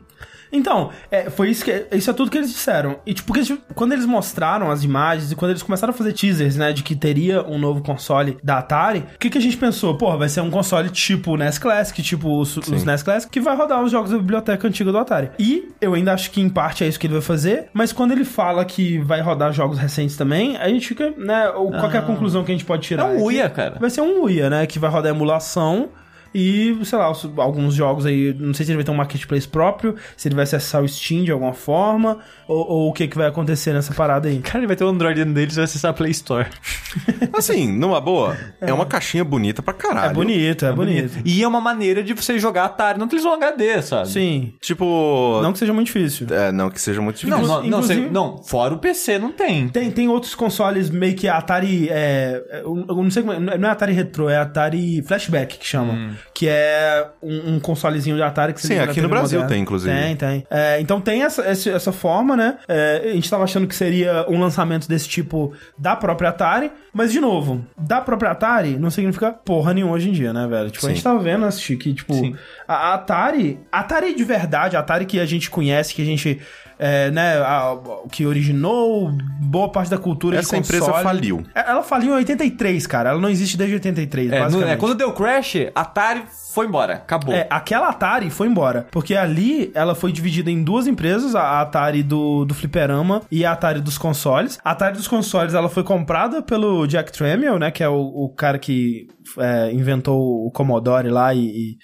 [0.51, 1.85] Então, é, foi isso que.
[1.91, 2.97] Isso é tudo que eles disseram.
[3.05, 6.55] E, tipo, eles- quando eles mostraram as imagens e quando eles começaram a fazer teasers,
[6.55, 9.97] né, de que teria um novo console da Atari, o que, que a gente pensou?
[9.97, 13.41] Porra, vai ser um console tipo o NES Classic, tipo os, os NES Classic, que
[13.41, 15.31] vai rodar os jogos da biblioteca antiga do Atari.
[15.37, 18.11] E eu ainda acho que em parte é isso que ele vai fazer, mas quando
[18.11, 22.01] ele fala que vai rodar jogos recentes também, a gente fica, né, qual é a
[22.03, 23.05] conclusão que a gente pode É tirar?
[23.07, 23.77] um que Uia, cara.
[23.79, 24.65] Vai ser um Uia, né?
[24.67, 25.89] Que vai rodar emulação.
[26.37, 27.05] E, sei lá,
[27.37, 30.43] alguns jogos aí, não sei se ele vai ter um marketplace próprio, se ele vai
[30.43, 34.27] acessar o Steam de alguma forma, ou, ou o que, que vai acontecer nessa parada
[34.27, 34.39] aí.
[34.39, 36.47] Cara, ele vai ter o Android dentro deles e vai acessar a Play Store.
[37.33, 40.11] Assim, numa boa, é, uma caixinha bonita pra caralho.
[40.11, 41.19] É bonito, é, bonito.
[41.23, 44.09] E é uma maneira de você jogar Atari na televisão HD, sabe?
[44.09, 44.53] Sim.
[44.61, 45.39] Tipo.
[45.41, 46.27] Não que seja muito difícil.
[46.31, 47.55] É, não que seja muito Não, difícil.
[47.55, 49.69] não, não, Inclusive- você- não, fora o PC não tem.
[49.69, 51.87] Tem, tem outros consoles meio que Atari.
[51.89, 53.57] É, é, eu eu não sei como é.
[53.57, 56.11] Não é Atari Retro, é Atari Flashback que chamam.
[56.33, 59.47] Que é um, um consolezinho de Atari que você Sim, aqui no Brasil moderna.
[59.55, 59.95] tem, inclusive.
[59.95, 60.47] Tem, tem.
[60.49, 62.57] É, então tem essa, essa forma, né?
[62.67, 66.71] É, a gente tava achando que seria um lançamento desse tipo da própria Atari.
[66.93, 70.71] Mas, de novo, da própria Atari não significa porra nenhuma hoje em dia, né, velho?
[70.71, 70.95] Tipo, a Sim.
[70.95, 72.35] gente tava vendo, assistir que, tipo, Sim.
[72.67, 76.05] a a Atari, a Atari de verdade, a Atari que a gente conhece, que a
[76.05, 76.39] gente,
[76.79, 77.77] é, né, a-
[78.11, 79.11] que originou
[79.41, 80.79] boa parte da cultura Essa de console.
[80.81, 81.43] empresa faliu.
[81.53, 83.09] É, Ela faliu em 83, cara.
[83.11, 84.73] Ela não existe desde 83, É, no- basicamente.
[84.73, 86.23] é, quando deu crash, Atari
[86.53, 86.93] foi embora.
[86.95, 87.33] Acabou.
[87.33, 88.87] É, aquela Atari foi embora.
[88.91, 93.51] Porque ali ela foi dividida em duas empresas, a Atari do, do fliperama e a
[93.51, 94.57] Atari dos consoles.
[94.63, 97.71] A Atari dos consoles ela foi comprada pelo Jack Tramiel, né?
[97.71, 99.07] Que é o, o cara que
[99.37, 101.39] é, inventou o Commodore lá e...
[101.45, 101.77] e-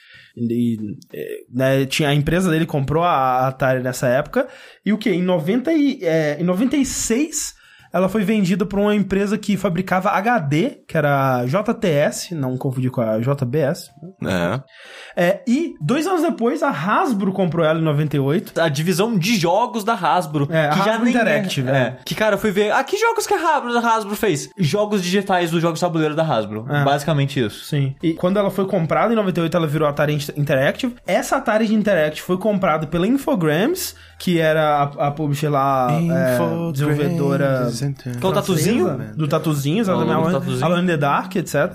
[0.50, 4.48] e, é, né, tinha a empresa dele comprou a Atari nessa época.
[4.86, 7.61] E o que em 90 e, é, em 96
[7.94, 12.89] ela foi vendida por uma empresa que fabricava HD, que era a JTS, não confundir
[12.89, 13.92] com a JBS.
[14.26, 14.62] É.
[15.16, 18.60] É, e dois anos depois, a Hasbro comprou ela em 98.
[18.62, 20.48] A divisão de jogos da Hasbro.
[20.50, 21.74] É, a que já Hasbro nem Interactive, é.
[21.74, 21.98] é.
[22.06, 22.72] Que, cara, eu fui ver.
[22.72, 24.50] Ah, que jogos que a Hasbro, a Hasbro fez?
[24.58, 26.66] Jogos digitais dos jogos tabuleiro da Hasbro.
[26.70, 26.84] É.
[26.84, 27.66] Basicamente isso.
[27.66, 27.96] Sim.
[28.02, 30.96] E quando ela foi comprada em 98, ela virou Atari Interactive.
[31.06, 37.67] Essa Atari Interactive foi comprada pela Infogrames, que era a, a publisher lá, é, desenvolvedora...
[38.22, 38.86] Com o tatuzinho?
[38.86, 40.07] francesa, Do tatuzinho, exatamente.
[40.09, 40.78] Do Alone- tatuzinho.
[40.80, 41.72] In the Dark, etc.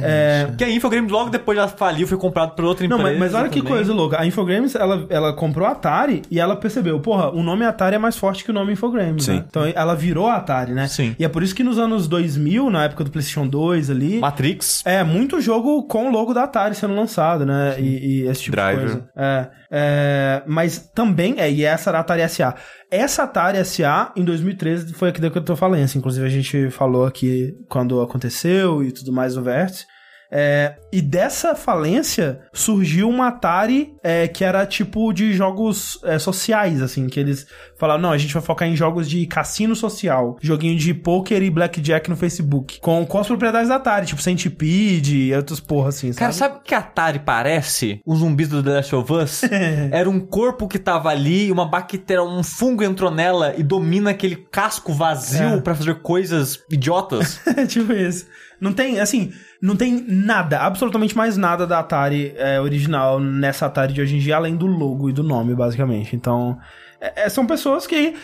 [0.00, 3.18] É, Que a Infogrames logo depois já faliu, foi comprado por outra Não, empresa.
[3.18, 3.72] mas, mas olha que também.
[3.74, 4.20] coisa louca.
[4.20, 7.98] A Infogrames, ela, ela comprou a Atari e ela percebeu, porra, o nome Atari é
[7.98, 9.32] mais forte que o nome Infogrames, Sim.
[9.38, 9.44] né?
[9.48, 10.86] Então ela virou a Atari, né?
[10.86, 11.16] Sim.
[11.18, 14.20] E é por isso que nos anos 2000, na época do PlayStation 2 ali...
[14.20, 14.82] Matrix.
[14.86, 17.74] É, muito jogo com o logo da Atari sendo lançado, né?
[17.80, 18.84] E, e esse tipo Driver.
[18.86, 19.08] de coisa.
[19.16, 19.46] É,
[19.76, 22.54] é, mas também, é, essa era a Atari SA.
[22.90, 25.82] Essa Atari SA, em 2013, foi da que falando.
[25.82, 29.86] assim, Inclusive, a gente falou aqui quando aconteceu e tudo mais no Vértice.
[30.36, 36.82] É, e dessa falência surgiu uma Atari é, que era tipo de jogos é, sociais,
[36.82, 37.46] assim, que eles
[37.78, 41.50] falaram, não, a gente vai focar em jogos de cassino social, joguinho de poker e
[41.50, 46.08] blackjack no Facebook, com, com as propriedades da Atari, tipo Centipede e outras porra assim,
[46.08, 46.18] sabe?
[46.18, 48.00] Cara, sabe o que a Atari parece?
[48.04, 49.42] Os zumbis do The Last of Us?
[49.92, 54.36] Era um corpo que tava ali, uma bactéria, um fungo entrou nela e domina aquele
[54.36, 55.60] casco vazio É.
[55.60, 57.40] pra fazer coisas idiotas.
[57.68, 58.26] tipo isso.
[58.64, 63.92] Não tem, assim, não tem nada, absolutamente mais nada da Atari é, original nessa Atari
[63.92, 66.16] de hoje em dia, além do logo e do nome, basicamente.
[66.16, 66.58] Então,
[67.00, 68.14] é- é- são pessoas que,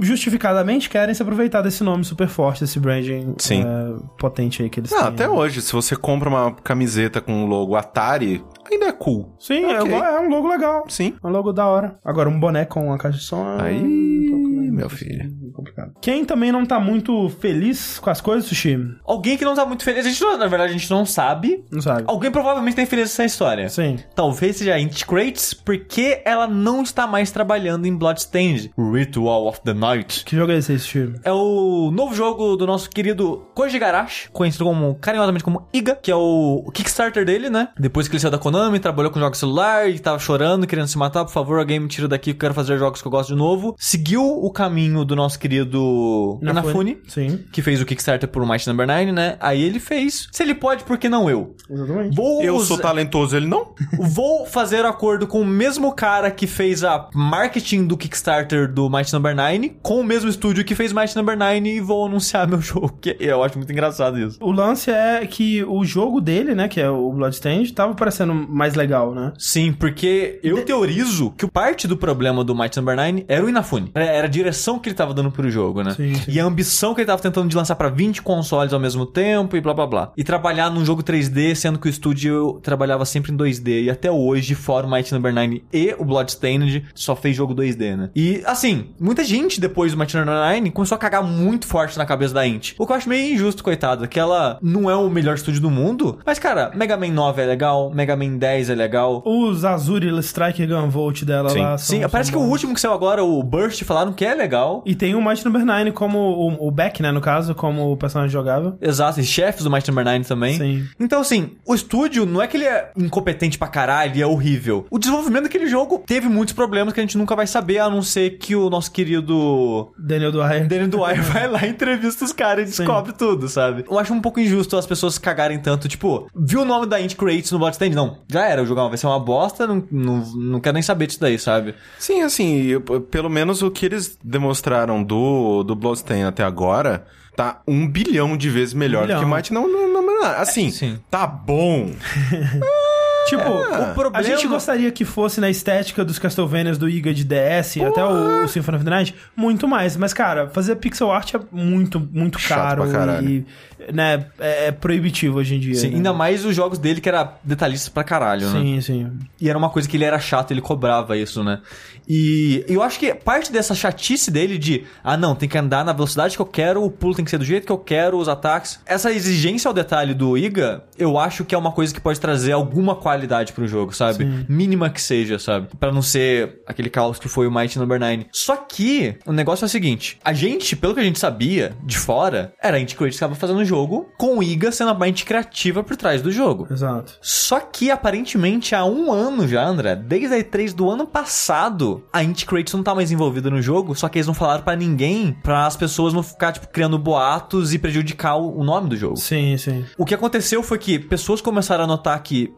[0.00, 3.62] justificadamente, querem se aproveitar desse nome super forte, desse branding Sim.
[3.62, 5.06] é, potente aí que eles Ah, têm.
[5.08, 9.34] até hoje, se você compra uma camiseta com o logo Atari, ainda é cool.
[9.38, 9.86] Sim, é, Ok.
[9.92, 10.84] igual- é um logo legal.
[10.88, 11.14] Sim.
[11.22, 11.96] É um logo da hora.
[12.04, 13.44] Agora, um boné com a caixa de som...
[13.58, 15.30] é Aí, um meu filho.
[15.52, 15.92] complicado.
[16.00, 18.78] Quem também não tá muito feliz com as coisas, Sushi?
[19.04, 21.64] Alguém que não tá muito feliz, a gente, não- na verdade, a gente não sabe.
[21.70, 22.04] Não sabe.
[22.06, 23.68] Alguém provavelmente tem feliz essa história.
[23.68, 23.98] Sim.
[24.14, 28.72] Talvez seja a Int Crates, porque ela não está mais trabalhando em Bloodstained.
[28.78, 30.24] Ritual of the Night.
[30.24, 31.12] Que jogo é esse, Sushi?
[31.22, 36.10] É o novo jogo do nosso querido Koji Garashi, conhecido como, carinhosamente como Iga, que
[36.10, 37.68] é o Kickstarter dele, né?
[37.78, 40.98] Depois que ele saiu da Konami, trabalhou com jogos celular e tava chorando, querendo se
[40.98, 43.30] matar, por favor, alguém me tira daqui que eu quero fazer jogos que eu gosto
[43.30, 43.74] de novo.
[43.78, 47.44] Seguiu o caminho do nosso querido Inafune, Sim.
[47.52, 49.36] que fez o Kickstarter por Might Number 9, né?
[49.40, 50.28] Aí ele fez.
[50.32, 51.54] Se ele pode, por que não eu?
[51.70, 52.14] Exatamente.
[52.16, 53.74] Vou Eu usar- sou talentoso, ele não?
[53.98, 59.12] Vou fazer acordo com o mesmo cara que fez a marketing do Kickstarter do Might
[59.12, 62.60] Number 9, com o mesmo estúdio que fez Might Number 9 e vou anunciar meu
[62.60, 62.92] jogo.
[63.00, 64.38] Que eu acho muito engraçado isso.
[64.40, 68.74] O lance é que o jogo dele, né, que é o Bloodstained, tava parecendo mais
[68.74, 69.32] legal, né?
[69.38, 73.48] Sim, porque eu teorizo que o parte do problema do Might Number 9 era o
[73.48, 73.90] Inafune.
[73.94, 75.92] Era, a direção que ele tava dando pro jogo, né?
[75.94, 76.30] Sim, sim.
[76.30, 79.56] E a ambição que ele tava tentando de lançar pra 20 consoles ao mesmo tempo
[79.56, 80.12] e blá blá blá.
[80.16, 83.84] E trabalhar num jogo 3D, sendo que o estúdio trabalhava sempre em 2D.
[83.84, 87.96] E até hoje, fora o Might Number 9 e o Bloodstained, só fez jogo 2D,
[87.96, 88.10] né?
[88.14, 92.06] E assim, muita gente depois do Might Number 9 começou a cagar muito forte na
[92.06, 92.74] cabeça da Int.
[92.78, 95.70] O que eu acho meio injusto, coitado, que ela não é o melhor estúdio do
[95.70, 96.18] mundo.
[96.24, 99.22] Mas, cara, Mega Man 9 é legal, Mega Man 10 é legal.
[99.24, 101.60] Os Azuri Strike Gunvolt dela Sim.
[101.60, 101.78] lá.
[101.78, 104.82] são- Sim, parece que o último que saiu agora, o Burst, falaram que é legal.
[104.86, 107.96] E tem o Might Number 9 como o, o Beck, né, no caso, como o
[107.96, 108.76] personagem jogável.
[108.80, 110.56] Exato, e chefes do Might Number 9 também.
[110.58, 110.84] Sim.
[110.98, 114.86] Então, assim, o estúdio não é que ele é incompetente pra caralho e é horrível.
[114.90, 118.02] O desenvolvimento daquele jogo teve muitos problemas que a gente nunca vai saber, a não
[118.02, 120.66] ser que o nosso querido Daniel Dwyer.
[120.66, 122.82] Danny Dwyer vai lá, entrevista os caras e Sim.
[122.84, 123.84] descobre tudo, sabe?
[123.90, 127.14] Eu acho um pouco injusto as pessoas cagarem tanto, tipo, viu o nome da Int
[127.14, 127.94] Creates no Bloodstained?
[127.94, 131.06] Não, já era, o jogo vai ser uma bosta, não, não, não quero nem saber
[131.06, 131.74] disso daí, sabe?
[131.98, 137.04] Sim, assim, eu- pelo menos o que eles demonstraram do, do Bloodstained até agora
[137.36, 139.20] tá um bilhão de vezes melhor bilhão.
[139.20, 140.22] do que Might não, não, não, não.
[140.36, 140.98] Assim, Sim.
[141.10, 141.90] tá bom.
[143.28, 147.24] Tipo, o problema- a gente gostaria que fosse na estética dos Castlevanias do Iga de
[147.24, 149.96] DS, até o, o Symphony of the Night, muito mais.
[149.96, 153.44] Mas, cara, fazer pixel art é muito, muito Chato caro e,
[153.92, 155.74] né, é, é proibitivo hoje em dia.
[155.74, 155.96] Sim, né?
[155.96, 158.60] ainda mais os jogos dele que era detalhista pra caralho, né?
[158.60, 159.12] Sim, sim.
[159.40, 161.60] E era uma coisa que ele era chato, ele cobrava isso, né?
[162.08, 165.92] E eu acho que parte dessa chatice dele de, ah não, tem que andar na
[165.92, 168.28] velocidade que eu quero, o pulo tem que ser do jeito que eu quero, os
[168.28, 168.80] ataques.
[168.84, 172.52] Essa exigência ao detalhe do Iga, eu acho que é uma coisa que pode trazer
[172.52, 173.11] alguma qualidade
[173.52, 174.24] pro jogo, sabe?
[174.24, 174.46] Sim.
[174.48, 175.68] Mínima que seja, sabe?
[175.78, 178.26] Pra não ser aquele caos que foi o Might Number 9.
[178.32, 181.98] Só que o negócio é o seguinte, a gente, pelo que a gente sabia de
[181.98, 184.94] fora, era a Inti Creative que estava fazendo o jogo, com o Iga sendo a
[184.94, 186.66] mente criativa por trás do jogo.
[186.70, 187.18] Exato.
[187.20, 192.22] Só que aparentemente há um ano já, André, desde a E3 do ano passado, a
[192.22, 195.36] Int Creates não tá mais envolvida no jogo, só que eles não falaram pra ninguém,
[195.42, 199.16] pra as pessoas não ficar tipo criando boatos e prejudicar o nome do jogo.
[199.16, 199.84] Sim, sim.
[199.98, 202.52] O que aconteceu foi que pessoas começaram a notar que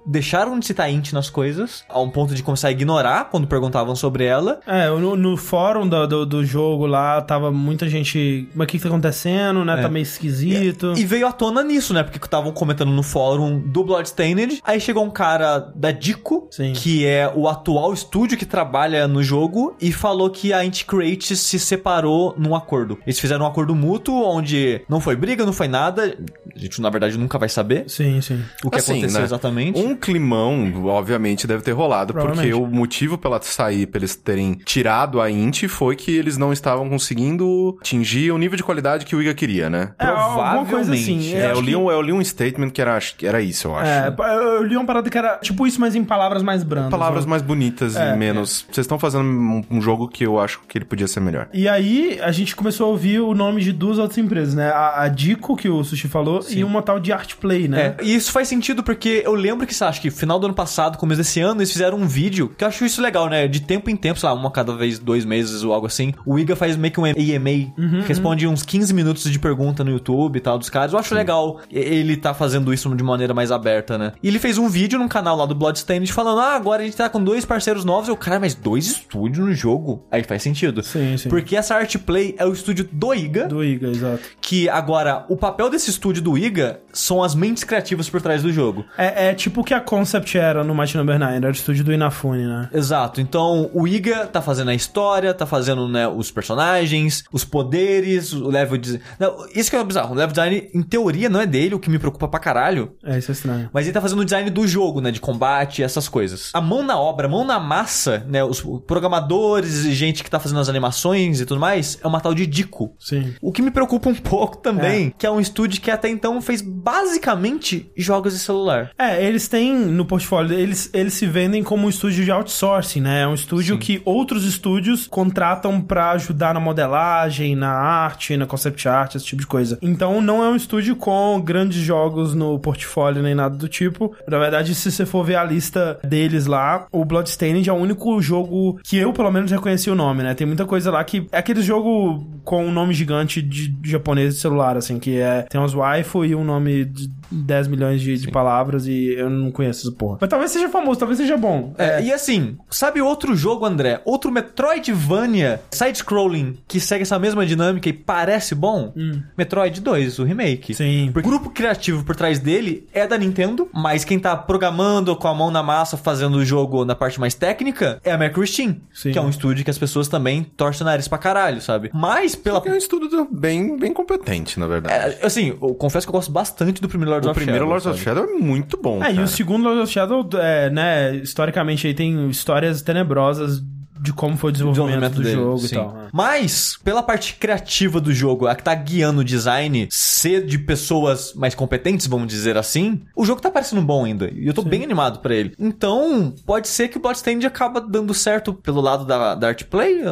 [0.44, 3.96] deixaram de citar int nas coisas, a um ponto de começar a ignorar quando perguntavam
[3.96, 4.60] sobre ela.
[4.66, 8.48] É, no, no fórum do, do, do jogo lá, tava muita gente.
[8.54, 9.80] Mas o que, que tá acontecendo, né?
[9.80, 10.94] Tá meio esquisito.
[10.96, 12.02] E veio à tona nisso, né?
[12.02, 14.60] Porque estavam comentando no fórum do Bloodstained.
[14.64, 16.72] Aí chegou um cara da Dico, Sim.
[16.74, 21.40] que é o atual estúdio que trabalha no jogo, e falou que a Int Creates
[21.40, 22.98] se separou num acordo.
[23.06, 26.16] Eles fizeram um acordo mútuo, onde não foi briga, não foi nada.
[26.54, 28.42] A gente, na verdade, nunca vai saber Sim, sim.
[28.64, 29.24] o que Assim, aconteceu né?
[29.24, 29.80] exatamente.
[29.80, 29.94] Um
[30.34, 35.30] climão, obviamente, deve ter rolado, porque o motivo pela sair, pra eles terem tirado a
[35.30, 39.34] Int, foi que eles não estavam conseguindo atingir o nível de qualidade que o Iga
[39.34, 39.92] queria, né?
[39.98, 41.18] É, coisa assim.
[41.18, 41.34] Provavelmente.
[41.34, 43.90] É, eu, li um, eu li um statement que era, que era isso, eu acho.
[43.90, 46.90] É, eu li uma parada que era tipo isso, mas em palavras mais brandas.
[46.90, 47.30] Palavras né?
[47.30, 48.66] mais bonitas É, e menos.
[48.70, 51.48] Vocês estão fazendo um, um jogo que eu acho que ele podia ser melhor.
[51.52, 54.70] E aí, a gente começou a ouvir o nome de duas outras empresas, né?
[54.70, 57.96] A, a Dico, que o Sushi falou, e uma tal de Artplay, né?
[57.98, 60.98] É, e isso faz sentido porque eu lembro que, acho que final do ano passado,
[60.98, 63.48] começo desse ano, eles fizeram um vídeo, que eu acho isso legal, né?
[63.48, 66.12] De tempo em tempo, sei lá, uma cada vez, dois meses ou algo assim.
[66.26, 69.90] O Iga faz meio que um AMA, Uhum, responde uns 15 minutos de pergunta no
[69.90, 70.92] YouTube e tal dos caras.
[70.92, 74.12] Eu acho legal ele tá fazendo isso de maneira mais aberta, né?
[74.22, 76.96] E ele fez um vídeo num canal lá do Bloodstained falando, ah, agora a gente
[76.96, 78.08] tá com dois parceiros novos.
[78.08, 80.04] Eu, cara, mas dois estúdios no jogo?
[80.10, 80.82] Aí faz sentido.
[80.82, 81.28] Sim, sim.
[81.28, 84.22] Porque essa Artplay é o estúdio do Iga, Do Iga, exato.
[84.40, 88.42] que agora o papel desse estúdio do do Iga são as mentes criativas por trás
[88.42, 88.84] do jogo.
[88.98, 91.84] É, é tipo o que a Concept era no Mighty Number 9, era o estúdio
[91.84, 92.68] do Inafune, né?
[92.72, 93.20] Exato.
[93.20, 98.48] Então, o Iga tá fazendo a história, tá fazendo, né, os personagens, os poderes, o
[98.48, 99.04] level design.
[99.18, 100.12] Não, isso que é bizarro.
[100.12, 102.94] O level design, em teoria, não é dele, o que me preocupa pra caralho.
[103.04, 103.70] É, isso é estranho.
[103.72, 105.10] Mas ele tá fazendo o design do jogo, né?
[105.10, 106.50] De combate, essas coisas.
[106.52, 108.44] A mão na obra, a mão na massa, né?
[108.44, 112.34] Os programadores e gente que tá fazendo as animações e tudo mais, é uma tal
[112.34, 112.94] de Dico.
[112.98, 113.34] Sim.
[113.40, 116.62] O que me preocupa um pouco também, que é um estúdio que até então fez
[116.62, 118.90] basicamente jogos de celular.
[118.98, 123.22] É, eles têm no portfólio, eles, eles se vendem como um estúdio de outsourcing, né?
[123.22, 123.80] É um estúdio Sim.
[123.80, 129.40] que outros estúdios contratam pra ajudar na modelagem, na arte, na concept art, esse tipo
[129.40, 129.78] de coisa.
[129.82, 134.14] Então não é um estúdio com grandes jogos no portfólio nem nada do tipo.
[134.28, 138.20] Na verdade, se você for ver a lista deles lá, o Bloodstained é o único
[138.20, 140.34] jogo que eu, pelo menos, reconheci o nome, né?
[140.34, 144.34] Tem muita coisa lá que é aquele jogo com um nome gigante de, de japonês
[144.34, 148.16] de celular, assim, que é tem uns waifu e um nome de 10 milhões de,
[148.16, 150.18] de palavras e eu não conheço porra.
[150.20, 151.74] Mas talvez seja famoso, talvez seja bom.
[151.78, 154.00] É, e assim, sabe outro jogo, André?
[154.04, 158.92] Outro Metroidvania side-scrolling que segue essa mesma dinâmica e parece bom?
[159.36, 160.74] Metroid 2, o remake.
[160.74, 161.10] Sim.
[161.14, 165.34] O grupo criativo por trás dele é da Nintendo, mas quem tá programando com a
[165.34, 168.80] mão na massa, fazendo o jogo na parte mais técnica, é a Mercury Sim.
[169.12, 171.90] que é um estúdio que as pessoas também torcem o nariz pra caralho, sabe?
[171.92, 172.62] Mas pela...
[172.64, 175.16] É um estudo bem, bem competente, na verdade.
[175.20, 177.68] É, assim, eu confesso que eu gosto bastante do primeiro Lords o of primeiro Shadow,
[177.70, 178.04] Lords of sabe?
[178.20, 179.24] Shadow é muito bom, É, e cara.
[179.24, 183.62] o segundo Lord of Shadow, é, né, historicamente aí tem histórias tenebrosas
[184.04, 185.66] de como foi o desenvolvimento, do dele, jogo sim.
[185.66, 185.92] e tal.
[185.94, 186.08] né?
[186.12, 191.32] Mas, pela parte criativa do jogo, a que tá guiando o design, ser de pessoas
[191.32, 194.30] mais competentes, vamos dizer assim, o jogo tá parecendo bom ainda.
[194.30, 195.54] E eu tô bem animado pra ele.
[195.58, 200.02] Então, pode ser que o Bloodstained acaba dando certo pelo lado da, da art play.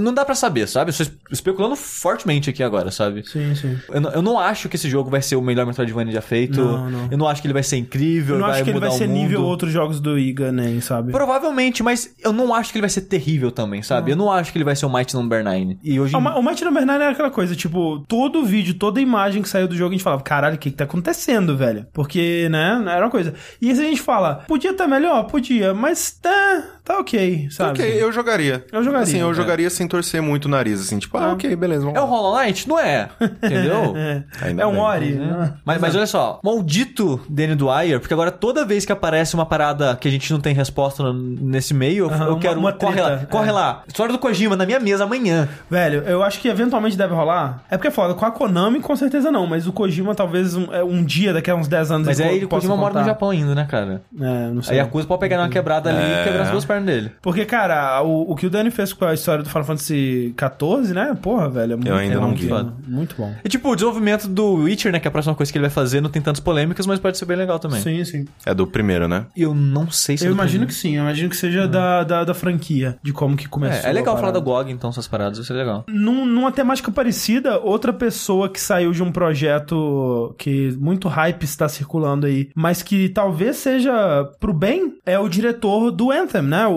[0.00, 0.88] Não dá pra saber, sabe?
[0.88, 3.22] Eu estou especulando fortemente aqui agora, sabe?
[3.28, 3.78] Sim, sim.
[3.90, 6.58] Eu não, eu não acho que esse jogo vai ser o melhor Metroidvania já feito.
[6.58, 7.08] Não, não.
[7.10, 8.36] Eu não acho que ele vai ser incrível.
[8.36, 11.12] Eu não acho que ele vai ser nível outros jogos do Iga, nem, sabe?
[11.12, 14.12] Provavelmente, mas eu não acho que ele vai ser terrível também, sabe?
[14.12, 15.78] Eu não acho que ele vai ser o Might Number 9.
[15.82, 18.74] E hoje Ah, em O O Mighty Number 9 era aquela coisa, tipo, todo vídeo,
[18.74, 21.56] toda imagem que saiu do jogo, a gente falava, caralho, o que que tá acontecendo,
[21.56, 21.86] velho?
[21.92, 23.34] Porque, né, era uma coisa.
[23.60, 25.24] E se a gente fala, podia estar melhor?
[25.24, 27.80] Podia, mas tá, tá ok, sabe?
[27.80, 28.64] Ok, eu jogaria.
[28.72, 29.34] Eu jogaria, Assim, eu é.
[29.34, 32.06] jogaria sem torcer muito o nariz, assim, tipo, ah, ok, beleza, vamos É o.
[32.06, 32.68] Hollow Knight?
[32.68, 33.08] Não é.
[33.20, 33.94] Entendeu?
[34.02, 34.80] É, Ainda é um bem.
[34.80, 35.12] Ori.
[35.14, 35.54] né?
[35.64, 39.96] Mas, mas olha só, maldito Danny Dwyer, porque agora toda vez que aparece uma parada
[39.96, 42.58] que a gente não tem resposta nesse meio, eu, uma- quero.
[42.58, 43.52] uma corre treta, lá, corre é.
[43.52, 43.82] lá.
[43.86, 45.48] História do Kojima na minha mesa amanhã.
[45.70, 47.62] Velho, eu acho que eventualmente deve rolar.
[47.70, 50.72] É porque é foda, com a Konami com certeza não, mas o Kojima talvez um,
[50.72, 53.00] é, um dia, daqui a uns 10 anos Mas ele aí o Kojima mora no
[53.00, 53.06] contar.
[53.10, 54.02] Japão ainda, né, cara?
[54.20, 54.74] É, não sei.
[54.74, 56.20] Aí a Yakuza pode pegar uma quebrada ali É.
[56.20, 57.12] e quebrar as duas pernas dele.
[57.22, 60.94] Porque, cara, o, o que o Dani fez com a história do Final Fantasy XIV,
[60.94, 61.16] né?
[61.20, 62.48] Porra, velho, é muito, ainda é não muito vi.
[62.48, 62.72] bom.
[62.86, 63.32] Muito bom.
[63.44, 65.70] E tipo, o desenvolvimento do Witcher, né, que é a próxima coisa que ele vai
[65.70, 67.80] fazer, não tem tantas polêmicas, mas pode ser bem legal também.
[67.80, 68.24] Sim, sim.
[68.44, 69.26] É do primeiro, né?
[69.36, 70.68] Eu não sei se é Eu do imagino primeiro.
[70.68, 73.86] que sim, eu imagino que seja da, da, da franquia, de como que começou.
[73.86, 75.84] É, é legal a falar do GOG, então, essas paradas, vai ser legal.
[75.88, 81.68] Num- numa temática parecida, outra pessoa que saiu de um projeto que muito hype está
[81.68, 83.92] circulando aí, mas que talvez seja
[84.40, 86.66] pro bem, é o diretor do Anthem, né?
[86.66, 86.72] O,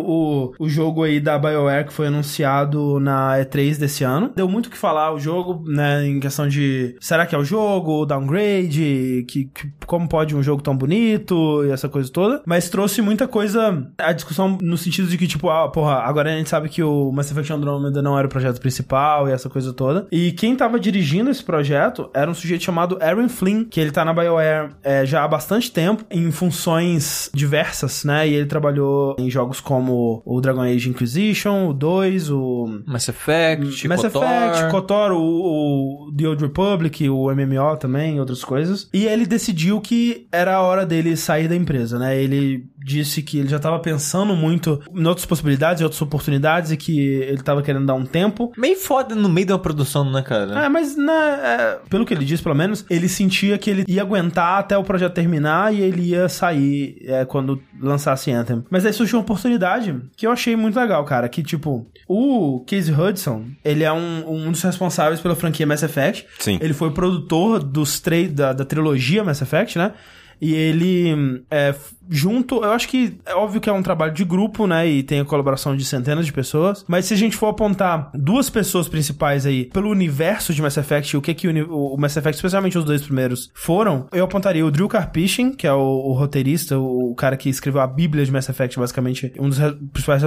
[0.60, 4.32] o, o jogo aí da BioWare que foi anunciado na E3 desse ano.
[4.36, 6.06] Deu muito o que falar o jogo, né?
[6.08, 10.62] Em questão de será que é o jogo, downgrade, que, que- como pode um jogo
[10.62, 12.42] tão bonito e essa coisa toda.
[12.46, 16.38] Mas trouxe muita coisa, a discussão no sentido de que, tipo, ah, porra, agora a
[16.38, 19.74] gente sabe que o Mass Effect Andromeda não era o projeto principal e essa coisa
[19.74, 20.08] toda.
[20.12, 24.04] E quem tava dirigindo esse projeto era um sujeito chamado Aaron Flynn, que ele tá
[24.04, 28.28] na BioWare é, já há bastante tempo, em funções diversas, né?
[28.28, 33.88] E ele trabalhou em jogos como o Dragon Age Inquisition, o 2, o Mass Effect,
[33.88, 34.24] Mass KOTOR.
[34.24, 38.90] Effect, KOTOR, o, o The Old Republic, o MMO também, outras coisas.
[38.94, 42.18] E ele decidiu que era a hora dele sair da empresa, né?
[42.18, 46.78] Ele disse que ele já tava pensando muito em outras possibilidades, em outras oportunidades e
[46.78, 48.54] que ele tava querendo dar um tempo.
[48.56, 50.66] Meio foda no meio uma produção, né, cara?
[50.66, 54.04] É, mas né, é, pelo que ele disse, pelo menos, ele sentia que ele ia
[54.04, 58.64] aguentar até o projeto terminar e ele ia sair é, quando lançasse Anthem.
[58.70, 61.28] Mas aí surgiu uma oportunidade que eu achei muito legal, cara.
[61.28, 66.28] Que, tipo, o Casey Hudson, ele é um, um dos responsáveis pela franquia Mass Effect.
[66.38, 66.60] Sim.
[66.62, 69.94] Ele foi produtor dos três da, da trilogia Mass Effect, né?
[70.42, 71.74] E ele é,
[72.10, 74.88] junto, eu acho que é óbvio que é um trabalho de grupo, né?
[74.88, 76.86] E tem a colaboração de centenas de pessoas.
[76.88, 81.18] Mas se a gente for apontar duas pessoas principais aí pelo universo de Mass Effect,
[81.18, 84.72] o que que o, o Mass Effect, especialmente os dois primeiros, foram, eu apontaria o
[84.72, 88.32] Drew Karpyshyn, que é o, o roteirista, o, o cara que escreveu a Bíblia de
[88.32, 89.60] Mass Effect, basicamente, um dos,
[89.92, 90.24] principais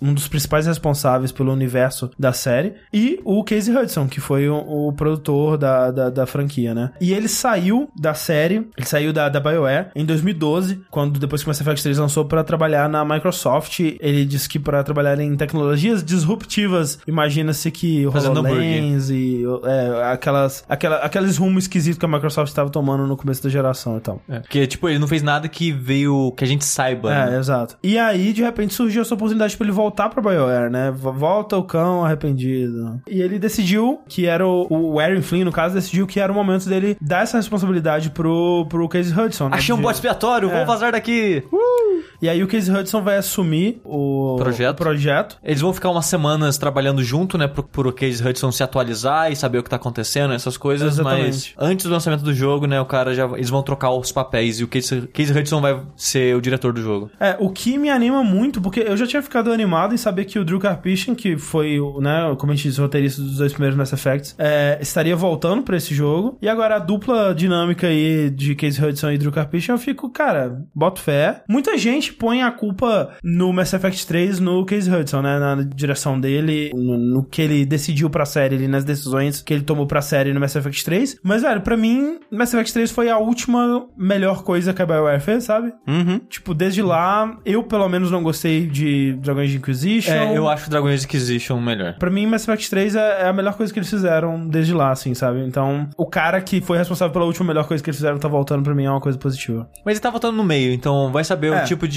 [0.00, 4.88] um dos principais responsáveis pelo universo da série, e o Casey Hudson, que foi o,
[4.88, 6.92] o produtor da, da, da franquia, né?
[7.00, 11.48] E ele saiu da série, ele saiu da, da BioWare em 2012, quando depois que
[11.48, 13.80] Mass Effect 3 lançou pra trabalhar na Microsoft.
[13.80, 20.12] Ele disse que pra trabalhar em tecnologias disruptivas, imagina-se que o Fazendo HoloLens e é,
[20.12, 24.00] aquelas, aquela, aqueles rumos esquisitos que a Microsoft estava tomando no começo da geração e
[24.00, 24.20] tal.
[24.28, 26.32] É, porque, tipo, ele não fez nada que veio.
[26.36, 27.12] que a gente saiba.
[27.12, 27.38] É, né?
[27.38, 27.76] exato.
[27.82, 30.90] E aí, de repente, surgiu essa oportunidade pra ele voltar pra BioWare, né?
[30.92, 33.00] Volta o cão arrependido.
[33.08, 36.34] E ele decidiu que era o, o Aaron Flynn, no caso, decidiu que era o
[36.34, 39.48] momento dele dar essa responsabilidade pro, pro Casey Hudson.
[39.48, 39.56] né?
[39.56, 40.56] Achei um bode expiatório, É.
[40.58, 41.44] vou vazar daqui aqui.
[41.52, 42.02] Uh!
[42.26, 44.74] E aí o Casey Hudson vai assumir o Projeto.
[44.74, 45.38] o projeto.
[45.44, 47.46] Eles vão ficar umas semanas trabalhando junto, né?
[47.46, 50.94] Pro, pro Case Hudson se atualizar e saber o que tá acontecendo, essas coisas.
[50.94, 51.54] Exatamente.
[51.56, 52.80] Mas antes do lançamento do jogo, né?
[52.80, 53.26] O cara já.
[53.26, 56.82] Eles vão trocar os papéis e o Case, Case Hudson vai ser o diretor do
[56.82, 57.12] jogo.
[57.20, 60.36] É, o que me anima muito, porque eu já tinha ficado animado em saber que
[60.36, 63.52] o Drew Karpyshyn, que foi, o, né, como a gente disse, o roteirista dos dois
[63.52, 66.36] primeiros Mass Effects, é, estaria voltando pra esse jogo.
[66.42, 70.60] E agora a dupla dinâmica aí de Casey Hudson e Drew Karpyshyn, eu fico, cara,
[70.74, 71.44] boto fé.
[71.48, 76.18] Muita gente põe a culpa no Mass Effect 3 no Casey Hudson, né, na direção
[76.20, 80.00] dele, no, no que ele decidiu pra série, ali, nas decisões que ele tomou pra
[80.02, 81.18] série no Mass Effect 3.
[81.22, 85.20] Mas, velho, pra mim, Mass Effect 3 foi a última melhor coisa que a BioWare
[85.20, 85.72] fez, sabe?
[85.86, 86.18] Uhum.
[86.28, 90.12] Tipo, desde lá, eu pelo menos não gostei de Dragões de Inquisition.
[90.12, 91.96] É, eu acho o Dragon Age Inquisition melhor.
[91.98, 94.90] Pra mim, Mass Effect 3 é, é a melhor coisa que eles fizeram desde lá,
[94.90, 95.40] assim, sabe?
[95.46, 98.62] Então, o cara que foi responsável pela última melhor coisa que eles fizeram tá voltando
[98.62, 99.68] pra mim é uma coisa positiva.
[99.84, 101.62] Mas ele tá votando no meio, então vai saber É.
[101.62, 101.95] o tipo de.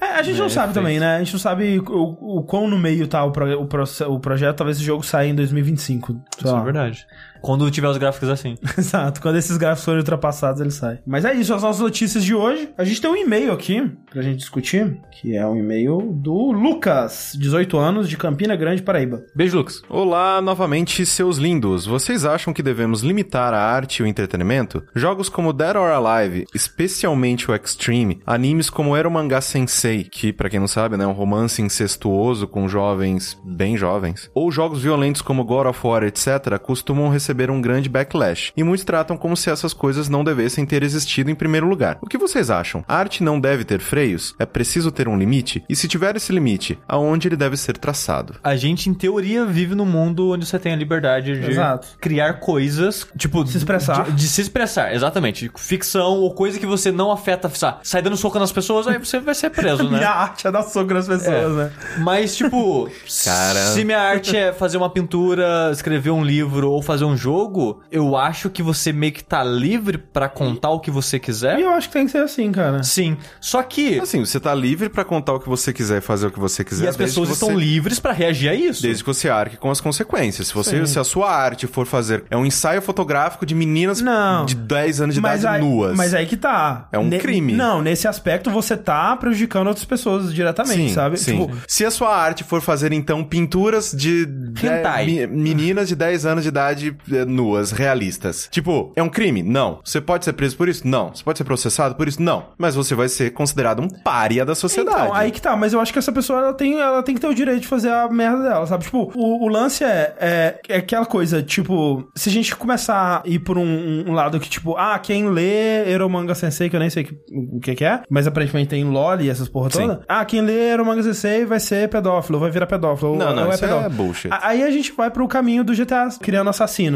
[0.00, 0.74] É, a gente É, não sabe efeito.
[0.84, 1.16] também, né?
[1.16, 4.18] A gente não sabe o, o quão no meio tá o, pro- o, proce- o
[4.18, 4.56] projeto.
[4.56, 6.12] Talvez esse jogo saia em 2025.
[6.12, 6.60] sei Isso lá.
[6.60, 7.06] é verdade.
[7.46, 8.58] Quando tiver os gráficos assim.
[8.76, 10.98] Exato, quando esses gráficos forem ultrapassados, ele sai.
[11.06, 12.70] Mas é isso, as nossas notícias de hoje.
[12.76, 17.36] A gente tem um e-mail aqui pra gente discutir, que é um e-mail do Lucas,
[17.38, 19.22] 18 anos, de Campina Grande, Paraíba.
[19.32, 19.80] Beijo, Lucas.
[19.88, 21.86] Olá novamente, seus lindos.
[21.86, 24.82] Vocês acham que devemos limitar a arte e o entretenimento?
[24.92, 30.58] Jogos como Dead or Alive, especialmente o Extreme, animes como Eromanga Sensei, que, pra quem
[30.58, 35.44] não sabe, né, é um romance incestuoso com jovens bem jovens, ou jogos violentos como
[35.44, 39.72] God of War, etc., costumam receber um grande backlash, e muitos tratam como se essas
[39.72, 41.98] coisas não devessem ter existido em primeiro lugar.
[42.00, 42.84] O que vocês acham?
[42.88, 44.34] A arte não deve ter freios?
[44.38, 45.64] É preciso ter um limite?
[45.68, 48.36] E se tiver esse limite, aonde ele deve ser traçado?
[48.42, 51.88] A gente, em teoria, vive num mundo onde você tem a liberdade de Exato.
[52.00, 53.46] criar coisas, tipo...
[53.46, 54.04] Se expressar.
[54.04, 55.50] De, de se expressar, exatamente.
[55.56, 57.78] Ficção ou coisa que você não afeta, sabe?
[57.82, 59.98] Sai dando soco nas pessoas, aí você vai ser preso, né?
[59.98, 61.72] Minha arte é dar soco nas pessoas, né?
[61.98, 62.90] Mas, tipo,
[63.24, 63.66] Cara.
[63.66, 68.16] se minha arte é fazer uma pintura, escrever um livro ou fazer um jogo, eu
[68.16, 71.58] acho que você meio que tá livre pra contar o que você E quiser.
[71.60, 72.82] eu acho que tem que ser assim, cara.
[72.82, 73.16] Sim.
[73.40, 73.98] Só que.
[74.00, 76.64] Assim, você tá livre pra contar o que você quiser e fazer o que você
[76.64, 76.84] quiser.
[76.84, 78.82] E as pessoas estão você- livres pra reagir a isso.
[78.82, 80.48] Desde que você arque com as consequências.
[80.48, 82.24] Se, você, se a sua arte for fazer.
[82.30, 84.44] É um ensaio fotográfico de meninas Não.
[84.44, 85.96] de 10 anos de Mas idade aí, nuas.
[85.96, 86.88] mas aí que tá.
[86.92, 87.52] É um crime.
[87.52, 91.16] Não, nesse aspecto você tá prejudicando outras pessoas diretamente, Sim, sabe?
[91.18, 91.38] sim.
[91.46, 94.24] Tipo, Se a sua arte for fazer, então, pinturas de...
[94.26, 95.26] de- Hentai.
[95.26, 96.96] meninas de 10 anos de idade
[97.26, 98.48] nuas, realistas.
[98.50, 99.42] Tipo, é um crime?
[99.42, 99.80] Não.
[99.84, 100.86] Você pode ser preso por isso?
[100.86, 101.14] Não.
[101.14, 102.20] Você pode ser processado por isso?
[102.22, 102.46] Não.
[102.58, 104.96] Mas você vai ser considerado um pária da sociedade.
[105.02, 107.20] Então, aí que tá, mas eu acho que essa pessoa ela tem, ela tem que
[107.20, 108.84] ter o direito de fazer a merda dela, sabe?
[108.84, 113.28] Tipo, o, o lance é, é, é aquela coisa, tipo, se a gente começar a
[113.28, 116.90] ir por um, um lado que, tipo, ah, quem lê Eromanga Sensei, que eu nem
[116.90, 119.80] sei que- o que que é, mas aparentemente tem LOL e essas porra Sim.
[119.88, 120.02] toda.
[120.08, 123.10] Ah, quem lê Eromanga Sensei vai ser pedófilo, vai virar pedófilo.
[123.12, 123.90] ou- Não, não, ou é pedófilo.
[123.90, 124.30] bullshit.
[124.32, 126.48] A- Aí a gente vai pro caminho do GTA, criando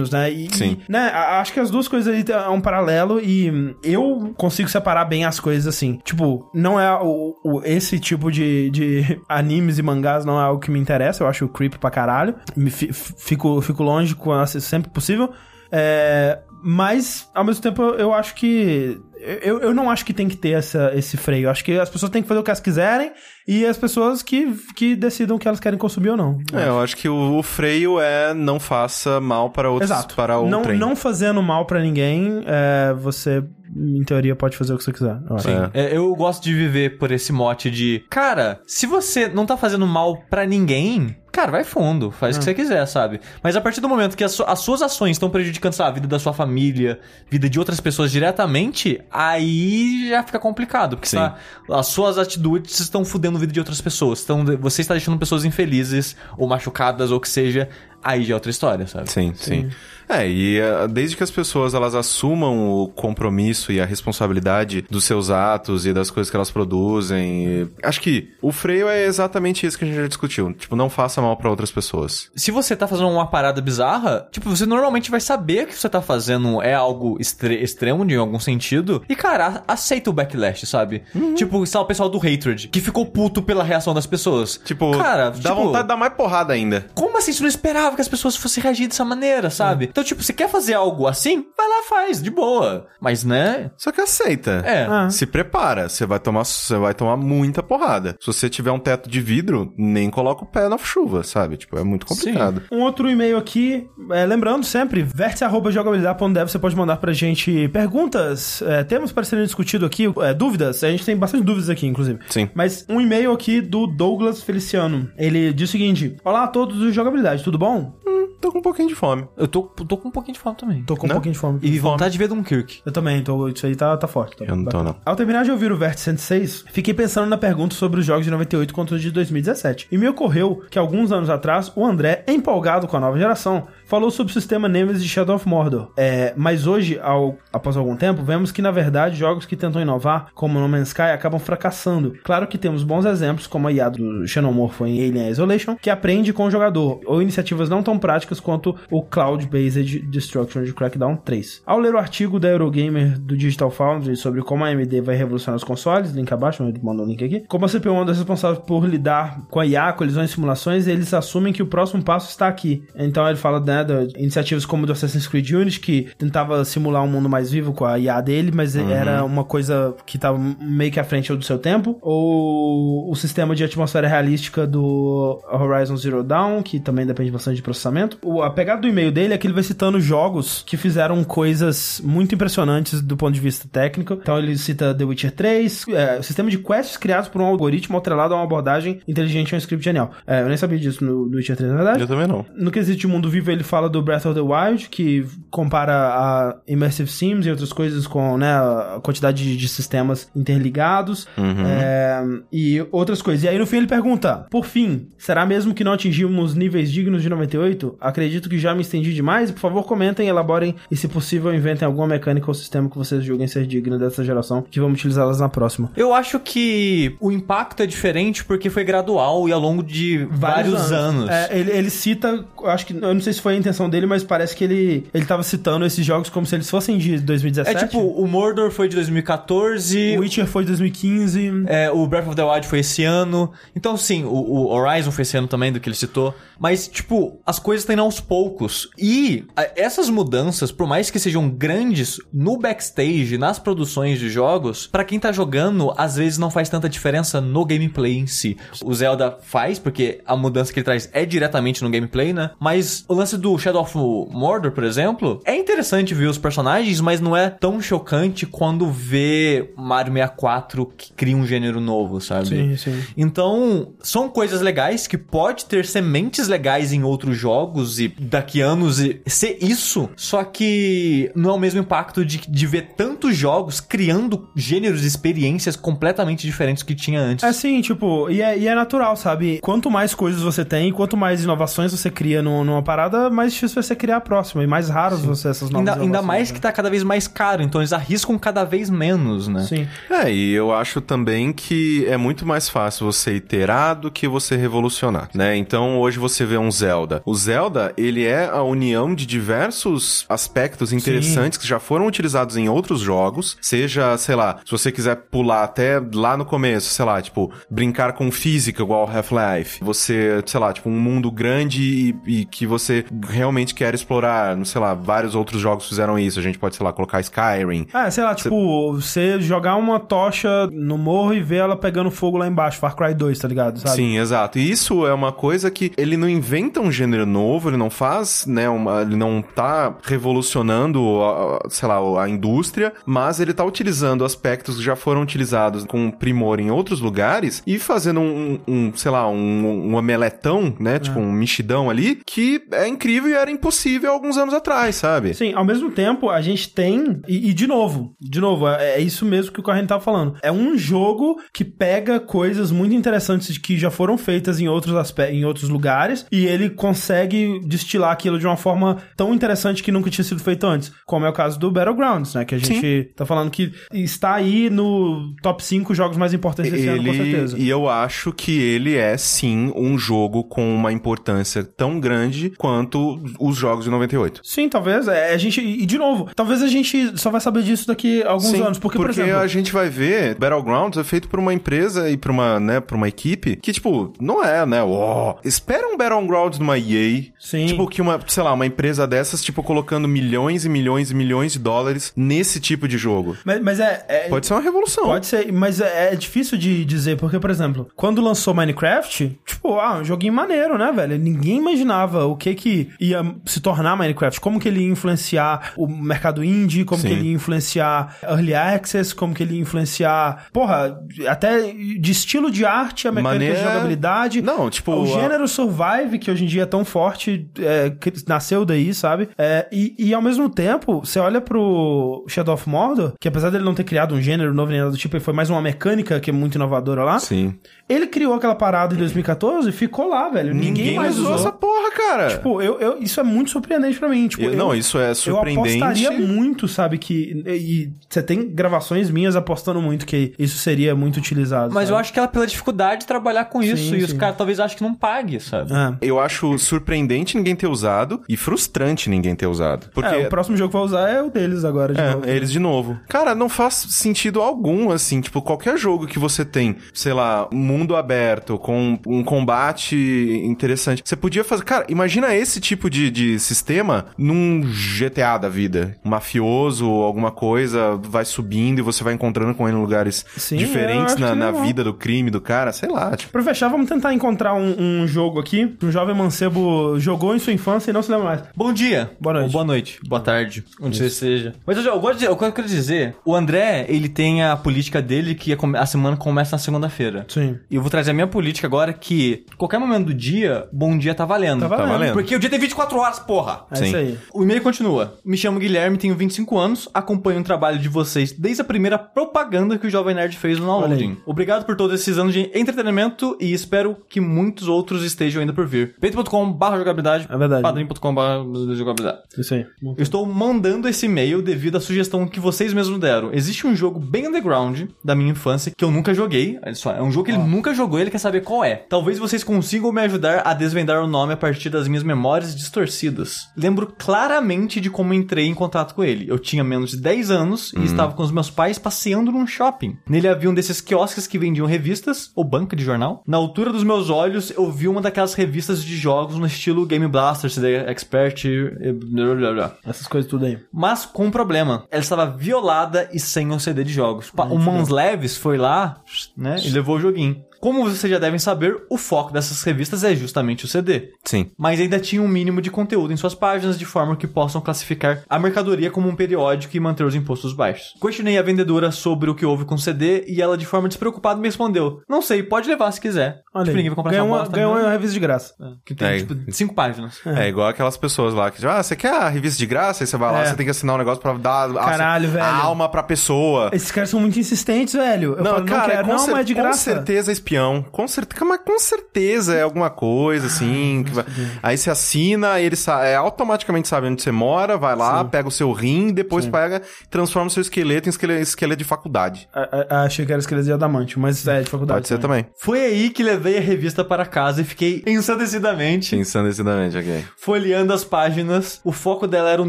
[0.03, 0.31] assassinos, né?
[0.31, 0.79] E, Sim.
[0.89, 5.05] e, né, acho que as duas coisas aí é um paralelo e eu consigo separar
[5.05, 5.99] bem as coisas assim.
[6.05, 10.61] Tipo, não é o, o- esse tipo de, de animes e mangás não é algo
[10.61, 12.35] que me interessa, eu acho creep pra caralho.
[12.57, 15.31] Me fi- fico, fico longe com ela sempre possível.
[15.73, 19.01] É, mas, ao mesmo tempo, eu acho que.
[19.43, 21.45] Eu, eu não acho que tem que ter essa, esse freio.
[21.45, 23.13] Eu acho que as pessoas têm que fazer o que elas quiserem
[23.47, 26.39] e as pessoas que, que decidam o que elas querem consumir ou não.
[26.53, 30.15] É, eu acho que o, o freio é não faça mal para outros, Exato.
[30.15, 30.79] para o não, trem.
[30.79, 33.45] não fazendo mal pra ninguém, é, você,
[33.77, 35.19] em teoria, pode fazer o que você quiser.
[35.29, 35.49] eu acho.
[35.49, 35.71] Sim.
[35.75, 39.87] É, eu gosto de viver por esse mote de, cara, se você não tá fazendo
[39.87, 43.21] mal pra ninguém, cara, vai fundo, faz o que você quiser, sabe?
[43.43, 45.91] Mas a partir do momento que as, su- as suas ações estão prejudicando, lá, a
[45.91, 47.01] vida da sua família,
[47.31, 50.97] vida de outras pessoas diretamente, aí já fica complicado.
[50.97, 51.17] Porque Sim.
[51.17, 51.37] tá,
[51.71, 54.23] as suas atitudes estão fudendo a vida de outras pessoas.
[54.23, 57.69] Então, você está deixando pessoas infelizes, ou machucadas, ou o que seja.
[58.03, 59.11] Aí já é outra história, sabe?
[59.11, 59.69] Sim, sim.
[60.11, 65.05] É, e eh, desde que as pessoas elas assumam o compromisso e a responsabilidade dos
[65.05, 69.79] seus atos e das coisas que elas produzem, acho que o freio é exatamente isso
[69.79, 70.53] que a gente já discutiu.
[70.53, 72.29] Tipo, não faça mal pra outras pessoas.
[72.35, 76.03] se você tá fazendo uma parada bizarra, tipo, você normalmente vai saber que você tá
[76.03, 79.05] fazendo é algo extremo de algum sentido.
[79.09, 81.03] E, cara, aceita o backlash, sabe?
[81.37, 84.61] Tipo, sei lá, o pessoal do Hatred, que ficou puto pela reação das pessoas.
[84.65, 86.87] Tipo, cara, dá tipo, vontade de dar mais porrada ainda.
[86.95, 89.87] Como assim você não esperava que as pessoas fossem reagir dessa maneira, sabe?
[90.01, 91.45] Então, tipo, você quer fazer algo assim?
[91.55, 92.87] Vai lá, faz, de boa.
[92.99, 93.71] Mas, né?
[93.77, 94.63] Só que aceita.
[94.65, 94.87] É.
[94.89, 95.11] Ah.
[95.11, 98.17] Se prepara, você vai tomar, você vai tomar muita porrada.
[98.19, 101.59] Se você tiver um teto de vidro, nem coloca o pé na chuva, sabe?
[101.59, 102.63] Tipo, é muito complicado.
[102.73, 108.83] Um outro e-mail aqui, é, lembrando sempre, vértice.jogabilidade.dev, você pode mandar pra gente perguntas, é,
[108.83, 112.21] temas para serem discutidos aqui, é, dúvidas, a gente tem bastante dúvidas aqui, inclusive.
[112.31, 112.49] Sim.
[112.55, 116.91] Mas um e-mail aqui do Douglas Feliciano, ele diz o seguinte, Olá a todos do
[116.91, 117.99] Jogabilidade, tudo bom?
[118.41, 119.27] Tô com um pouquinho de fome.
[119.37, 120.83] Eu tô, tô com um pouquinho de fome também.
[120.83, 121.15] Tô com um Né?
[121.15, 121.59] pouquinho de fome.
[121.63, 122.81] E vontade de ver Dunkirk.
[122.87, 124.37] Eu também, tô, isso aí tá, tá forte.
[124.37, 124.85] tá Eu não tô, bacana.
[124.85, 124.97] não.
[125.05, 128.31] Ao terminar de ouvir o Vértice 106, fiquei pensando na pergunta sobre os jogos de
[128.31, 129.89] 98 contra os de 2017.
[129.93, 134.11] E me ocorreu que alguns anos atrás, o André, empolgado com a nova geração, falou
[134.11, 135.91] sobre o sistema Nemesis de Shadow of Mordor.
[135.97, 140.29] É, mas hoje, ao, após algum tempo, vemos que, na verdade, jogos que tentam inovar,
[140.35, 142.15] como No Man's Sky, acabam fracassando.
[142.25, 146.33] Claro que temos bons exemplos, como a IA do Xenomorph em Alien Isolation, que aprende
[146.33, 151.63] com o jogador, ou iniciativas não tão práticas quanto o Cloud-Based Destruction de Crackdown 3.
[151.67, 155.57] Ao ler o artigo da Eurogamer do Digital Foundry sobre como a AMD vai revolucionar
[155.57, 159.41] os consoles, link abaixo, mandou o link aqui, como a CPU é responsável por lidar
[159.49, 162.85] com a IA, colisões e simulações, eles assumem que o próximo passo está aqui.
[162.95, 167.09] Então ele fala né, de iniciativas como do Assassin's Creed Unity, que tentava simular um
[167.09, 171.01] mundo mais vivo com a IA dele, mas era uma coisa que estava meio que
[171.01, 171.99] à frente do seu tempo.
[172.03, 177.63] Ou o sistema de atmosfera realística do Horizon Zero Dawn, que também depende bastante de
[177.63, 178.19] processamento.
[178.43, 182.35] A pegada do e-mail dele é que ele vai citando jogos que fizeram coisas muito
[182.35, 184.19] impressionantes do ponto de vista técnico.
[184.21, 188.35] Então ele cita The Witcher 3, é, sistema de quests criados por um algoritmo atrelado
[188.35, 190.11] a uma abordagem inteligente e um script genial.
[190.27, 192.01] É, eu nem sabia disso no, no Witcher 3, na verdade.
[192.01, 192.45] Eu também não.
[192.55, 196.57] No quesito de mundo vivo, ele fala do Breath of the Wild, que compara a
[196.67, 202.23] Immersive Sims e outras coisas com né, a quantidade de, de sistemas interligados é,
[202.53, 203.45] e outras coisas.
[203.45, 207.23] E aí, no fim, ele pergunta: Por fim, será mesmo que não atingimos níveis dignos
[207.23, 207.97] de 98?
[208.11, 209.51] Acredito que já me estendi demais.
[209.51, 213.47] Por favor, comentem, elaborem e, se possível, inventem alguma mecânica ou sistema que vocês julguem
[213.49, 215.91] ser digno dessa geração, que vamos utilizá-las na próxima.
[215.97, 220.93] Eu acho que o impacto é diferente porque foi gradual e ao longo de vários,
[220.93, 221.31] anos.
[221.31, 224.07] É, ele, ele cita, eu acho que, eu não sei se foi a intenção dele,
[224.07, 227.19] mas parece que ele, ele tava citando esses jogos como se eles fossem de É
[227.19, 227.87] 2017.
[227.87, 231.65] tipo, o Mordor foi de 2014, o Witcher foi de 2015.
[231.67, 233.53] é, o Breath of the Wild foi esse ano.
[233.75, 236.35] Então, sim, o, o Horizon foi esse ano também, do que ele citou.
[236.59, 238.89] Mas, tipo, as coisas estão aos poucos.
[238.99, 239.45] E
[239.77, 245.19] essas mudanças, por mais que sejam grandes no backstage, nas produções de jogos, pra quem
[245.19, 248.57] tá jogando, às vezes não faz tanta diferença no gameplay em si.
[248.85, 252.51] O Zelda faz, porque a mudança que ele traz é diretamente no gameplay, né?
[252.59, 257.21] Mas o lance do Shadow of Mordor, por exemplo, é interessante ver os personagens, mas
[257.21, 262.49] não é tão chocante quando vê Mario 64 que cria um gênero novo, sabe?
[262.49, 263.03] Sim, sim.
[263.17, 268.67] Então, são coisas legais que pode ter sementes legais em outros jogos e daqui a
[268.67, 273.37] anos e ser isso, só que não é o mesmo impacto de, de ver tantos
[273.37, 277.45] jogos criando gêneros e experiências completamente diferentes do que tinha antes.
[277.45, 279.59] É assim, tipo, e é, e é natural, sabe?
[279.63, 283.75] Quanto mais coisas você tem, quanto mais inovações você cria no- numa parada, mais difícil
[283.77, 284.63] vai ser criar a próxima.
[284.63, 286.55] E mais raros vão ser essas novas Ainda, ainda mais né?
[286.55, 289.65] que tá cada vez mais caro, então eles arriscam cada vez menos, né?
[289.65, 289.87] Sim.
[290.11, 294.57] É, e eu acho também que é muito mais fácil você iterar do que você
[294.57, 295.57] revolucionar, né?
[295.57, 297.23] Então hoje você vê um Zelda.
[297.25, 302.69] O Zelda, ele é a união de diversos aspectos interessantes que já foram utilizados em
[302.69, 307.21] outros jogos, seja, sei lá, se você quiser pular até lá no começo, sei lá,
[307.21, 309.83] tipo, brincar com física igual Half-Life.
[309.83, 314.65] Você, sei lá, tipo, um mundo grande e, e que você realmente quer explorar, não
[314.65, 316.39] sei lá, vários outros jogos fizeram isso.
[316.39, 317.87] A gente pode, sei lá, colocar Skyrim.
[317.93, 322.39] Ah, sei lá, tipo, você jogar uma tocha no morro e ver ela pegando fogo
[322.39, 323.79] lá embaixo, Far Cry 2, tá ligado?
[323.79, 323.97] Sabe?
[323.97, 324.59] Sim, exato.
[324.59, 327.91] E isso é uma coisa que ele não inventa um gênero novo novo, ele não
[327.91, 333.65] faz, né, uma, ele não tá revolucionando, a, sei lá, a indústria, mas ele tá
[333.65, 338.93] utilizando aspectos que já foram utilizados com primor em outros lugares e fazendo um, um,
[338.95, 343.51] sei lá, um, um omeletão, né, tipo um mexidão ali, que é incrível e era
[343.51, 345.35] impossível alguns anos atrás, sabe?
[345.35, 347.21] Sim, ao mesmo tempo, a gente tem.
[347.29, 350.37] E, e de novo, de novo, é, é isso mesmo que o Corrente tava falando.
[350.43, 355.37] É um jogo que pega coisas muito interessantes que já foram feitas em outros aspectos,
[355.37, 360.11] em outros lugares, e ele consegue destilar aquilo de uma forma tão interessante que nunca
[360.11, 360.93] tinha sido feito antes.
[361.07, 362.45] Como é o caso do Battlegrounds, né?
[362.45, 366.89] Que a gente tá falando que está aí no top 5 jogos mais importantes desse
[366.89, 367.59] ano, com certeza.
[367.59, 373.21] e eu acho que ele é sim um jogo com uma importância tão grande quanto
[373.39, 374.41] os jogos de 98.
[374.45, 375.09] Sim, talvez.
[375.09, 375.61] É, a gente.
[375.61, 378.79] E de novo, talvez a gente só vai saber disso daqui a alguns Sim, anos.
[378.79, 379.37] Porque, por exemplo.
[379.37, 382.97] a gente vai ver Battlegrounds é feito por uma empresa e por uma, né, por
[382.97, 387.25] uma equipe que, tipo, não é, né, ó, espera um Battlegrounds numa EA.
[387.43, 387.65] Sim.
[387.67, 391.53] Tipo, que uma, sei lá, uma empresa dessas, tipo, colocando milhões e milhões e milhões
[391.55, 393.35] de dólares nesse tipo de jogo.
[393.47, 395.05] Mas, mas é, é- Pode ser uma revolução.
[395.05, 399.79] Pode ser, mas é, é difícil de dizer, porque, por exemplo, quando lançou Minecraft, tipo,
[399.81, 401.19] ah, um joguinho maneiro, né, velho?
[401.19, 405.87] Ninguém imaginava o que que ia se tornar Minecraft, como que ele ia influenciar o
[405.87, 407.09] mercado indie, como Sim.
[407.09, 412.51] que ele ia influenciar Early Access, como que ele ia influenciar, porra, até de estilo
[412.51, 414.43] de arte, a mecânica de jogabilidade.
[414.43, 417.93] Não, tipo, O a- gênero survive, que hoje em dia é tão forte, é,
[418.27, 419.29] nasceu daí, sabe?
[419.37, 423.65] É, e, e ao mesmo tempo, você olha pro Shadow of Mordor, que apesar dele
[423.65, 426.21] não ter criado um gênero novo nem nada do tipo, ele foi mais uma mecânica
[426.21, 427.19] que é muito inovadora lá.
[427.19, 427.59] Sim.
[427.91, 430.55] Ele criou aquela parada em 2014 e ficou lá, velho.
[430.55, 431.35] Ninguém, mais usou.
[431.35, 432.29] essa porra, cara.
[432.29, 434.29] Tipo, eu, eu- isso é muito surpreendente pra mim.
[434.29, 435.79] Tipo, Eu- eu- não, isso é surpreendente.
[435.79, 437.43] Eu apostaria muito, sabe, que...
[437.47, 441.75] E você tem gravações minhas apostando muito que isso seria muito utilizado.
[441.75, 442.01] Mas eu sabe?
[442.03, 443.77] acho que ela pela dificuldade de trabalhar com isso.
[443.91, 444.17] Sim, e os sim.
[444.17, 445.73] caras talvez achem que não pague, sabe?
[445.73, 445.95] É.
[446.01, 449.89] Eu acho surpreendente ninguém ter usado e frustrante ninguém ter usado.
[449.93, 452.27] Porque É, o próximo jogo que vai usar é o deles agora, de novo.
[452.27, 452.99] É, eles de novo.
[453.09, 457.80] Cara, não faz sentido algum, assim, tipo, qualquer jogo que você tem, sei lá, um
[457.81, 459.97] mundo aberto, com um combate
[460.45, 461.03] interessante.
[461.05, 461.65] Você podia fazer.
[461.65, 465.97] Cara, imagina esse tipo de, de sistema num GTA da vida.
[466.05, 470.25] Um mafioso ou alguma coisa vai subindo e você vai encontrando com ele em lugares
[470.37, 471.65] Sim, diferentes na, na legal.
[471.65, 473.33] vida do crime do cara, sei lá, tipo.
[473.33, 477.53] Pra fechar, vamos tentar encontrar um, um jogo aqui um jovem mancebo jogou em sua
[477.53, 478.43] infância e não se lembra mais.
[478.55, 479.11] Bom dia.
[479.21, 479.47] Boa noite.
[479.47, 480.01] Ou boa noite.
[480.07, 480.65] Boa tarde.
[480.81, 481.55] Onde você esteja.
[481.67, 485.35] Mas eu, eu gosto de, eu quero dizer, o André, ele tem a política dele
[485.35, 487.25] que a, a semana começa na segunda-feira.
[487.29, 487.59] Sim.
[487.71, 491.15] E eu vou trazer a minha política agora que qualquer momento do dia, bom dia
[491.15, 491.61] tá valendo.
[491.61, 491.87] Tá valendo.
[491.87, 492.13] Tá valendo.
[492.15, 493.65] Porque o dia tem 24 horas, porra.
[493.71, 493.87] É Sim.
[493.87, 494.19] isso aí.
[494.35, 495.15] O e-mail continua.
[495.25, 499.79] Me chamo Guilherme, tenho 25 anos, acompanho o trabalho de vocês desde a primeira propaganda
[499.79, 501.19] que o Jovem Nerd fez no Downloading.
[501.25, 505.67] Obrigado por todos esses anos de entretenimento e espero que muitos outros estejam ainda por
[505.67, 505.95] vir.
[506.01, 507.63] peito.com.br jogabilidade, É verdade.
[507.63, 509.19] padrim.com.br jogabilidade.
[509.39, 509.67] Isso aí.
[509.83, 513.31] Eu estou mandando esse e-mail devido à sugestão que vocês mesmos deram.
[513.33, 516.59] Existe um jogo bem underground da minha infância que eu nunca joguei.
[516.65, 518.77] Olha só, é um jogo que ele nunca jogou e ele quer saber qual é.
[518.89, 523.49] Talvez vocês consigam me ajudar a desvendar o nome a partir das minhas memórias distorcidas.
[523.57, 526.27] Lembro claramente de como entrei em contato com ele.
[526.29, 529.97] Eu tinha menos de 10 anos e estava com os meus pais passeando num shopping.
[530.09, 533.23] Nele havia um desses quiosques que vendiam revistas, ou banca de jornal.
[533.27, 537.07] Na altura dos meus olhos, eu vi uma daquelas revistas de jogos no estilo Game
[537.07, 539.77] Blaster, CD Expert e blá blá blá.
[539.85, 540.59] Essas coisas tudo aí.
[540.73, 541.85] Mas com um problema.
[541.91, 544.31] Ela estava violada e sem um CD de jogos.
[544.37, 546.01] O Mãos Leves foi lá,
[546.37, 547.43] né, e levou o joguinho.
[547.61, 551.11] Como vocês já devem saber, o foco dessas revistas é justamente o CD.
[551.25, 551.51] Sim.
[551.59, 555.23] Mas ainda tinha um mínimo de conteúdo em suas páginas de forma que possam classificar
[555.29, 557.95] a mercadoria como um periódico e manter os impostos baixos.
[558.01, 561.41] Questionei a vendedora sobre o que houve com o CD e ela de forma despreocupada
[561.41, 563.41] me respondeu: Não sei, pode levar se quiser.
[563.55, 563.77] Olha tipo, aí.
[563.77, 564.55] ninguém vai comprar ganhou essa uma, bosta.
[564.57, 564.83] ganhou né?
[564.83, 565.55] uma revista de graça.
[565.85, 566.19] Que tem, É.
[566.19, 567.19] tipo, cinco páginas.
[567.27, 570.03] É igual aquelas pessoas lá que dizem, ah, você quer a revista de graça?
[570.03, 570.47] Aí você vai lá, É.
[570.47, 572.45] você tem que assinar um negócio pra dar a- Caralho, a, velho.
[572.45, 573.71] alma pra pessoa.
[573.73, 575.35] Esses caras são muito insistentes, velho.
[575.37, 576.05] Eu não, falo, cara, não quero.
[576.09, 576.79] com, Não, é de com graça.
[576.79, 577.85] certeza é espião.
[577.91, 581.03] Com certeza, mas com certeza é alguma coisa, assim.
[581.05, 581.25] que vai-
[581.63, 585.51] Aí você assina, ele sa- é, automaticamente sabe onde você mora, vai lá, pega o
[585.51, 589.49] seu rim, depois pega transforma o seu esqueleto em esqueleto, esqueleto de faculdade.
[589.53, 591.99] A- a- Achei que era esqueleto de adamante, mas é de faculdade.
[592.01, 592.47] Pode ser também.
[592.59, 597.25] Foi aí que levei a revista para casa e fiquei ensandecidamente Pensando decididamente, ok.
[597.37, 598.81] folheando as páginas.
[598.85, 599.69] O foco dela era um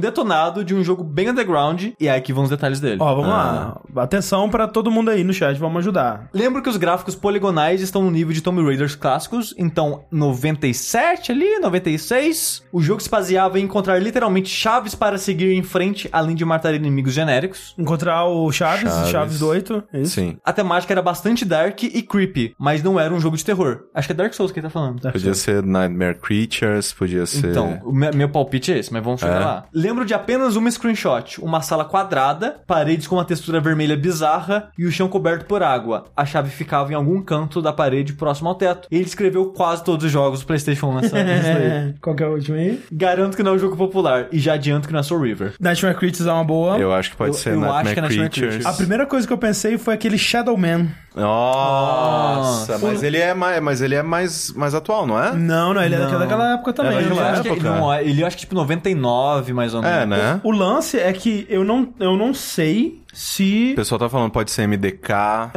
[0.00, 1.88] detonado de um jogo bem underground.
[1.98, 2.98] E aqui vão os detalhes dele.
[3.00, 3.78] Ó, vamos Ah.
[3.94, 4.02] lá.
[4.02, 6.28] Atenção pra todo mundo aí no chat, vamos ajudar.
[6.32, 9.54] Lembro que os gráficos poligonais mais estão no nível de Tomb Raiders clássicos.
[9.56, 12.64] Então, 97 ali, 96.
[12.72, 16.74] O jogo se baseava em encontrar literalmente chaves para seguir em frente, além de matar
[16.74, 17.74] inimigos genéricos.
[17.78, 19.38] Encontrar o Chaves, Chaves, Chaves.
[19.38, 19.84] do 8.
[19.92, 20.14] é Isso.
[20.16, 20.36] Sim.
[20.44, 23.84] A temática era bastante dark e creepy, mas não era um jogo de terror.
[23.94, 25.00] Acho que é Dark Souls que ele tá falando.
[25.12, 27.50] Podia ser Nightmare Creatures, podia ser...
[27.50, 29.44] Então, o me- meu palpite é esse, mas vamos chegar É.
[29.44, 29.64] lá.
[29.72, 34.84] Lembro de apenas uma screenshot: uma sala quadrada, paredes com uma textura vermelha bizarra e
[34.86, 36.06] o chão coberto por água.
[36.16, 38.88] A chave ficava em algum canto da parede próximo ao teto.
[38.90, 41.66] Ele escreveu quase todos os jogos do PlayStation 1 nessa lista aí.
[41.66, 42.80] É, Qual que é o último aí?
[42.92, 45.54] Garanto que não é um jogo popular e já adianto que não é Soul River.
[45.60, 46.78] Nightmare Creatures é uma boa.
[46.78, 48.54] Eu acho que pode Eu- ser eu acho Nightmare, que é Nightmare Creatures.
[48.56, 48.66] Creatures.
[48.74, 50.88] A primeira coisa que eu pensei foi aquele Shadow Man.
[51.14, 52.86] Nossa, Nossa.
[52.86, 55.32] mas ele é mais, mas ele é mais, mais atual, não é?
[55.34, 56.18] Não, não, ele é Não.
[56.18, 56.98] daquela época também.
[56.98, 57.70] Era acho que, época.
[57.70, 59.96] não, ele eu acho que tipo 99 mais ou menos.
[60.02, 60.40] É, né?
[60.44, 63.72] O lance é que eu não, eu não sei se.
[63.72, 65.08] O pessoal tá falando pode ser MDK.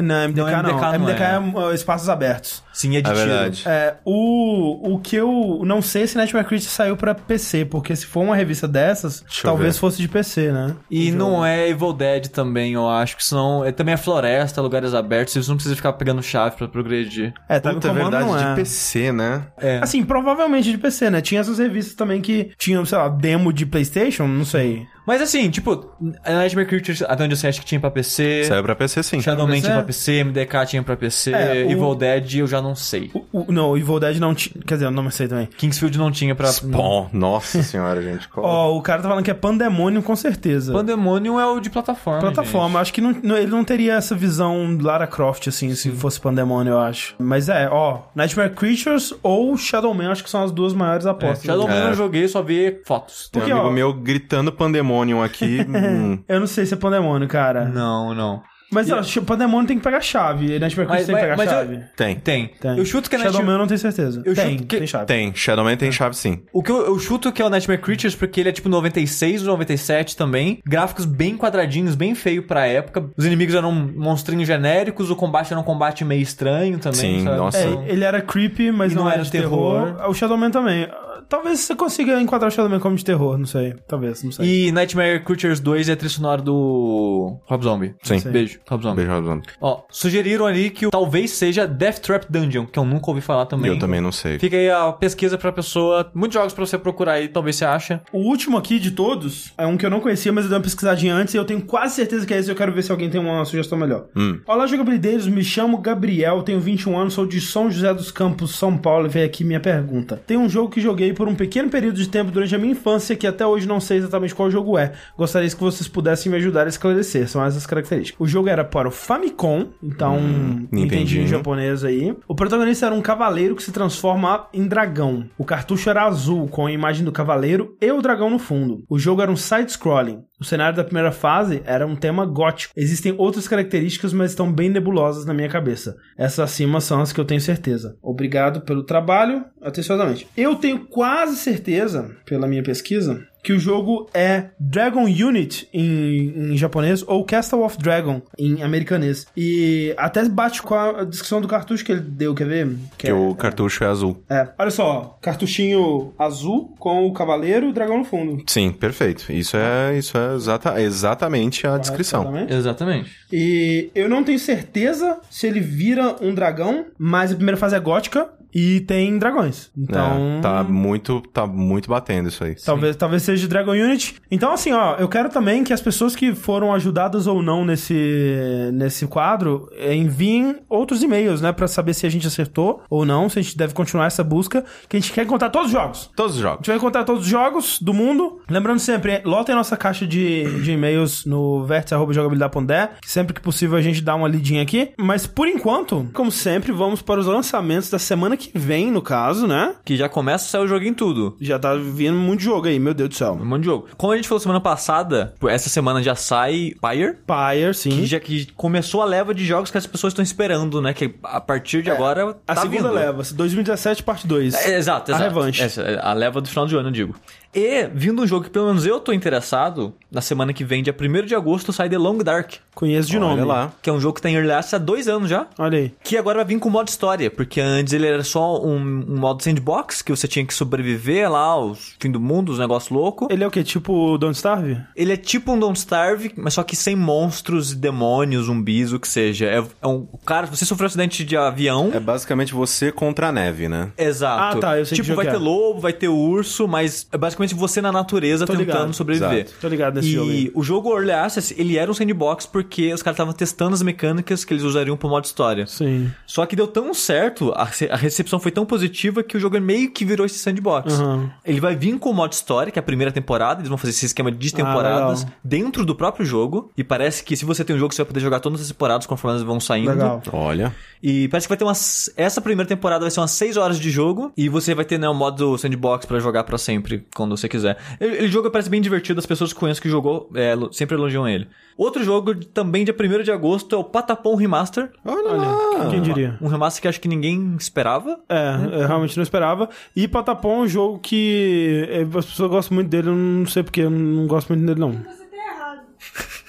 [0.02, 0.64] Não, MDK não.
[0.64, 1.20] Não, MDK, MDK
[1.54, 2.64] não é, uh, espaços abertos.
[2.74, 3.28] Sim, é de É tiro.
[3.28, 3.64] verdade.
[3.68, 7.96] É, o, o que eu não sei é se Nightmare Creatures saiu pra PC, porque
[7.96, 10.76] se for uma revista dessas, Deixa talvez fosse de PC, né?
[10.90, 11.18] E O jogo.
[11.18, 13.64] não é Evil Dead também, eu acho que são.
[13.64, 17.34] É, também é floresta, lugares abertos, você não precisa ficar pegando chave pra progredir.
[17.48, 18.50] É, tá Puta, é verdade, não é.
[18.50, 19.44] de PC, né?
[19.58, 19.80] É.
[19.84, 21.22] Assim, provavelmente de PC, né?
[21.22, 24.88] Tinha essas revistas também que tinham, sei lá, demo de PlayStation, não sei.
[25.06, 25.86] Mas assim, tipo,
[26.26, 28.46] Nightmare Creatures, até onde eu sei, acho que tinha pra PC.
[28.46, 29.22] Saiu pra PC sim.
[29.22, 29.62] Shadow Man PC?
[29.66, 33.12] tinha pra PC, MDK tinha pra PC, É, o- Evil Dead eu já não sei.
[33.14, 34.64] O, o- não, Evil Dead não tinha.
[34.66, 35.48] Quer dizer, eu não sei também.
[35.58, 36.48] Kingsfield não tinha pra.
[36.48, 38.30] Spawn, nossa senhora, gente.
[38.38, 40.72] Ó, o cara tá falando que é Pandemonium com certeza.
[40.72, 42.22] Pandemonium é o de plataforma.
[42.22, 46.20] Plataforma, acho que não, não- ele não teria essa visão Lara Croft, assim, se fosse
[46.20, 47.16] Pandemonium, eu acho.
[47.20, 51.12] Mas é, ó, Nightmare Creatures ou Shadow Man, acho que são as duas maiores gente.
[51.12, 51.44] É, apostas.
[51.46, 51.90] Shadow Man É.
[51.90, 53.30] eu joguei, só vi fotos.
[53.32, 54.93] Tem um porque, amigo ó- meu gritando Pandemonium
[55.24, 55.65] aqui.
[55.70, 57.65] hum, Eu não sei se é Pandemonium, cara.
[57.65, 58.41] Não, não.
[58.72, 60.57] Mas, ó, Pandemonium tem que pegar chave.
[60.57, 61.80] Nightmare Mas- Creatures tem que pegar mas eu- chave.
[61.95, 62.15] tem.
[62.15, 62.48] Tem.
[62.60, 62.78] Tem.
[62.80, 63.45] Eu chuto que é Shadow Nightmare...
[63.45, 64.24] Man eu não tenho certeza.
[64.26, 65.06] Eu tem, chuto que- tem chave.
[65.06, 65.36] Tem.
[65.36, 66.41] Shadow Man tem chave sim.
[66.52, 69.41] O que eu, eu chuto que é o Nightmare Creatures, porque ele é tipo 96
[69.44, 70.57] ou 97 também.
[70.65, 73.07] Gráficos bem quadradinhos, bem feio pra época.
[73.15, 77.20] Os inimigos eram monstrinhos genéricos, o combate era um combate meio estranho também.
[77.20, 77.38] Sim, sabe?
[77.38, 77.60] nossa.
[77.60, 79.94] É, ele era creepy, mas não, não era era de terror.
[79.94, 80.10] terror.
[80.10, 80.88] O Shadow Man também.
[81.30, 83.76] Talvez você consiga enquadrar o Shadow Man como de terror, não sei.
[83.88, 84.68] Talvez, não sei.
[84.68, 87.95] E Nightmare Creatures 2 é a trilha sonora do Rob Zombie.
[88.04, 88.20] Sim.
[88.32, 88.95] Beijo, Rob Zombie.
[89.06, 93.10] Beijo, Rob Ó, sugeriram ali que o- talvez seja Death Trap Dungeon, que eu nunca
[93.10, 93.72] ouvi falar também.
[93.72, 94.40] Eu também não sei.
[94.40, 96.10] Fica aí a pesquisa pra pessoa.
[96.14, 98.02] Muitos jogos pra você procurar aí, talvez você acha.
[98.12, 100.64] O último aqui de todos é um que eu não conhecia, mas eu dei uma
[100.64, 102.50] pesquisadinha antes e eu tenho quase certeza que é esse.
[102.50, 104.06] Eu quero ver se alguém tem uma sugestão melhor.
[104.16, 104.40] Hum.
[104.48, 105.28] Olá, jogabilideiros.
[105.28, 109.08] Me chamo Gabriel, tenho 21 anos, sou de São José dos Campos, São Paulo.
[109.08, 110.22] E veio aqui minha pergunta.
[110.26, 113.15] Tem um jogo que joguei por um pequeno período de tempo durante a minha infância
[113.15, 114.94] que até hoje não sei exatamente qual jogo é.
[115.18, 117.27] Gostaria que vocês pudessem me ajudar a esclarecer.
[117.27, 118.19] São essas características.
[118.19, 121.27] O jogo era para o Famicom, então Hum, Nintendinho.
[121.27, 122.15] japonês aí.
[122.27, 125.26] O protagonista era um cavaleiro que se transforma em dragão.
[125.38, 128.84] O cartucho era azul, com a imagem do cavaleiro e o dragão no fundo.
[128.90, 130.19] O jogo era um side-scrolling.
[130.40, 132.73] O cenário da primeira fase era um tema gótico.
[132.76, 135.95] Existem outras características, mas estão bem nebulosas na minha cabeça.
[136.18, 137.95] Essas acima são as que eu tenho certeza.
[138.02, 140.27] Obrigado pelo trabalho, atenciosamente.
[140.35, 141.03] Eu tenho quase
[141.36, 147.62] certeza, pela minha pesquisa, que o jogo é Dragon Unit em, em japonês ou Castle
[147.62, 149.28] of Dragon em americanês.
[149.36, 152.76] E até bate com a descrição do cartucho que ele deu, quer ver?
[152.98, 154.24] Que o cartucho é azul.
[154.30, 158.42] É, olha só, cartuchinho azul com o cavaleiro e o dragão no fundo.
[158.48, 159.32] Sim, perfeito.
[159.32, 162.22] Isso é, isso é exata, exatamente a descrição.
[162.22, 162.54] Exatamente.
[162.54, 163.12] Exatamente.
[163.32, 167.80] E eu não tenho certeza se ele vira um dragão, mas a primeira fase é
[167.80, 169.70] gótica e tem dragões.
[169.78, 170.38] Então.
[170.38, 172.56] É, tá muito, tá muito batendo isso aí.
[172.56, 174.16] Talvez, talvez seja Dragon Unit.
[174.30, 178.70] Então, assim, ó, eu quero também que as pessoas que foram ajudadas ou não nesse,
[178.74, 181.52] nesse quadro eh, enviem outros e-mails, né?
[181.52, 184.64] Pra saber se a gente acertou ou não, se a gente deve continuar essa busca.
[184.88, 186.10] Que a gente quer encontrar todos os jogos.
[186.16, 186.58] Todos os A jogos.
[186.60, 188.42] gente vai encontrar todos os jogos do mundo.
[188.50, 193.82] Lembrando sempre, lotem a nossa caixa de, de e-mails no vértice.jogabilidade.de, sempre que possível a
[193.82, 194.92] gente dá uma lidinha aqui.
[194.98, 199.45] Mas por enquanto, como sempre, vamos para os lançamentos da semana que vem, no caso,
[199.48, 199.76] né?
[199.86, 201.36] Que já começa a sair o jogo em tudo.
[201.40, 203.34] Já tá vindo muito jogo aí, meu Deus do céu.
[203.40, 203.88] Um monte de jogo.
[203.98, 207.18] Como a gente falou semana passada, essa semana já sai Pyre.
[207.26, 207.90] Pyre, sim.
[207.91, 210.94] Que já que começou a leva de jogos que as pessoas estão esperando, né?
[210.94, 212.94] Que a partir de agora A tá segunda vindo.
[212.94, 214.53] leva, 2017, parte 2.
[214.53, 215.30] É, exato, A exato.
[215.30, 215.61] revanche.
[215.61, 217.15] Essa, é a leva do final de ano, eu digo.
[217.54, 220.96] E, vindo um jogo que pelo menos eu tô interessado, na semana que vem, dia
[220.98, 222.54] 1 de agosto, sai The Long Dark.
[222.74, 223.44] Conheço de Olha nome.
[223.44, 223.72] lá.
[223.82, 225.48] Que é um jogo que tá em Early Access há dois anos já.
[225.58, 225.94] Olha aí.
[226.04, 229.44] Que agora vai vir com modo história, porque antes ele era só um, um modo
[229.44, 233.28] sandbox, que você tinha que sobreviver lá, aos fim do mundo, os negócios loucos.
[233.30, 233.64] Ele é o quê?
[233.64, 234.82] Tipo Don't Starve?
[234.96, 239.08] Ele é tipo um Don't Starve, mas só que sem monstros, demônios, zumbis, o que
[239.08, 239.46] seja.
[239.46, 241.92] É, é um o cara, você sofreu um acidente de avião.
[241.94, 243.92] É basicamente você contra a neve, né?
[243.98, 244.58] Exato.
[244.58, 245.40] Ah, tá, eu sei que Tipo, jogo vai que ter é.
[245.40, 248.94] lobo, vai ter urso, mas é basicamente você na natureza Tô tentando ligado.
[248.94, 249.45] sobreviver.
[249.45, 249.53] Exato.
[249.60, 250.52] Tô ligado nesse e jogo aí.
[250.53, 254.45] o jogo Early Access, ele era um sandbox porque os caras estavam testando as mecânicas
[254.45, 255.65] que eles usariam pro modo história.
[255.68, 256.11] Sim.
[256.26, 259.60] Só que deu tão certo, a, rece- a recepção foi tão positiva que o jogo
[259.60, 260.94] meio que virou esse sandbox.
[260.99, 261.30] Uhum.
[261.44, 263.91] Ele vai vir com o modo história, que é a primeira temporada, eles vão fazer
[263.91, 265.36] esse esquema de temporadas legal.
[265.44, 266.72] dentro do próprio jogo.
[266.78, 269.06] E parece que se você tem um jogo, você vai poder jogar todas as temporadas
[269.07, 269.90] conforme elas vão saindo.
[269.91, 270.22] Legal.
[270.32, 270.74] Olha.
[271.02, 272.10] E parece que vai ter umas.
[272.15, 274.32] Essa primeira temporada vai ser umas 6 horas de jogo.
[274.38, 277.78] E você vai ter, né, o modo sandbox pra jogar pra sempre, quando você quiser.
[278.00, 281.28] Ele, ele jogo parece bem divertido, as pessoas que conheço que jogou é, sempre elogiam
[281.28, 281.48] ele.
[281.78, 284.92] Outro jogo, também dia 1 de agosto, é o Patapon Remaster.
[285.04, 285.90] Olha, Olha, lá.
[285.90, 286.38] quem diria?
[286.42, 288.20] Um remaster que acho que ninguém esperava.
[288.30, 289.70] É, eu realmente não esperava.
[289.96, 293.64] E Patapon é um jogo que é, as pessoas gostam muito dele, eu não sei
[293.64, 294.92] porque, eu não gosto muito dele, não.
[294.92, 295.82] Você tá errado.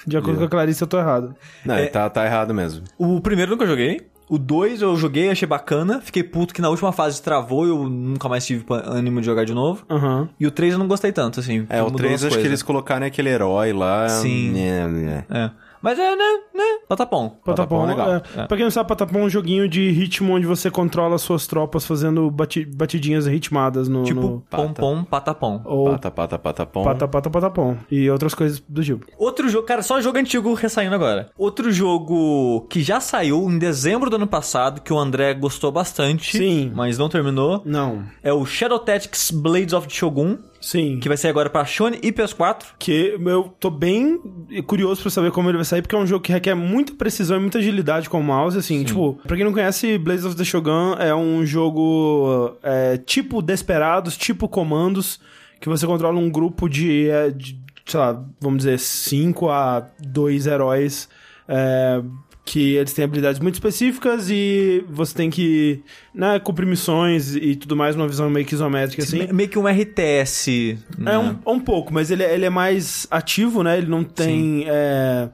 [0.05, 1.35] De acordo com a Clarice, eu tô errado.
[1.65, 2.83] Não, tá, tá errado mesmo.
[2.97, 4.07] O primeiro nunca joguei.
[4.27, 6.01] O 2 eu joguei, achei bacana.
[6.01, 9.45] Fiquei puto que na última fase travou e eu nunca mais tive ânimo de jogar
[9.45, 9.85] de novo.
[9.89, 10.29] Aham.
[10.39, 11.65] E o 3 eu não gostei tanto, assim.
[11.69, 14.09] É, o mudou 3 umas acho que eles colocaram aquele herói lá.
[14.09, 14.51] Sim.
[14.51, 15.25] Né, né.
[15.29, 15.64] É.
[15.85, 17.29] Mas é, né, né, Patapom.
[17.29, 18.15] Patapon, Patapon, legal.
[18.15, 21.45] é, Pra quem não sabe, Patapon é um joguinho de ritmo onde você controla suas
[21.45, 24.03] tropas fazendo bati- batidinhas ritmadas no...
[24.03, 24.43] Tipo, no...
[24.49, 25.61] pom pom, patapom.
[25.63, 26.83] Ou Pata, pata, pata, pom.
[26.83, 27.77] pata, pata, patapom.
[27.91, 29.05] E outras coisas do tipo.
[29.17, 31.29] Outro jogo, cara, só jogo antigo ressaindo agora.
[31.37, 36.37] Outro jogo que já saiu em dezembro do ano passado, que o André gostou bastante,
[36.37, 36.71] Sim.
[36.75, 38.03] mas não terminou, Não.
[38.23, 40.99] é o Shadow Tactics Blades of Shogun, Sim.
[40.99, 42.63] que vai sair agora pra Sony e PS4.
[42.79, 44.19] Que eu tô bem
[44.65, 47.37] curioso pra saber como ele vai sair, porque é um jogo que requer muita precisão
[47.37, 50.43] e muita agilidade com o mouse, assim, tipo, pra quem não conhece, Blaze of the
[50.43, 55.19] Shogun é um jogo é, tipo Desperados, tipo Comandos,
[55.61, 60.47] que você controla um grupo de, é, de, sei lá, vamos dizer, 5 a 2
[60.47, 61.07] heróis,
[61.47, 62.01] é,
[62.47, 65.81] que eles têm habilidades muito específicas e você tem que,
[66.13, 69.17] né, cumprir missões e tudo mais numa visão meio que isométrica, assim.
[69.17, 70.77] Me- Meio que um RTS.
[70.99, 71.17] É né?
[71.17, 73.79] um, um pouco, mas ele, ele é mais ativo, né?
[73.79, 74.65] Ele não tem.
[74.67, 75.29] É,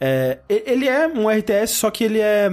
[0.00, 2.50] é, ele é um RTS, só que ele é.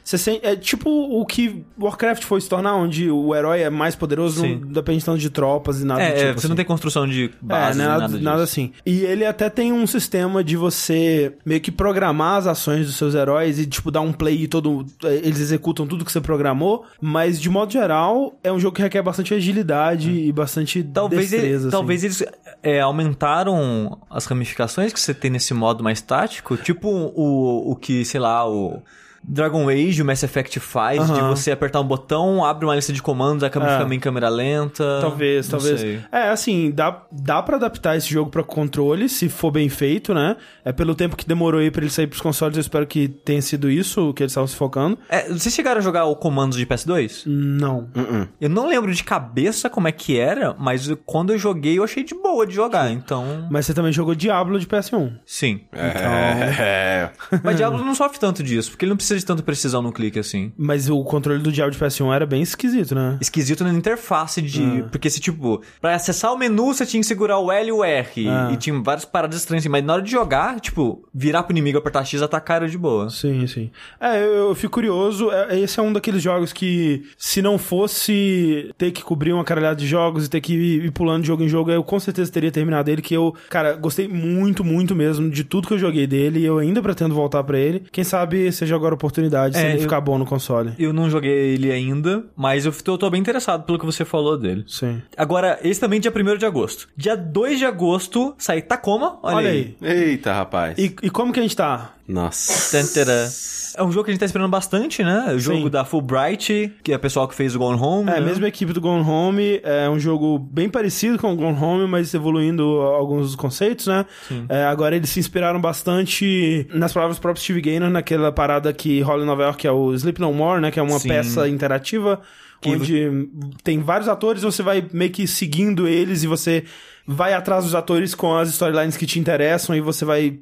[0.00, 3.70] Hum, Você sente, é tipo o que Warcraft foi se tornar, onde o herói é
[3.70, 4.60] mais poderoso, Sim.
[4.64, 6.32] não depende tanto de tropas e nada É, do é, tipo.
[6.32, 6.48] você assim.
[6.48, 8.72] não tem construção de base, É, nada, nada, nada assim.
[8.84, 13.14] E ele até tem um sistema de você meio que programar as ações dos seus
[13.14, 14.84] heróis e, tipo, dar um play e todo.
[15.04, 16.84] Eles executam tudo que você programou.
[17.00, 21.42] Mas, de modo geral, é um jogo que requer bastante agilidade e bastante Talvez, ele-
[21.42, 21.68] destreza.
[21.68, 21.76] assim.
[21.76, 22.24] talvez eles
[22.62, 26.56] é, aumentaram as ramificações que você tem nesse modo mais tático.
[26.56, 28.82] Tipo o, o que, sei lá, o
[29.22, 33.02] Dragon Age, o Mass Effect faz, de você apertar um botão, abre uma lista de
[33.02, 33.76] comandos, a câmera É.
[33.76, 34.98] fica meio em câmera lenta.
[35.00, 35.80] Talvez, Não talvez.
[35.80, 36.00] sei.
[36.10, 40.36] É, assim, dá, dá pra adaptar esse jogo pra controle, se for bem feito, né?
[40.64, 43.42] É pelo tempo que demorou aí pra ele sair pros consoles, eu espero que tenha
[43.42, 44.98] sido isso que eles estavam se focando.
[45.08, 47.22] É, vocês chegaram a jogar o comandos de PS2?
[47.26, 47.88] Não.
[47.96, 48.28] Uh-uh.
[48.40, 52.02] Eu não lembro de cabeça como é que era, mas quando eu joguei eu achei
[52.02, 53.46] de boa de jogar, então...
[53.50, 55.12] Mas você também jogou Diablo de PS1.
[55.26, 55.60] Sim.
[55.72, 57.10] É.
[57.42, 60.18] Mas Diablo não sofre tanto disso, porque ele não precisa de tanta precisão no clique
[60.18, 60.52] assim.
[60.56, 63.18] Mas o controle do Diablo de PS1 era bem esquisito, né?
[63.20, 64.62] esquisito na interface de.
[64.62, 64.88] Ah.
[64.90, 67.84] Porque se, tipo, pra acessar o menu você tinha que segurar o L e o
[67.84, 68.28] R.
[68.28, 68.50] Ah.
[68.52, 69.68] E tinha várias paradas estranhas assim.
[69.68, 73.08] Mas na hora de jogar, tipo, virar pro inimigo, apertar X, atacar era de boa.
[73.10, 73.70] Sim, sim.
[74.00, 75.30] É, eu, eu fico curioso.
[75.30, 79.76] É, esse é um daqueles jogos que, se não fosse ter que cobrir uma caralhada
[79.76, 82.30] de jogos e ter que ir, ir pulando de jogo em jogo, eu com certeza
[82.30, 83.02] teria terminado ele.
[83.02, 86.40] Que eu, cara, gostei muito, muito mesmo de tudo que eu joguei dele.
[86.40, 87.84] E eu ainda pretendo voltar pra ele.
[87.92, 90.72] Quem sabe seja agora a oportunidade se É, ele eu- ficar bom no console.
[90.78, 94.36] Eu não joguei ele ainda, mas eu tô, tô bem interessado pelo que você falou
[94.38, 94.64] dele.
[94.68, 95.00] Sim.
[95.16, 96.88] Agora, esse também é dia 1 de agosto.
[96.96, 99.18] Dia 2 de agosto sai Tacoma.
[99.22, 99.76] Olha, Olha aí.
[99.80, 100.08] aí.
[100.10, 100.78] Eita, rapaz.
[100.78, 101.94] E, e como que a gente tá?
[102.10, 102.78] Nossa.
[102.78, 103.28] Tantara.
[103.76, 105.32] É um jogo que a gente tá esperando bastante, né?
[105.32, 105.70] O jogo Sim.
[105.70, 108.10] da Fulbright, que é o pessoal que fez o Gone Home.
[108.10, 108.18] É, né?
[108.18, 111.86] a mesma equipe do Gone Home, é um jogo bem parecido com o Gone Home,
[111.86, 114.04] mas evoluindo alguns dos conceitos, né?
[114.48, 119.00] É, agora eles se inspiraram bastante nas palavras do próprio Steve Gaynor, naquela parada que
[119.02, 120.70] rola em Nova York, que é o Sleep No More, né?
[120.70, 121.08] Que é uma Sim.
[121.08, 122.20] peça interativa
[122.60, 123.28] Que onde
[123.62, 126.64] tem vários atores, você vai meio que seguindo eles e você
[127.10, 130.38] vai atrás dos atores com as storylines que te interessam e você vai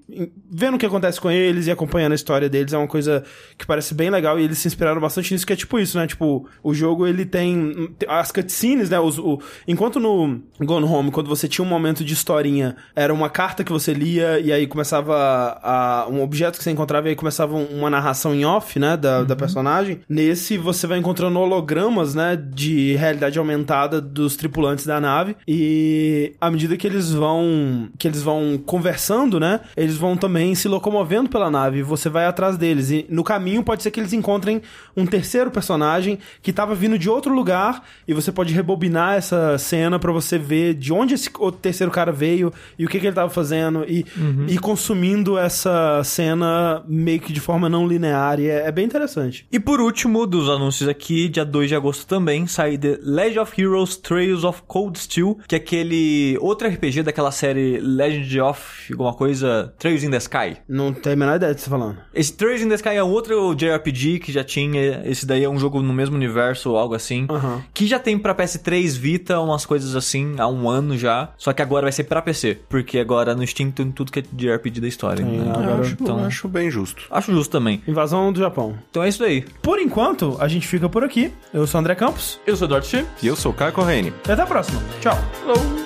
[0.51, 2.75] vendo o que acontece com eles e acompanhando a história deles.
[2.75, 3.25] É uma coisa
[3.57, 6.07] que parece bem legal e eles se inspiraram bastante nisso, que é tipo isso, né?
[6.07, 9.01] Tipo, o jogo ele tem as cutscenes, né?
[9.01, 13.31] Os, o, enquanto no Gone Home, quando você tinha um momento de historinha, era uma
[13.31, 17.17] carta que você lia e aí começava a, um objeto que você encontrava e aí
[17.17, 18.95] começava uma narração em off, né?
[18.95, 20.01] Da, da personagem.
[20.07, 22.37] Nesse, você vai encontrando hologramas, né?
[22.37, 28.23] De realidade aumentada dos tripulantes da nave e à medida que eles vão que eles
[28.23, 29.61] vão conversando, né?
[29.77, 32.91] Eles vão também se locomovendo pela nave você vai atrás deles.
[32.91, 34.61] E no caminho pode ser que eles encontrem
[34.97, 39.99] um terceiro personagem que estava vindo de outro lugar e você pode rebobinar essa cena
[39.99, 41.31] para você ver de onde esse
[41.63, 44.05] terceiro cara veio e o que, que ele estava fazendo e,
[44.49, 49.47] e consumindo essa cena meio que de forma não linear e é, é bem interessante.
[49.53, 53.61] E por último, dos anúncios aqui, dia 2 de agosto também, sai The Legend of
[53.61, 59.15] Heroes Trails of Cold Steel, que é aquele outro RPG daquela série Legend of alguma
[59.15, 60.57] coisa, Trails in the Sky.
[60.69, 61.99] Não tem a menor ideia do que você tá falando.
[62.15, 65.49] Esse Trails in the Sky é um outro JRPG que já tinha, esse daí é
[65.49, 67.63] um jogo no mesmo universo ou algo assim, Aham.
[67.75, 71.63] que já tem pra PS3, Vita, umas coisas assim, há um ano já, só que
[71.63, 74.89] agora vai ser pra PC, porque agora no Steam tem tudo que é JRPG da
[74.89, 75.25] história.
[75.25, 75.39] né?
[75.47, 77.05] Eu Agora, acho, então- acho bem justo.
[77.11, 77.83] Acho justo também.
[77.87, 78.77] Invasão do Japão.
[78.91, 79.45] Então é isso daí.
[79.63, 81.33] Por enquanto, a gente fica por aqui.
[81.53, 83.05] Eu sou o André Campos Eu sou o Eduardo Chi.
[83.23, 84.13] E eu sou o Caio Corrêne.
[84.27, 84.81] e até a próxima.
[85.01, 85.17] Tchau.
[85.45, 85.78] Falou!